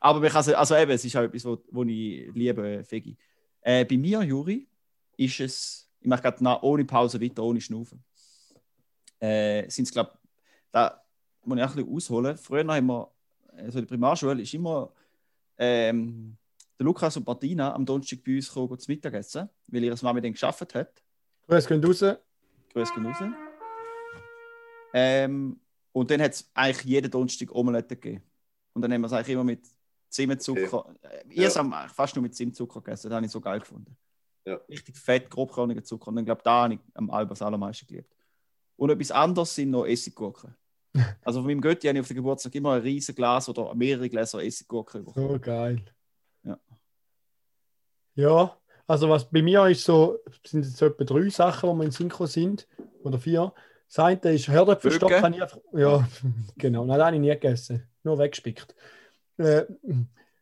Aber 0.00 0.20
mich 0.20 0.34
also, 0.34 0.54
also 0.54 0.76
eben, 0.76 0.90
es 0.92 1.04
ist 1.04 1.16
auch 1.16 1.22
etwas, 1.22 1.44
wo, 1.46 1.58
wo 1.70 1.82
ich 1.82 2.28
liebe, 2.34 2.84
Veggie. 2.88 3.16
Äh, 3.64 3.84
bei 3.84 3.96
mir, 3.96 4.22
Juri, 4.22 4.68
ist 5.16 5.40
es, 5.40 5.90
ich 6.00 6.06
mache 6.06 6.22
gerade 6.22 6.64
ohne 6.64 6.84
Pause 6.84 7.20
weiter, 7.20 7.42
ohne 7.42 7.60
Schnaufen. 7.60 8.04
Äh, 9.18 9.68
sind 9.70 9.86
es, 9.86 9.92
glaube 9.92 10.12
da 10.70 11.00
muss 11.44 11.58
ich 11.58 11.64
auch 11.64 11.70
ein 11.70 11.76
bisschen 11.76 11.94
ausholen. 11.94 12.36
Früher 12.36 12.66
haben 12.66 12.86
wir, 12.86 13.10
also 13.56 13.78
in 13.78 13.84
der 13.84 13.88
Primarschule, 13.88 14.42
ist 14.42 14.52
immer 14.54 14.92
ähm, 15.56 16.36
der 16.78 16.84
Lukas 16.84 17.16
und 17.16 17.26
Martina 17.26 17.72
am 17.72 17.86
Donnerstag 17.86 18.22
bei 18.24 18.36
uns 18.36 18.48
gekommen, 18.48 18.78
zu 18.78 18.90
Mittagessen, 18.90 19.48
weil 19.68 19.84
ihre 19.84 19.96
Mama 20.02 20.20
dann 20.20 20.32
geschafft 20.32 20.74
hat. 20.74 21.02
Grüß 21.46 21.66
gehen 21.66 21.84
raus. 21.84 22.04
Grüß 22.72 22.94
gehen 22.94 23.06
raus. 23.06 23.16
Ähm, 24.92 25.60
und 25.92 26.10
dann 26.10 26.20
hat 26.20 26.32
es 26.32 26.50
eigentlich 26.52 26.84
jeden 26.84 27.10
Donnerstag 27.10 27.54
Omelette 27.54 27.96
gegeben. 27.96 28.22
Und 28.72 28.82
dann 28.82 28.92
haben 28.92 29.00
wir 29.00 29.06
es 29.06 29.12
eigentlich 29.12 29.34
immer 29.34 29.44
mit 29.44 29.64
Zimtzucker. 30.14 30.94
Äh, 31.02 31.24
ich 31.28 31.36
Ja. 31.36 31.54
habe 31.54 31.86
es 31.86 31.92
fast 31.92 32.14
nur 32.16 32.22
mit 32.22 32.34
Zimtzucker 32.34 32.80
gegessen. 32.80 33.08
Das 33.10 33.16
habe 33.16 33.26
ich 33.26 33.32
so 33.32 33.40
geil 33.40 33.60
gefunden. 33.60 33.96
Ja. 34.46 34.56
Richtig 34.68 34.96
fett, 34.96 35.30
grobkörniger 35.30 35.82
Zucker. 35.82 36.08
Und 36.08 36.18
ich 36.18 36.24
glaube, 36.26 36.42
da 36.44 36.64
habe 36.64 36.74
ich 36.74 36.80
am 36.94 37.10
Albers 37.10 37.42
allermeisten 37.42 37.86
geliebt. 37.86 38.14
Und 38.76 38.90
etwas 38.90 39.10
anderes 39.10 39.54
sind 39.54 39.70
noch 39.70 39.86
Essiggurken. 39.86 40.54
Also 41.24 41.40
von 41.40 41.48
meinem 41.48 41.60
Götti 41.60 41.88
habe 41.88 41.98
ich 41.98 42.02
auf 42.02 42.08
den 42.08 42.16
Geburtstag 42.18 42.54
immer 42.54 42.74
ein 42.74 42.82
riesiges 42.82 43.16
Glas 43.16 43.48
oder 43.48 43.74
mehrere 43.74 44.08
Gläser 44.08 44.42
Essiggurken 44.44 45.04
bekommen. 45.04 45.28
So 45.28 45.38
geil. 45.40 45.84
Ja. 46.44 46.58
Ja, 48.14 48.56
also 48.86 49.08
was 49.08 49.28
bei 49.28 49.42
mir 49.42 49.66
ist 49.66 49.84
so, 49.84 50.18
sind 50.46 50.64
jetzt 50.64 50.80
etwa 50.80 51.04
drei 51.04 51.28
Sachen, 51.30 51.70
die 51.70 51.76
wir 51.76 51.84
in 51.84 51.90
Synchro 51.90 52.26
sind. 52.26 52.68
Oder 53.02 53.18
vier. 53.18 53.52
Das 53.88 53.98
eine 53.98 54.32
ist 54.32 54.46
Herdöpfelstock. 54.48 55.12
Habe 55.12 55.34
ich 55.34 55.42
einfach, 55.42 55.58
ja, 55.72 56.06
genau. 56.56 56.84
Nein, 56.84 56.98
das 56.98 57.06
habe 57.06 57.16
ich 57.16 57.20
nie 57.22 57.28
gegessen. 57.30 57.88
Nur 58.04 58.18
weggespickt. 58.18 58.74
Äh, 59.36 59.64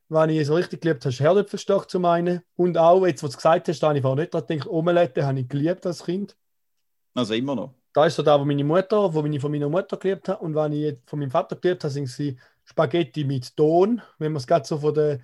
was 0.09 0.31
ich 0.31 0.46
so 0.46 0.55
richtig 0.55 0.83
geliebt 0.83 1.05
habe, 1.05 1.14
Herdöpfelstock 1.14 1.90
zum 1.90 2.05
einen. 2.05 2.42
Und 2.57 2.76
auch, 2.76 3.07
jetzt, 3.07 3.22
was 3.22 3.31
du 3.31 3.37
gesagt 3.37 3.68
hast, 3.68 3.81
da 3.83 3.88
habe 3.88 3.98
ich 3.98 4.02
vorher 4.02 4.20
nicht 4.22 4.35
dran 4.35 4.46
gedacht, 4.46 4.68
Omelette 4.68 5.24
habe 5.24 5.40
ich 5.40 5.48
geliebt 5.48 5.87
als 5.87 6.05
Kind. 6.05 6.37
Also 7.14 7.35
immer 7.35 7.55
noch. 7.55 7.74
Da 7.94 8.07
ist 8.07 8.16
so 8.16 8.22
da, 8.22 8.38
wo 8.40 8.44
meine 8.44 8.64
Mutter, 8.64 9.12
wo 9.12 9.24
ich 9.24 9.40
von 9.40 9.50
meiner 9.52 9.68
Mutter 9.68 9.96
geliebt 9.96 10.28
habe 10.28 10.42
und 10.44 10.55
was 10.55 10.72
ich 10.72 10.96
von 11.07 11.18
meinem 11.18 11.31
Vater 11.31 11.57
geliebt 11.57 11.85
habe, 11.85 11.92
sind 11.92 12.07
sie 12.07 12.38
Spaghetti 12.64 13.24
mit 13.24 13.55
Ton. 13.57 14.00
Wenn 14.18 14.33
man 14.33 14.40
es 14.40 14.46
gerade 14.46 14.66
so 14.66 14.78
von 14.78 14.94
den 14.94 15.22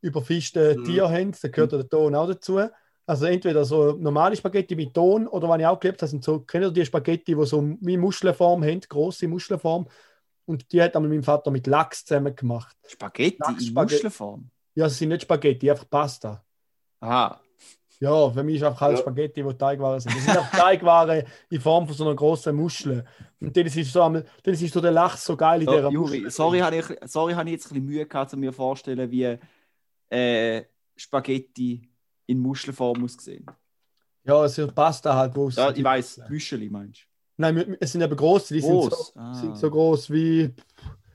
überfischten 0.00 0.80
Mhm. 0.80 0.84
Tieren 0.84 1.12
haben, 1.12 1.32
dann 1.40 1.52
gehört 1.52 1.72
der 1.72 1.88
Ton 1.88 2.14
auch 2.14 2.28
dazu. 2.28 2.60
Also 3.06 3.26
entweder 3.26 3.64
so 3.64 3.92
normale 3.92 4.36
Spaghetti 4.36 4.74
mit 4.76 4.94
Ton 4.94 5.26
oder 5.28 5.48
was 5.48 5.60
ich 5.60 5.66
auch 5.66 5.80
geliebt 5.80 6.02
habe, 6.02 6.10
sind 6.10 6.24
so, 6.24 6.40
kennt 6.40 6.64
ihr 6.64 6.70
die 6.70 6.84
Spaghetti, 6.84 7.34
die 7.34 7.46
so 7.46 7.76
wie 7.80 7.96
Muschelform 7.96 8.64
haben, 8.64 8.80
große 8.80 9.28
Muschelform. 9.28 9.86
Und 10.46 10.72
die 10.72 10.80
hat 10.80 10.94
einmal 10.96 11.10
mein 11.10 11.22
Vater 11.22 11.50
mit 11.50 11.66
Lachs 11.66 12.04
zusammen 12.04 12.34
gemacht. 12.34 12.76
Spaghetti 12.86 13.36
in 13.36 13.52
Lachsspaghetti. 13.54 13.94
Muschelform. 13.96 14.50
Ja, 14.74 14.86
es 14.86 14.96
sind 14.98 15.08
nicht 15.10 15.22
Spaghetti, 15.22 15.70
einfach 15.70 15.88
Pasta. 15.90 16.44
Aha. 17.00 17.40
Ja, 17.98 18.30
für 18.30 18.42
mich 18.42 18.56
ist 18.56 18.62
einfach 18.62 18.82
alles 18.82 19.00
Ja. 19.00 19.04
Spaghetti, 19.04 19.42
die 19.42 19.54
Teigwaren 19.54 20.00
sind. 20.00 20.14
Das 20.14 20.24
sind 20.24 20.36
einfach 20.36 20.50
Teigwaren 20.58 21.24
in 21.50 21.60
Form 21.60 21.86
von 21.86 21.96
so 21.96 22.04
einer 22.04 22.14
großen 22.14 22.54
Muschel. 22.54 23.04
Und 23.40 23.56
dann 23.56 23.66
ist 23.66 23.92
so, 23.92 24.02
einmal- 24.02 24.26
dann 24.42 24.54
ist 24.54 24.72
so 24.72 24.80
der 24.80 24.90
Lachs 24.92 25.24
so 25.24 25.36
geil 25.36 25.62
in 25.62 25.66
So, 25.66 25.74
dieser 25.76 25.90
Juri, 25.90 26.16
Muschel. 26.18 26.30
sorry, 26.30 26.58
habe 26.60 26.76
ich, 26.76 26.84
sorry, 27.06 27.32
habe 27.32 27.48
ich 27.48 27.54
jetzt 27.54 27.66
ein 27.66 27.68
bisschen 27.70 27.84
Mühe 27.86 28.06
gehabt, 28.06 28.34
um 28.34 28.40
mir 28.40 28.52
vorzustellen, 28.52 29.10
wie 29.10 29.36
äh, 30.10 30.64
Spaghetti 30.94 31.88
in 32.26 32.38
Muschelform 32.38 33.02
aussehen. 33.04 33.46
Ja, 34.24 34.44
es 34.44 34.58
ist 34.58 34.74
Pasta 34.74 35.14
halt, 35.14 35.34
wo 35.34 35.48
es. 35.48 35.56
Ja, 35.56 35.70
ich 35.70 35.82
weiß, 35.82 36.20
Büscheli 36.28 36.68
meinst 36.68 37.05
Nein, 37.36 37.76
es 37.80 37.92
sind 37.92 38.00
eben 38.00 38.16
groß, 38.16 38.48
die 38.48 38.60
sind 38.60 38.70
so, 38.70 38.88
Groß? 38.88 39.16
Ah. 39.16 39.34
sind 39.34 39.58
so 39.58 39.70
groß 39.70 40.10
wie? 40.10 40.54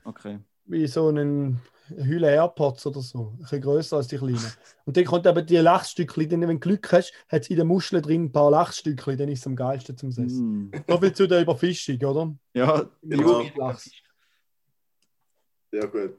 Okay. 0.04 0.38
wie 0.64 0.86
so 0.86 1.08
ein 1.08 1.60
Hülle 1.88 2.30
AirPods 2.30 2.86
oder 2.86 3.00
so. 3.00 3.32
Ein 3.32 3.38
bisschen 3.38 3.60
größer 3.60 3.96
als 3.96 4.08
die 4.08 4.16
kleinen. 4.18 4.52
Und 4.84 4.96
dann 4.96 5.04
kommt 5.04 5.26
eben 5.26 5.46
die 5.46 5.56
Lachsstückchen, 5.56 6.28
dann, 6.28 6.40
wenn 6.42 6.48
du 6.48 6.58
Glück 6.60 6.90
hast, 6.92 7.12
hat 7.28 7.42
es 7.42 7.50
in 7.50 7.56
der 7.56 7.64
Muschel 7.64 8.00
drin 8.00 8.24
ein 8.24 8.32
paar 8.32 8.50
Lachsstückchen, 8.50 9.18
dann 9.18 9.28
ist 9.28 9.40
es 9.40 9.46
am 9.46 9.56
geilsten 9.56 9.96
zum 9.96 10.10
Essen. 10.10 10.70
Mm. 10.70 10.70
So 10.88 10.98
viel 10.98 11.12
zu 11.12 11.28
der 11.28 11.42
Überfischung, 11.42 11.96
oder? 12.02 12.34
Ja, 12.54 12.88
Genau. 13.02 13.42
Lachs. 13.56 13.90
Ja, 15.72 15.86
gut. 15.86 16.14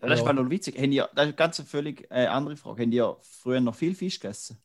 das 0.00 0.20
ist 0.20 0.26
Ja. 0.26 0.32
noch 0.32 0.50
witzig. 0.50 0.76
Haben 0.78 0.92
ihr, 0.92 1.02
das 1.02 1.12
ist 1.12 1.18
eine 1.20 1.32
ganz 1.34 1.60
völlig 1.62 2.06
äh, 2.10 2.26
andere 2.26 2.56
Frage. 2.56 2.82
Haben 2.82 2.92
ihr 2.92 3.16
früher 3.22 3.60
noch 3.60 3.74
viel 3.74 3.94
Fisch 3.94 4.18
gegessen? 4.18 4.58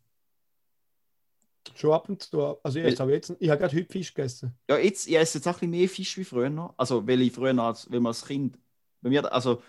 Schon 1.75 1.93
ab 1.93 2.09
und 2.09 2.21
zu. 2.21 2.57
Also 2.63 2.79
jetzt 2.79 2.99
habe 2.99 3.11
ich 3.11 3.15
jetzt, 3.15 3.35
ich 3.39 3.49
habe 3.49 3.59
gerade 3.59 3.75
heute 3.75 3.91
Fisch 3.91 4.13
gegessen. 4.13 4.57
Ja, 4.69 4.77
jetzt, 4.77 5.07
ich 5.07 5.15
esse 5.15 5.37
jetzt 5.37 5.47
auch 5.47 5.51
ein 5.51 5.53
bisschen 5.55 5.71
mehr 5.71 5.89
Fisch 5.89 6.17
wie 6.17 6.23
früher. 6.23 6.49
noch. 6.49 6.73
Also, 6.77 7.07
weil 7.07 7.21
ich 7.21 7.31
früher, 7.31 7.57
als, 7.59 7.89
wenn 7.91 8.01
man 8.01 8.11
als 8.11 8.25
Kind, 8.25 8.57
bei 9.01 9.09
mir, 9.09 9.31
also, 9.31 9.61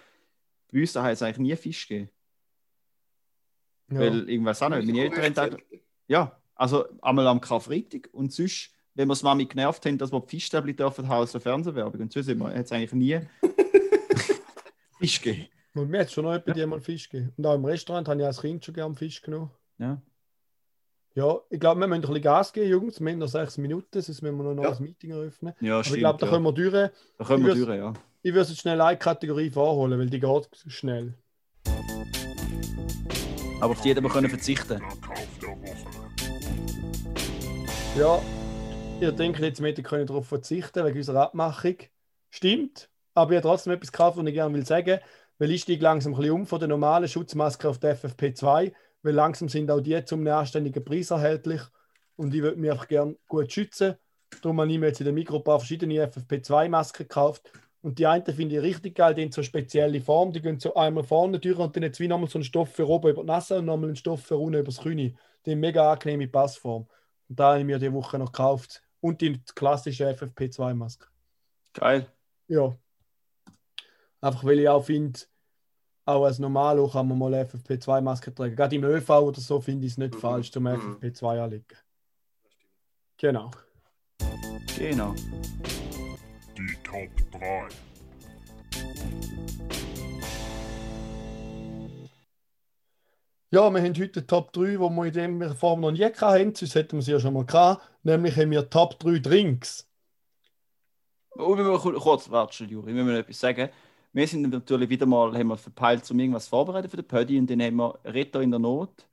bei 0.72 0.80
uns 0.80 0.94
hat 0.94 1.12
es 1.12 1.22
eigentlich 1.22 1.38
nie 1.38 1.56
Fisch 1.56 1.88
gegeben. 1.88 2.10
Ja. 3.90 4.00
Weil 4.00 4.28
irgendwas 4.28 4.62
auch 4.62 4.68
nicht. 4.68 4.86
Meine 4.86 5.00
Eltern 5.00 5.36
haben 5.36 5.62
Ja, 6.06 6.40
also 6.54 6.86
einmal 7.02 7.26
am 7.26 7.40
Karfreitag 7.40 8.08
und 8.12 8.32
sonst, 8.32 8.70
wenn 8.94 9.08
wir 9.08 9.12
es 9.12 9.22
Mami 9.22 9.46
genervt 9.46 9.84
haben, 9.86 9.98
dass 9.98 10.12
wir 10.12 10.20
die 10.20 10.28
Fischstäbli 10.28 10.74
dürfen 10.74 11.08
haben 11.08 11.22
aus 11.22 11.32
der 11.32 11.40
Fernsehwerbung. 11.40 12.00
Und 12.00 12.12
sonst 12.12 12.28
hat 12.28 12.64
es 12.64 12.72
eigentlich 12.72 12.92
nie 12.92 13.20
Fisch 14.98 15.20
gegeben. 15.20 15.48
Und 15.74 15.88
mir 15.88 16.00
hat 16.00 16.10
schon 16.10 16.24
noch 16.24 16.32
jemand 16.32 16.56
ja. 16.56 16.66
mal 16.66 16.80
Fisch 16.80 17.08
gegeben. 17.08 17.32
Und 17.36 17.46
auch 17.46 17.54
im 17.54 17.64
Restaurant 17.64 18.08
habe 18.08 18.20
ich 18.20 18.26
als 18.26 18.40
Kind 18.40 18.64
schon 18.64 18.74
gerne 18.74 18.94
Fisch 18.94 19.22
genommen. 19.22 19.50
Ja. 19.78 20.00
Ja, 21.14 21.40
ich 21.50 21.58
glaube, 21.58 21.80
wir 21.80 21.88
müssen 21.88 22.02
ein 22.04 22.08
bisschen 22.08 22.22
Gas 22.22 22.52
geben, 22.52 22.70
Jungs. 22.70 23.00
Wir 23.00 23.10
haben 23.10 23.18
noch 23.18 23.26
sechs 23.28 23.58
Minuten, 23.58 24.00
sonst 24.00 24.22
müssen 24.22 24.36
wir 24.36 24.44
noch 24.44 24.50
ein 24.52 24.58
Ja. 24.58 24.68
neues 24.68 24.80
Meeting 24.80 25.10
eröffnen. 25.10 25.54
Ja, 25.60 25.78
Aber 25.78 25.86
ich 25.86 25.94
glaube, 25.94 26.18
da 26.20 26.28
können 26.28 26.44
wir 26.44 26.52
durch. 26.52 26.72
Da 26.72 27.24
können 27.24 27.46
wir 27.46 27.54
durch, 27.54 27.68
ja. 27.68 27.92
Ich 28.22 28.32
würde 28.32 28.48
jetzt 28.48 28.60
schnell 28.60 28.80
eine 28.80 28.96
Kategorie 28.96 29.50
vorholen, 29.50 29.98
weil 29.98 30.08
die 30.08 30.20
geht 30.20 30.48
schnell. 30.68 31.14
Aber 33.60 33.72
auf 33.72 33.80
die 33.80 33.90
hätten 33.90 34.02
wir 34.04 34.10
können 34.10 34.30
verzichten. 34.30 34.80
Ja, 37.98 38.22
ihr 39.00 39.10
denkt 39.12 39.40
jetzt, 39.40 39.60
wir 39.60 39.74
können 39.74 40.06
darauf 40.06 40.28
verzichten 40.28 40.84
wegen 40.84 40.96
unserer 40.98 41.22
Abmachung. 41.22 41.76
Stimmt, 42.30 42.88
aber 43.14 43.32
ich 43.32 43.36
habe 43.38 43.48
trotzdem 43.48 43.72
etwas 43.72 43.90
gekauft, 43.90 44.16
was 44.16 44.26
ich 44.26 44.34
gerne 44.34 44.54
will 44.54 44.64
sagen 44.64 45.00
weil 45.40 45.50
ich 45.52 45.62
steige 45.62 45.82
langsam 45.82 46.12
ein 46.12 46.16
bisschen 46.18 46.34
um 46.34 46.46
von 46.46 46.58
der 46.60 46.68
normalen 46.68 47.08
Schutzmaske 47.08 47.66
auf 47.66 47.78
die 47.78 47.86
FFP2, 47.86 48.72
weil 49.02 49.14
langsam 49.14 49.48
sind 49.48 49.70
auch 49.70 49.80
die 49.80 50.04
zum 50.04 50.26
anständigen 50.26 50.84
Preis 50.84 51.10
erhältlich 51.10 51.62
und 52.16 52.34
ich 52.34 52.42
würde 52.42 52.60
mich 52.60 52.70
einfach 52.70 52.88
gerne 52.88 53.16
gut 53.28 53.52
schützen. 53.52 53.96
Darum 54.42 54.60
habe 54.60 54.70
ich 54.70 54.78
mir 54.78 54.86
jetzt 54.86 55.00
in 55.00 55.04
der 55.04 55.14
Mikro 55.14 55.36
ein 55.38 55.44
paar 55.44 55.58
verschiedene 55.58 56.06
FFP2-Masken 56.06 57.08
gekauft 57.08 57.50
und 57.82 57.98
die 57.98 58.06
eine 58.06 58.24
finde 58.24 58.56
ich 58.56 58.62
richtig 58.62 58.96
geil, 58.96 59.14
die 59.14 59.22
haben 59.22 59.32
so 59.32 59.42
spezielle 59.42 60.00
Form, 60.00 60.32
die 60.32 60.42
gehen 60.42 60.60
so 60.60 60.74
einmal 60.74 61.02
vorne 61.02 61.38
durch 61.38 61.58
und 61.58 61.74
dann 61.74 61.82
jetzt 61.82 61.98
wie 61.98 62.08
nochmal 62.08 62.28
so 62.28 62.38
einen 62.38 62.44
Stoff 62.44 62.72
für 62.72 62.86
oben 62.86 63.10
über 63.10 63.22
die 63.22 63.26
Nase 63.26 63.58
und 63.58 63.64
nochmal 63.64 63.88
einen 63.88 63.96
Stoff 63.96 64.22
für 64.22 64.36
unten 64.36 64.58
über 64.58 64.66
das 64.66 64.80
Kühne. 64.80 65.14
Die 65.46 65.52
haben 65.52 65.60
mega 65.60 65.92
angenehme 65.92 66.28
Passform. 66.28 66.86
Und 67.28 67.40
da 67.40 67.50
habe 67.50 67.60
ich 67.60 67.64
mir 67.64 67.78
die 67.78 67.92
Woche 67.92 68.18
noch 68.18 68.32
gekauft. 68.32 68.82
Und 69.00 69.22
die 69.22 69.40
klassische 69.54 70.10
FFP2-Maske. 70.10 71.06
Geil. 71.72 72.06
Ja. 72.48 72.76
Einfach 74.20 74.44
weil 74.44 74.58
ich 74.58 74.68
auch 74.68 74.84
finde, 74.84 75.18
auch 76.10 76.24
als 76.24 76.38
Normalo 76.38 76.88
kann 76.88 77.08
man 77.08 77.18
mal 77.18 77.34
FFP2-Maske 77.34 78.34
tragen. 78.34 78.56
Gerade 78.56 78.76
im 78.76 78.84
ÖV 78.84 79.10
oder 79.10 79.40
so 79.40 79.60
finde 79.60 79.86
ich 79.86 79.92
es 79.92 79.98
nicht 79.98 80.14
Mhm. 80.14 80.18
falsch, 80.18 80.50
zum 80.52 80.64
Mhm. 80.64 80.68
FFP2 81.00 81.40
anlegen. 81.40 81.64
Genau. 83.18 83.50
Genau. 84.78 85.14
Die 86.56 86.76
Top 86.82 87.10
3. 87.32 87.68
Ja, 93.52 93.68
wir 93.68 93.82
haben 93.82 93.94
heute 93.94 94.08
die 94.08 94.26
Top 94.26 94.52
3, 94.52 94.60
die 94.66 94.78
wir 94.78 95.24
in 95.24 95.40
dieser 95.40 95.54
Form 95.56 95.80
noch 95.80 95.90
nie 95.90 96.04
hatten. 96.04 96.54
Sonst 96.54 96.74
hätten 96.76 96.98
wir 96.98 97.02
sie 97.02 97.12
ja 97.12 97.20
schon 97.20 97.34
mal 97.34 97.44
gehabt. 97.44 97.82
Nämlich 98.04 98.36
haben 98.36 98.50
wir 98.52 98.70
Top 98.70 98.98
3 99.00 99.18
Drinks. 99.18 99.88
Oh, 101.32 101.56
wir 101.56 101.64
müssen 101.64 101.94
kurz, 101.94 102.30
warte, 102.30 102.54
schon, 102.54 102.68
Juri, 102.68 102.94
wir 102.94 103.02
müssen 103.02 103.18
etwas 103.20 103.40
sagen. 103.40 103.70
Wir 104.12 104.26
sind 104.26 104.50
natürlich 104.50 104.88
wieder 104.88 105.06
mal, 105.06 105.32
haben 105.36 105.48
wir 105.48 105.56
verpeilt, 105.56 106.10
um 106.10 106.18
irgendwas 106.18 106.48
vorbereiten 106.48 106.88
für 106.88 106.96
den 106.96 107.06
Pödi 107.06 107.38
und 107.38 107.48
dann 107.48 107.62
haben 107.62 107.76
wir 107.76 107.98
Retter 108.04 108.40
in 108.40 108.50
der 108.50 108.58
Not. 108.58 109.06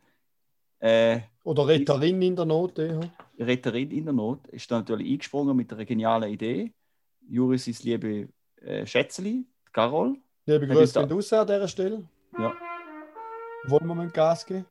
Äh, 0.79 1.19
Oder 1.43 1.67
Retterin 1.67 2.21
in 2.21 2.35
der 2.35 2.45
Not. 2.45 2.77
Ja. 2.79 2.99
Retterin 3.39 3.91
in 3.91 4.05
der 4.05 4.13
Not 4.13 4.47
ist 4.47 4.69
da 4.71 4.77
natürlich 4.79 5.11
eingesprungen 5.11 5.55
mit 5.55 5.71
einer 5.71 5.85
genialen 5.85 6.31
Idee. 6.31 6.71
Juri 7.29 7.57
sein 7.57 7.75
liebe 7.83 8.29
äh, 8.61 8.85
Schätzeli, 8.85 9.45
Carol. 9.71 10.17
Liebe 10.45 10.67
Grüße 10.67 10.93
da- 10.93 11.13
raus 11.13 11.33
an 11.33 11.45
dieser 11.47 11.67
Stelle. 11.67 12.03
Ja. 12.37 12.53
Wollen 13.67 13.87
wir 13.87 13.95
mal 13.95 14.09
Gas 14.09 14.45
geben? 14.45 14.65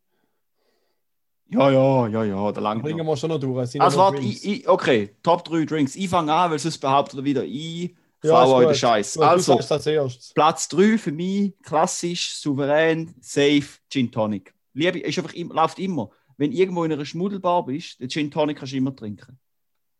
Ja, 1.48 1.70
ja, 1.70 2.08
ja, 2.08 2.24
ja, 2.24 2.52
der 2.52 2.62
langt 2.62 2.82
Bringen 2.82 3.06
wir 3.06 3.16
schon 3.16 3.30
noch 3.30 3.38
durch. 3.38 3.80
Also 3.80 3.98
warte, 3.98 4.20
okay, 4.66 5.14
Top 5.22 5.44
3 5.44 5.64
Drinks. 5.64 5.94
Ich 5.94 6.08
fange 6.08 6.32
an, 6.32 6.50
weil 6.50 6.58
sonst 6.58 6.78
behauptet 6.78 7.20
er 7.20 7.24
wieder, 7.24 7.44
ich 7.44 7.94
Ja, 8.22 8.30
fahre 8.30 8.46
ist 8.48 8.54
euch 8.54 8.66
den. 8.68 8.74
Scheiß. 8.78 9.18
Also, 9.18 9.58
erstes. 9.58 10.32
Platz 10.34 10.68
3 10.68 10.98
für 10.98 11.12
mich, 11.12 11.52
klassisch, 11.62 12.34
souverän, 12.34 13.14
safe, 13.20 13.66
Gin 13.90 14.10
Tonic. 14.10 14.54
Liebe, 14.72 14.98
ist 15.00 15.18
einfach, 15.18 15.34
läuft 15.34 15.78
immer. 15.78 16.10
Wenn 16.38 16.52
irgendwo 16.52 16.84
in 16.84 16.92
einer 16.92 17.04
Schmuddelbar 17.04 17.64
bist, 17.66 18.00
den 18.00 18.08
Gin 18.10 18.30
Tonic 18.30 18.58
kannst 18.58 18.72
du 18.72 18.76
immer 18.78 18.94
trinken. 18.94 19.38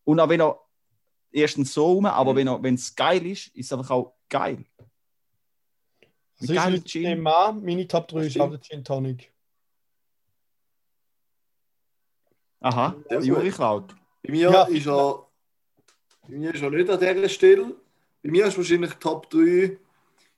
Und 0.05 0.21
auch 0.21 0.29
wenn 0.29 0.41
er 0.41 0.59
erstens 1.33 1.73
so 1.73 1.93
rum, 1.93 2.07
aber 2.07 2.33
Mhm. 2.35 2.63
wenn 2.63 2.75
es 2.75 2.95
geil 2.95 3.25
ist, 3.27 3.49
ist 3.49 3.67
es 3.67 3.73
einfach 3.73 3.91
auch 3.91 4.15
geil. 4.29 4.65
Also 6.41 6.53
ich 6.53 6.65
nehme 6.65 6.85
Gin. 6.85 7.03
nehme 7.03 7.35
an, 7.37 7.63
meine 7.65 7.87
Top 7.89 8.09
3 8.09 8.27
ist 8.27 8.41
auch 8.41 8.51
der 8.51 8.61
Gin 8.61 8.85
Tonic. 8.85 9.33
Aha, 12.61 12.95
Sehr 13.09 13.21
Juri 13.23 13.51
klaut. 13.51 13.95
Bei 14.23 14.33
mir, 14.33 14.51
Ja. 14.51 14.63
ist 14.65 14.87
er, 14.87 15.27
bei 16.29 16.37
mir 16.37 16.55
ist 16.55 16.63
er 16.63 16.71
nicht 16.71 16.91
an 16.91 16.99
dieser 16.99 17.29
Stelle. 17.29 17.77
Bei 18.27 18.33
mir 18.33 18.47
ist 18.47 18.57
wahrscheinlich 18.59 18.93
Top 18.95 19.31
3, 19.31 19.39
ich 19.39 19.79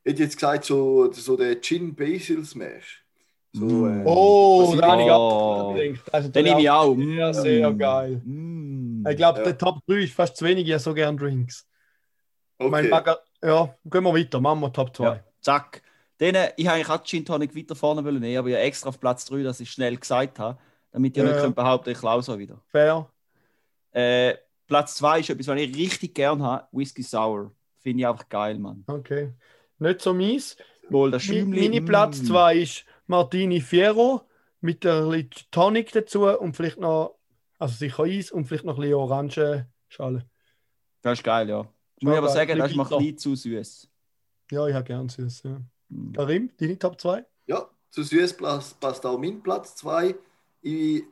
hätte 0.04 0.22
jetzt 0.22 0.34
gesagt, 0.36 0.64
so, 0.66 1.10
so 1.10 1.38
der 1.38 1.58
Gin 1.58 1.94
Basil 1.94 2.44
Smash. 2.44 3.02
So, 3.54 3.64
Mm. 3.64 4.00
äh, 4.02 4.04
Oh, 4.04 4.74
da 4.78 4.88
habe 4.92 5.02
ich 5.02 5.10
auch 5.10 5.74
gedacht. 5.74 6.34
Den 6.36 6.44
nehme 6.44 6.60
ich 6.60 6.68
auch. 6.68 6.94
Sehr, 6.94 7.32
sehr 7.34 7.70
Mm. 7.70 7.78
geil. 7.78 8.20
Mm. 8.26 9.06
Ich 9.08 9.16
glaube, 9.16 9.38
Ja. 9.38 9.44
der 9.46 9.56
Top 9.56 9.78
3 9.86 10.02
ist 10.02 10.12
fast 10.12 10.36
zu 10.36 10.44
wenig. 10.44 10.66
Ich 10.66 10.72
habe 10.72 10.80
so 10.82 10.92
gern 10.92 11.16
Drinks. 11.16 11.66
Mein 12.58 12.72
okay. 12.84 12.88
Bagger, 12.90 13.20
ja, 13.42 13.74
gehen 13.86 14.04
wir 14.04 14.14
weiter. 14.14 14.38
Machen 14.40 14.60
wir 14.60 14.70
Top 14.72 14.94
2. 14.94 15.04
Ja, 15.04 15.24
zack. 15.40 15.80
Denen, 16.20 16.48
ich 16.58 16.66
habe 16.66 16.76
eigentlich 16.76 16.90
auch 16.90 17.02
Gin 17.04 17.24
Tonic 17.24 17.56
weiter 17.56 17.74
vorne 17.74 18.04
wollen 18.04 18.20
nehmen, 18.20 18.36
aber 18.36 18.48
ich 18.48 18.54
habe 18.54 18.64
extra 18.64 18.90
auf 18.90 19.00
Platz 19.00 19.24
3, 19.24 19.42
dass 19.44 19.60
ich 19.60 19.70
schnell 19.70 19.96
gesagt 19.96 20.38
habe, 20.38 20.58
damit 20.92 21.16
ihr 21.16 21.24
Ja. 21.24 21.30
nicht 21.30 21.40
könnt 21.40 21.56
behaupten, 21.56 21.88
ich 21.88 21.98
klaue 21.98 22.22
so 22.22 22.38
wieder. 22.38 22.60
Fair. 22.66 23.08
Äh, 23.92 24.34
Platz 24.66 24.96
2 24.96 25.20
ist 25.20 25.30
etwas, 25.30 25.46
was 25.46 25.58
ich 25.58 25.74
richtig 25.74 26.14
gern 26.14 26.42
habe: 26.42 26.66
Whisky 26.72 27.02
Sour. 27.02 27.52
Finde 27.78 28.00
ich 28.00 28.06
einfach 28.06 28.28
geil, 28.28 28.58
Mann. 28.58 28.84
Okay. 28.86 29.32
Nicht 29.78 30.00
so 30.00 30.12
mies. 30.12 30.56
Wohl, 30.90 31.10
das 31.10 31.22
Mi- 31.24 31.40
Schäumli. 31.40 31.68
Meine 31.68 31.82
Platz 31.82 32.22
mm. 32.22 32.26
2 32.26 32.56
ist 32.56 32.84
Martini 33.06 33.60
Fiero 33.60 34.22
mit 34.60 34.84
ein 34.86 35.08
bisschen 35.10 35.46
Tonic 35.50 35.92
dazu 35.92 36.26
und 36.26 36.56
vielleicht 36.56 36.78
noch, 36.78 37.18
also 37.58 37.74
sicher 37.74 38.04
Eis 38.04 38.30
und 38.32 38.46
vielleicht 38.46 38.64
noch 38.64 38.76
ein 38.76 38.80
bisschen 38.80 38.94
Orangenschale. 38.94 40.28
Das 41.02 41.18
ist 41.18 41.24
geil, 41.24 41.48
ja. 41.48 41.62
Schon 41.62 41.72
Muss 42.00 42.12
ich 42.12 42.18
aber 42.18 42.28
sagen, 42.28 42.58
das 42.58 42.70
ist 42.70 42.76
mir 42.76 42.82
ein 42.82 42.98
bisschen 42.98 43.18
zu 43.18 43.34
süß. 43.36 43.90
Ja, 44.50 44.66
ich 44.66 44.74
habe 44.74 44.84
gern 44.84 45.08
süß. 45.08 45.42
Ja. 45.44 45.60
Mm. 45.88 46.12
Karim, 46.12 46.50
deine 46.56 46.78
Top 46.78 47.00
2? 47.00 47.24
Ja, 47.46 47.68
zu 47.90 48.02
süß 48.02 48.36
passt, 48.36 48.80
passt 48.80 49.04
auch 49.06 49.18
mein 49.18 49.42
Platz 49.42 49.76
2. 49.76 50.14
Ich 50.62 51.02
bin 51.02 51.06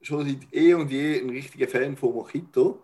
schon 0.00 0.26
seit 0.26 0.52
eh 0.52 0.74
und 0.74 0.90
je 0.90 1.20
ein 1.20 1.30
richtiger 1.30 1.68
Fan 1.68 1.96
von 1.96 2.12
Mojito. 2.14 2.82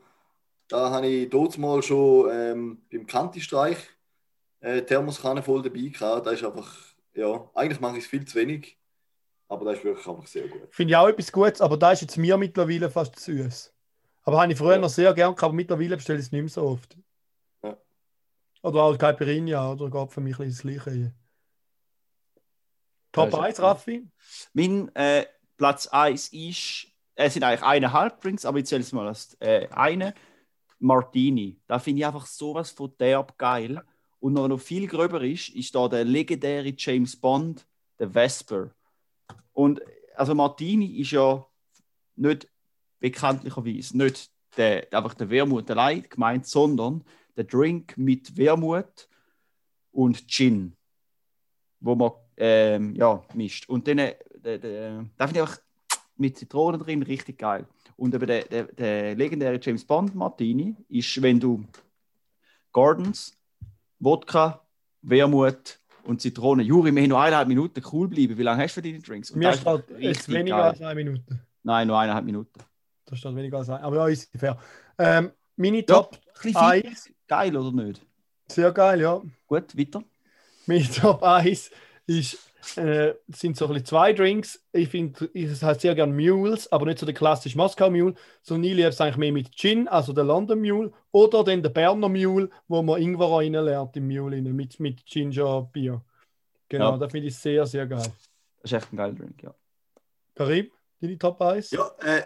Da 0.68 0.90
habe 0.90 1.06
ich 1.06 1.30
dort 1.30 1.58
mal 1.58 1.82
schon 1.82 2.30
ähm, 2.32 2.82
beim 2.90 3.06
Kanti-Streich 3.06 3.76
äh, 4.60 4.82
Thermoskanne 4.82 5.42
voll 5.42 5.62
dabei 5.62 5.88
gehabt. 5.88 6.26
Da 6.26 6.30
ist 6.30 6.44
einfach, 6.44 6.74
ja, 7.14 7.50
eigentlich 7.54 7.80
mache 7.80 7.98
ich 7.98 8.04
es 8.04 8.10
viel 8.10 8.24
zu 8.24 8.36
wenig. 8.36 8.78
Aber 9.48 9.66
das 9.66 9.78
ist 9.78 9.84
wirklich 9.84 10.06
einfach 10.06 10.26
sehr 10.26 10.48
gut. 10.48 10.68
Finde 10.70 10.92
ich 10.92 10.96
auch 10.96 11.08
etwas 11.08 11.30
Gutes, 11.30 11.60
aber 11.60 11.76
da 11.76 11.92
ist 11.92 12.00
jetzt 12.00 12.16
mir 12.16 12.36
mittlerweile 12.38 12.90
fast 12.90 13.16
zu 13.16 13.32
süß. 13.34 13.74
Aber 14.22 14.40
habe 14.40 14.50
ich 14.52 14.58
früher 14.58 14.72
Ja. 14.72 14.78
noch 14.78 14.88
sehr 14.88 15.12
gern 15.12 15.32
gehabt, 15.34 15.42
aber 15.44 15.52
mittlerweile 15.52 15.96
bestelle 15.96 16.18
ich 16.18 16.26
es 16.26 16.32
nicht 16.32 16.40
mehr 16.40 16.48
so 16.48 16.62
oft. 16.62 16.96
Ja. 17.62 17.76
Oder 18.62 18.82
auch 18.82 18.96
Caipirinha, 18.96 19.72
oder 19.72 19.90
geht 19.90 20.12
für 20.12 20.22
mich 20.22 20.38
ein 20.38 20.46
bisschen 20.48 20.74
das 20.74 20.84
Gleiche. 20.84 21.14
Top 23.12 23.32
Ja, 23.32 23.38
ist 23.38 23.44
1, 23.44 23.58
okay. 23.58 23.66
Raffi? 23.68 24.08
Mein 24.54 24.94
äh, 24.96 25.26
Platz 25.58 25.86
1 25.88 26.32
ist, 26.32 26.86
es 27.14 27.34
sind 27.34 27.44
eigentlich 27.44 27.62
eineinhalb 27.62 28.20
Drinks, 28.22 28.46
aber 28.46 28.58
ich 28.58 28.66
zähle 28.66 28.80
es 28.80 28.92
mal 28.92 29.06
als 29.06 29.36
äh, 29.40 29.68
eine. 29.70 30.14
Martini. 30.78 31.60
Da 31.66 31.78
finde 31.78 32.00
ich 32.00 32.06
einfach 32.06 32.26
sowas 32.26 32.70
von 32.70 32.92
derb 32.98 33.36
geil. 33.38 33.82
Und 34.20 34.34
noch, 34.34 34.48
noch 34.48 34.60
viel 34.60 34.86
gröber 34.86 35.22
ist, 35.22 35.50
ist 35.50 35.74
da 35.74 35.88
der 35.88 36.04
legendäre 36.04 36.72
James 36.76 37.16
Bond, 37.16 37.66
der 37.98 38.14
Vesper. 38.14 38.70
Und 39.52 39.80
also 40.16 40.34
Martini 40.34 41.00
ist 41.00 41.12
ja 41.12 41.44
nicht 42.16 42.48
bekanntlicherweise 43.00 43.96
nicht 43.96 44.30
der, 44.56 44.86
einfach 44.92 45.14
der 45.14 45.30
Wermut 45.30 45.70
allein 45.70 46.02
gemeint, 46.08 46.46
sondern 46.46 47.04
der 47.36 47.44
Drink 47.44 47.96
mit 47.98 48.36
Wermut 48.36 49.08
und 49.90 50.26
Gin, 50.28 50.76
wo 51.80 51.94
man 51.94 52.12
ähm, 52.36 52.94
ja, 52.94 53.22
mischt. 53.34 53.68
Und 53.68 53.86
dann, 53.86 53.98
äh, 53.98 54.16
der, 54.36 55.04
da 55.16 55.26
finde 55.26 55.42
ich 55.42 55.48
auch 55.48 55.56
mit 56.16 56.36
Zitronen 56.38 56.80
drin 56.80 57.02
richtig 57.02 57.38
geil. 57.38 57.66
Und 57.96 58.14
eben 58.14 58.26
der, 58.26 58.44
der, 58.44 58.64
der 58.64 59.14
legendäre 59.14 59.58
James 59.62 59.84
Bond 59.84 60.14
Martini 60.14 60.74
ist, 60.88 61.20
wenn 61.22 61.38
du 61.40 61.64
Gordons, 62.72 63.36
Wodka, 64.00 64.60
Wermut 65.02 65.78
und 66.04 66.20
Zitrone. 66.20 66.62
Juri, 66.62 66.94
wir 66.94 67.02
haben 67.02 67.08
noch 67.10 67.20
eineinhalb 67.20 67.48
Minuten 67.48 67.82
cool 67.92 68.08
bleiben. 68.08 68.36
Wie 68.36 68.42
lange 68.42 68.62
hast 68.62 68.76
du 68.76 68.80
für 68.80 68.82
deine 68.82 69.00
Drinks? 69.00 69.30
Und 69.30 69.38
Mir 69.38 69.52
steht 69.52 69.84
jetzt 69.98 70.28
weniger 70.28 70.56
geil. 70.56 70.70
als 70.70 70.80
eine 70.82 70.94
Minute. 71.04 71.40
Nein, 71.62 71.86
nur 71.86 71.98
eineinhalb 71.98 72.24
Minuten. 72.24 72.52
Da 73.06 73.16
steht 73.16 73.34
weniger 73.36 73.58
als 73.58 73.68
eine. 73.68 73.82
Aber 73.82 73.96
ja, 73.96 74.08
ist 74.08 74.30
fair. 74.36 74.58
Ähm, 74.98 75.30
meine 75.56 75.78
Ja, 75.78 75.82
Top 75.84 76.14
ein 76.16 76.20
bisschen 76.42 76.52
viel. 76.82 76.90
1, 76.90 77.10
Geil 77.26 77.56
oder 77.56 77.72
nicht? 77.84 78.04
sehr 78.48 78.70
geil, 78.72 79.00
ja. 79.00 79.22
Gut, 79.46 79.76
weiter. 79.78 80.02
Meine 80.66 80.84
Top 80.90 81.22
1 81.22 81.70
ist, 82.06 82.38
äh, 82.76 83.14
sind 83.28 83.56
so 83.56 83.66
ein 83.66 83.72
bisschen 83.72 83.86
zwei 83.86 84.12
Drinks. 84.12 84.64
Ich 84.72 84.88
finde, 84.88 85.30
ich 85.32 85.50
heiße 85.62 85.80
sehr 85.80 85.94
gerne 85.94 86.12
Mules, 86.12 86.70
aber 86.72 86.86
nicht 86.86 86.98
so 86.98 87.06
der 87.06 87.14
klassische 87.14 87.56
Moskau 87.56 87.90
Mule, 87.90 88.14
sondern 88.42 88.70
ich 88.70 88.76
liebe 88.76 88.88
es 88.88 89.00
eigentlich 89.00 89.16
mehr 89.16 89.32
mit 89.32 89.52
Gin, 89.54 89.88
also 89.88 90.12
der 90.12 90.24
London 90.24 90.60
Mule, 90.60 90.92
oder 91.12 91.44
dann 91.44 91.62
der 91.62 91.70
Berner 91.70 92.08
Mule, 92.08 92.50
wo 92.68 92.82
man 92.82 93.00
Ingwer 93.00 93.30
reinlernt 93.38 93.96
im 93.96 94.06
Mule 94.08 94.36
rein, 94.36 94.44
mit, 94.44 94.78
mit 94.80 95.04
Ginger 95.06 95.62
Bier. 95.72 96.02
Genau, 96.68 96.92
Ja. 96.92 96.98
das 96.98 97.12
finde 97.12 97.28
ich 97.28 97.36
sehr, 97.36 97.66
sehr 97.66 97.86
geil. 97.86 98.12
Das 98.62 98.72
ist 98.72 98.72
echt 98.72 98.92
ein 98.92 98.96
geiler 98.96 99.12
Drink, 99.14 99.42
ja. 99.42 99.54
Karim, 100.34 100.70
deine 101.00 101.18
Top 101.18 101.40
1? 101.40 101.70
Ja, 101.70 101.90
äh, 102.02 102.22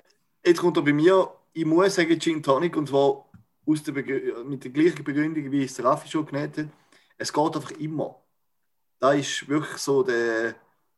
jetzt 0.46 0.60
kommt 0.60 0.76
er 0.76 0.82
bei 0.82 0.92
mir, 0.92 1.28
ich 1.52 1.64
muss 1.64 1.94
sagen 1.96 2.18
Gin 2.20 2.42
Tonic 2.42 2.76
und 2.76 2.88
zwar 2.88 3.24
aus 3.66 3.82
der 3.82 3.92
Begrü- 3.94 4.44
mit 4.44 4.64
der 4.64 4.70
gleichen 4.70 5.04
Begründung, 5.04 5.50
wie 5.50 5.64
es 5.64 5.74
der 5.74 5.84
Raffi 5.84 6.08
schon 6.08 6.24
genannt 6.24 6.56
hat. 6.56 6.66
Es 7.18 7.32
geht 7.32 7.44
einfach 7.56 7.72
immer. 7.72 8.16
Da 8.98 9.12
ist 9.12 9.48
wirklich 9.48 9.78
so 9.78 10.02
der, 10.02 10.54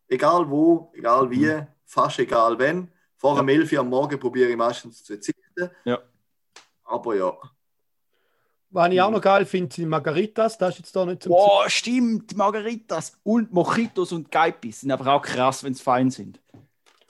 egal 0.09 0.49
wo, 0.49 0.91
egal 0.95 1.31
wie, 1.31 1.61
fast 1.85 2.19
egal 2.19 2.59
wenn. 2.59 2.89
Vor 3.17 3.37
dem 3.37 3.49
11 3.49 3.73
Uhr 3.73 3.81
am 3.81 3.91
Morgen 3.91 4.19
probiere 4.19 4.51
ich 4.51 4.57
meistens 4.57 5.05
zu 5.05 5.13
verzichten. 5.13 5.71
Ja. 5.85 5.99
Aber 6.85 7.15
ja, 7.15 7.33
Was 8.71 8.91
ich 8.91 9.01
auch 9.01 9.11
noch 9.11 9.21
geil 9.21 9.45
finde, 9.45 9.75
sind 9.75 9.89
Margaritas, 9.89 10.57
das 10.57 10.71
ist 10.71 10.79
jetzt 10.79 10.97
da 10.97 11.05
nicht 11.05 11.23
zum 11.23 11.31
Boah, 11.31 11.69
stimmt, 11.69 12.35
Margaritas 12.37 13.19
und 13.23 13.53
Mojitos 13.53 14.13
und 14.13 14.31
Gaipis 14.31 14.81
sind 14.81 14.91
aber 14.91 15.07
auch 15.15 15.23
krass, 15.23 15.63
wenn 15.63 15.75
sie 15.75 15.83
fein 15.83 16.11
sind. 16.11 16.41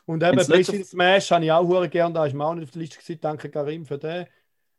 Und 0.05 0.25
eben 0.25 0.37
Basil 0.37 0.85
Smash 0.85 1.31
habe 1.31 1.45
ich 1.45 1.53
auch 1.53 1.67
hure 1.67 1.89
gern, 1.89 2.13
da 2.13 2.27
ist 2.27 2.35
mir 2.35 2.45
auch 2.45 2.55
nicht 2.55 2.65
auf 2.65 2.71
der 2.73 2.83
Liste 2.83 2.99
gewesen. 2.99 3.21
Danke 3.21 3.49
Karim 3.49 3.87
für 3.87 3.99
den. 3.99 4.27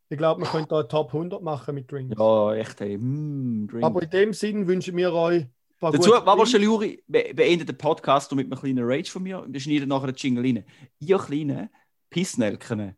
Ich 0.10 0.18
glaube, 0.18 0.42
man 0.42 0.50
könnte 0.50 0.68
da 0.68 0.84
Top 0.84 1.14
100 1.14 1.42
machen 1.42 1.74
mit 1.74 1.90
Drinks. 1.90 2.20
Ja, 2.20 2.54
echt, 2.54 2.82
ey. 2.82 2.98
Mm, 2.98 3.70
Drink. 3.70 3.86
Aber 3.86 4.04
in 4.04 4.10
dem 4.10 4.34
Sinn 4.34 4.68
wünschen 4.68 4.98
wir 4.98 5.14
euch 5.14 5.46
paar 5.82 5.92
Dazu, 5.92 6.46
schon, 6.46 6.62
Juri, 6.62 7.04
be 7.08 7.34
beendet 7.34 7.68
den 7.68 7.78
Podcast 7.78 8.32
mit 8.34 8.46
einem 8.52 8.60
kleinen 8.60 8.84
Rage 8.86 9.12
von 9.12 9.24
mir 9.24 9.42
und 9.42 9.52
wir 9.52 9.60
schneiden 9.60 9.90
nachher 9.90 10.08
den 10.12 10.16
Jingle 10.16 10.44
rein. 10.46 10.64
Ihr 11.00 11.18
kleinen 11.18 11.70
Pissnelken, 12.10 12.96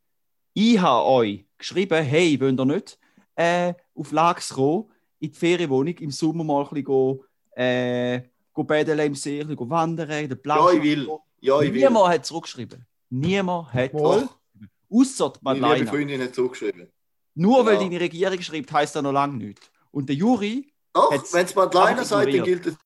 ich 0.53 0.79
habe 0.79 1.05
euch 1.05 1.45
geschrieben, 1.57 2.03
hey, 2.03 2.39
wollt 2.39 2.59
ihr 2.59 2.65
nicht 2.65 2.99
äh, 3.35 3.73
auf 3.95 4.11
Lachs 4.11 4.49
kommen, 4.53 4.91
in 5.19 5.31
die 5.31 5.37
Ferienwohnung, 5.37 5.95
im 5.97 6.11
Sommer 6.11 6.43
mal 6.43 6.61
ein 6.63 6.69
bisschen 6.69 6.83
go, 6.83 7.23
äh, 7.55 8.21
go 8.53 8.63
baden 8.63 8.99
im 8.99 9.15
See, 9.15 9.41
ein 9.41 9.47
bisschen 9.47 9.69
wandern, 9.69 10.09
den 10.09 10.29
ja 10.29 10.35
Plausch. 10.35 10.75
ich 10.75 10.83
will. 10.83 11.07
Ja, 11.41 11.59
ich 11.61 11.73
will. 11.73 11.81
Niemand 11.83 12.07
hat 12.09 12.25
zurückgeschrieben. 12.25 12.85
Niemand 13.09 13.73
hat 13.73 13.93
Wohl. 13.93 14.01
zurückgeschrieben. 14.01 14.69
Ausser 14.89 15.33
die 15.33 15.39
Meine 15.41 15.55
liebe 15.59 15.67
Madeleine. 15.67 15.89
Freundin 15.89 16.21
hat 16.21 16.35
zugeschrieben. 16.35 16.87
Nur 17.35 17.65
weil 17.65 17.75
Ja. 17.75 17.79
deine 17.79 17.99
Regierung 17.99 18.41
schreibt, 18.41 18.71
heisst 18.73 18.95
das 18.95 19.01
noch 19.03 19.11
lange 19.11 19.37
nichts. 19.37 19.71
Und 19.91 20.09
der 20.09 20.15
Juri, 20.15 20.72
Doch, 20.93 21.11
wenn 21.11 21.45
es 21.45 21.55
Madeleine 21.55 21.89
einfach 21.89 22.05
sagt, 22.05 22.33
dann 22.33 22.43
gilt 22.43 22.67
es. 22.67 22.77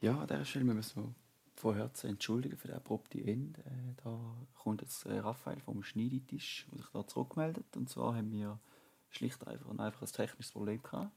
Ja, 0.00 0.18
an 0.18 0.26
dieser 0.26 0.44
Stelle 0.44 0.64
müssen 0.64 1.02
wir 1.02 1.14
von 1.54 1.76
Herzen 1.76 2.10
entschuldigen 2.10 2.56
für 2.56 2.68
das 2.68 2.78
abrupte 2.78 3.18
Ende. 3.18 3.60
Äh, 3.60 3.94
da 4.02 4.18
kommt 4.54 4.80
jetzt 4.80 5.06
äh, 5.06 5.18
Raphael 5.18 5.60
vom 5.60 5.84
Schneidetisch, 5.84 6.66
der 6.70 6.78
sich 6.78 6.90
da 6.92 7.06
zurückmeldet. 7.06 7.76
Und 7.76 7.88
zwar 7.88 8.16
haben 8.16 8.32
wir 8.32 8.58
schlicht 9.10 9.46
einfach 9.46 9.70
ein 9.70 9.78
einfaches 9.78 10.12
technisches 10.12 10.52
Problem 10.52 10.82
gehabt. 10.82 11.12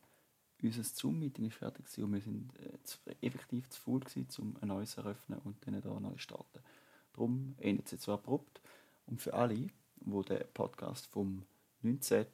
Unser 0.61 0.83
Zoom-Meeting 0.83 1.47
ist 1.47 1.57
fertig 1.57 1.85
und 1.97 2.13
wir 2.13 2.21
sind 2.21 2.51
äh, 2.59 2.83
zu, 2.83 2.97
effektiv 3.21 3.69
zu 3.69 3.81
faul 3.81 4.01
gewesen, 4.01 4.27
um 4.39 4.55
ein 4.61 4.67
neues 4.67 4.91
zu 4.91 5.01
eröffnen 5.01 5.39
und 5.43 5.55
dann 5.65 5.81
da 5.81 5.99
neu 5.99 6.11
zu 6.11 6.19
starten. 6.19 6.59
Darum 7.13 7.55
endet 7.59 7.85
es 7.85 7.93
jetzt 7.93 8.03
so 8.03 8.13
abrupt. 8.13 8.61
Und 9.07 9.21
für 9.21 9.33
alle, 9.33 9.55
die 9.55 9.71
den 10.29 10.43
Podcast 10.53 11.07
vom 11.07 11.43
19. 11.81 12.27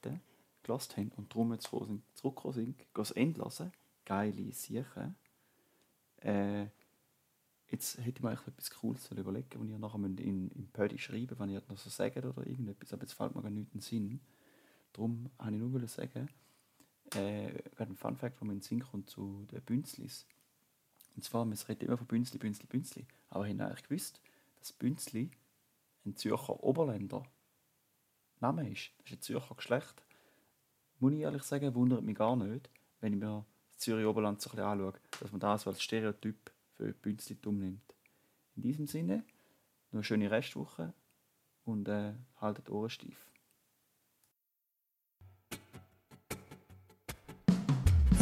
gelost 0.63 0.97
haben 0.97 1.11
und 1.15 1.31
darum 1.31 1.53
jetzt 1.53 1.67
zurückgekommen 1.67 2.53
sind, 2.53 2.85
das 2.93 3.11
Ende 3.11 3.41
hören. 3.41 3.71
Geile 4.05 4.51
Sachen. 4.53 5.15
Äh, 6.17 6.67
jetzt 7.69 7.97
hätte 7.97 8.09
ich 8.09 8.21
mir 8.21 8.29
eigentlich 8.29 8.47
etwas 8.47 8.71
Cooles 8.71 9.09
überlegen, 9.11 9.59
wo 9.59 9.63
ihr 9.63 9.77
nachher 9.77 10.03
in, 10.03 10.49
in 10.49 10.69
Pödi 10.71 10.97
schreiben 10.97 11.37
wenn 11.39 11.49
ihr 11.49 11.61
noch 11.67 11.77
so 11.77 11.89
sagt 11.89 12.17
oder 12.17 12.45
irgendetwas, 12.45 12.93
aber 12.93 13.03
jetzt 13.03 13.13
fällt 13.13 13.35
mir 13.35 13.41
gar 13.41 13.49
nicht 13.49 13.73
in 13.73 13.79
den 13.79 13.81
Sinn. 13.81 14.21
Darum 14.93 15.29
wollte 15.37 15.55
ich 15.55 15.61
nur 15.61 15.87
sagen, 15.87 16.29
äh, 17.15 17.51
ein 17.77 17.95
Fun 17.95 18.17
Fact, 18.17 18.41
wo 18.41 18.45
mir 18.45 18.53
in 18.53 18.59
den 18.59 18.63
Sinn 18.63 18.83
kommt 18.83 19.09
zu 19.09 19.45
den 19.51 19.61
Bünzlis. 19.61 20.25
Und 21.15 21.23
zwar, 21.23 21.45
man 21.45 21.57
redet 21.57 21.83
immer 21.83 21.97
von 21.97 22.07
Bünzli, 22.07 22.37
Bünzli, 22.37 22.65
Bünzli. 22.67 23.05
Aber 23.29 23.47
habt 23.47 23.57
ihr 23.57 23.65
eigentlich 23.65 23.83
gewusst, 23.83 24.21
dass 24.59 24.73
Bünzli 24.73 25.31
ein 26.05 26.15
Zürcher 26.15 26.63
Oberländer 26.63 27.23
Name 28.39 28.69
ist? 28.69 28.91
Das 28.97 29.07
ist 29.07 29.17
ein 29.17 29.21
Zürcher 29.21 29.55
Geschlecht. 29.55 30.03
Muss 31.01 31.13
ich 31.13 31.21
ehrlich 31.21 31.41
sagen, 31.41 31.73
wundert 31.73 32.03
mich 32.03 32.15
gar 32.15 32.35
nicht, 32.35 32.69
wenn 32.99 33.13
ich 33.13 33.19
mir 33.19 33.43
das 33.71 33.79
Zürich 33.79 34.05
Oberland 34.05 34.39
so 34.39 34.51
ein 34.51 34.57
bisschen 34.57 34.67
anschaue, 34.67 34.93
dass 35.19 35.31
man 35.31 35.39
das 35.39 35.65
als 35.65 35.81
Stereotyp 35.81 36.51
für 36.75 36.93
Bünzli 36.93 37.35
umnimmt. 37.43 37.95
In 38.55 38.61
diesem 38.61 38.85
Sinne, 38.85 39.23
noch 39.89 39.97
eine 39.97 40.03
schöne 40.03 40.29
Restwoche 40.29 40.93
und 41.65 41.87
äh, 41.87 42.13
haltet 42.39 42.67
die 42.67 42.71
Ohren 42.71 42.91
steif. 42.91 43.17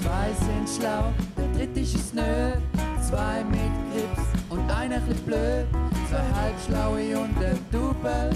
Zwei 0.01 0.33
sind 0.33 0.69
schlau, 0.69 1.11
der 1.35 1.51
dritte 1.51 1.81
ist 1.81 1.95
es 1.95 2.13
nö. 2.13 2.53
Zwei 3.01 3.43
mit 3.43 3.59
Grips 3.91 4.23
und 4.49 4.71
einer 4.71 5.01
chli 5.01 5.15
blöd. 5.25 5.67
Zwei 6.07 6.31
halbschlaue 6.31 7.19
und 7.19 7.37
ein 7.39 7.59
Double. 7.71 8.29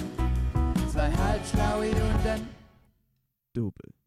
Zwei 0.91 1.11
halbschlaue 1.13 1.91
und 1.91 2.25
ein 2.27 2.45
Double. 3.53 4.02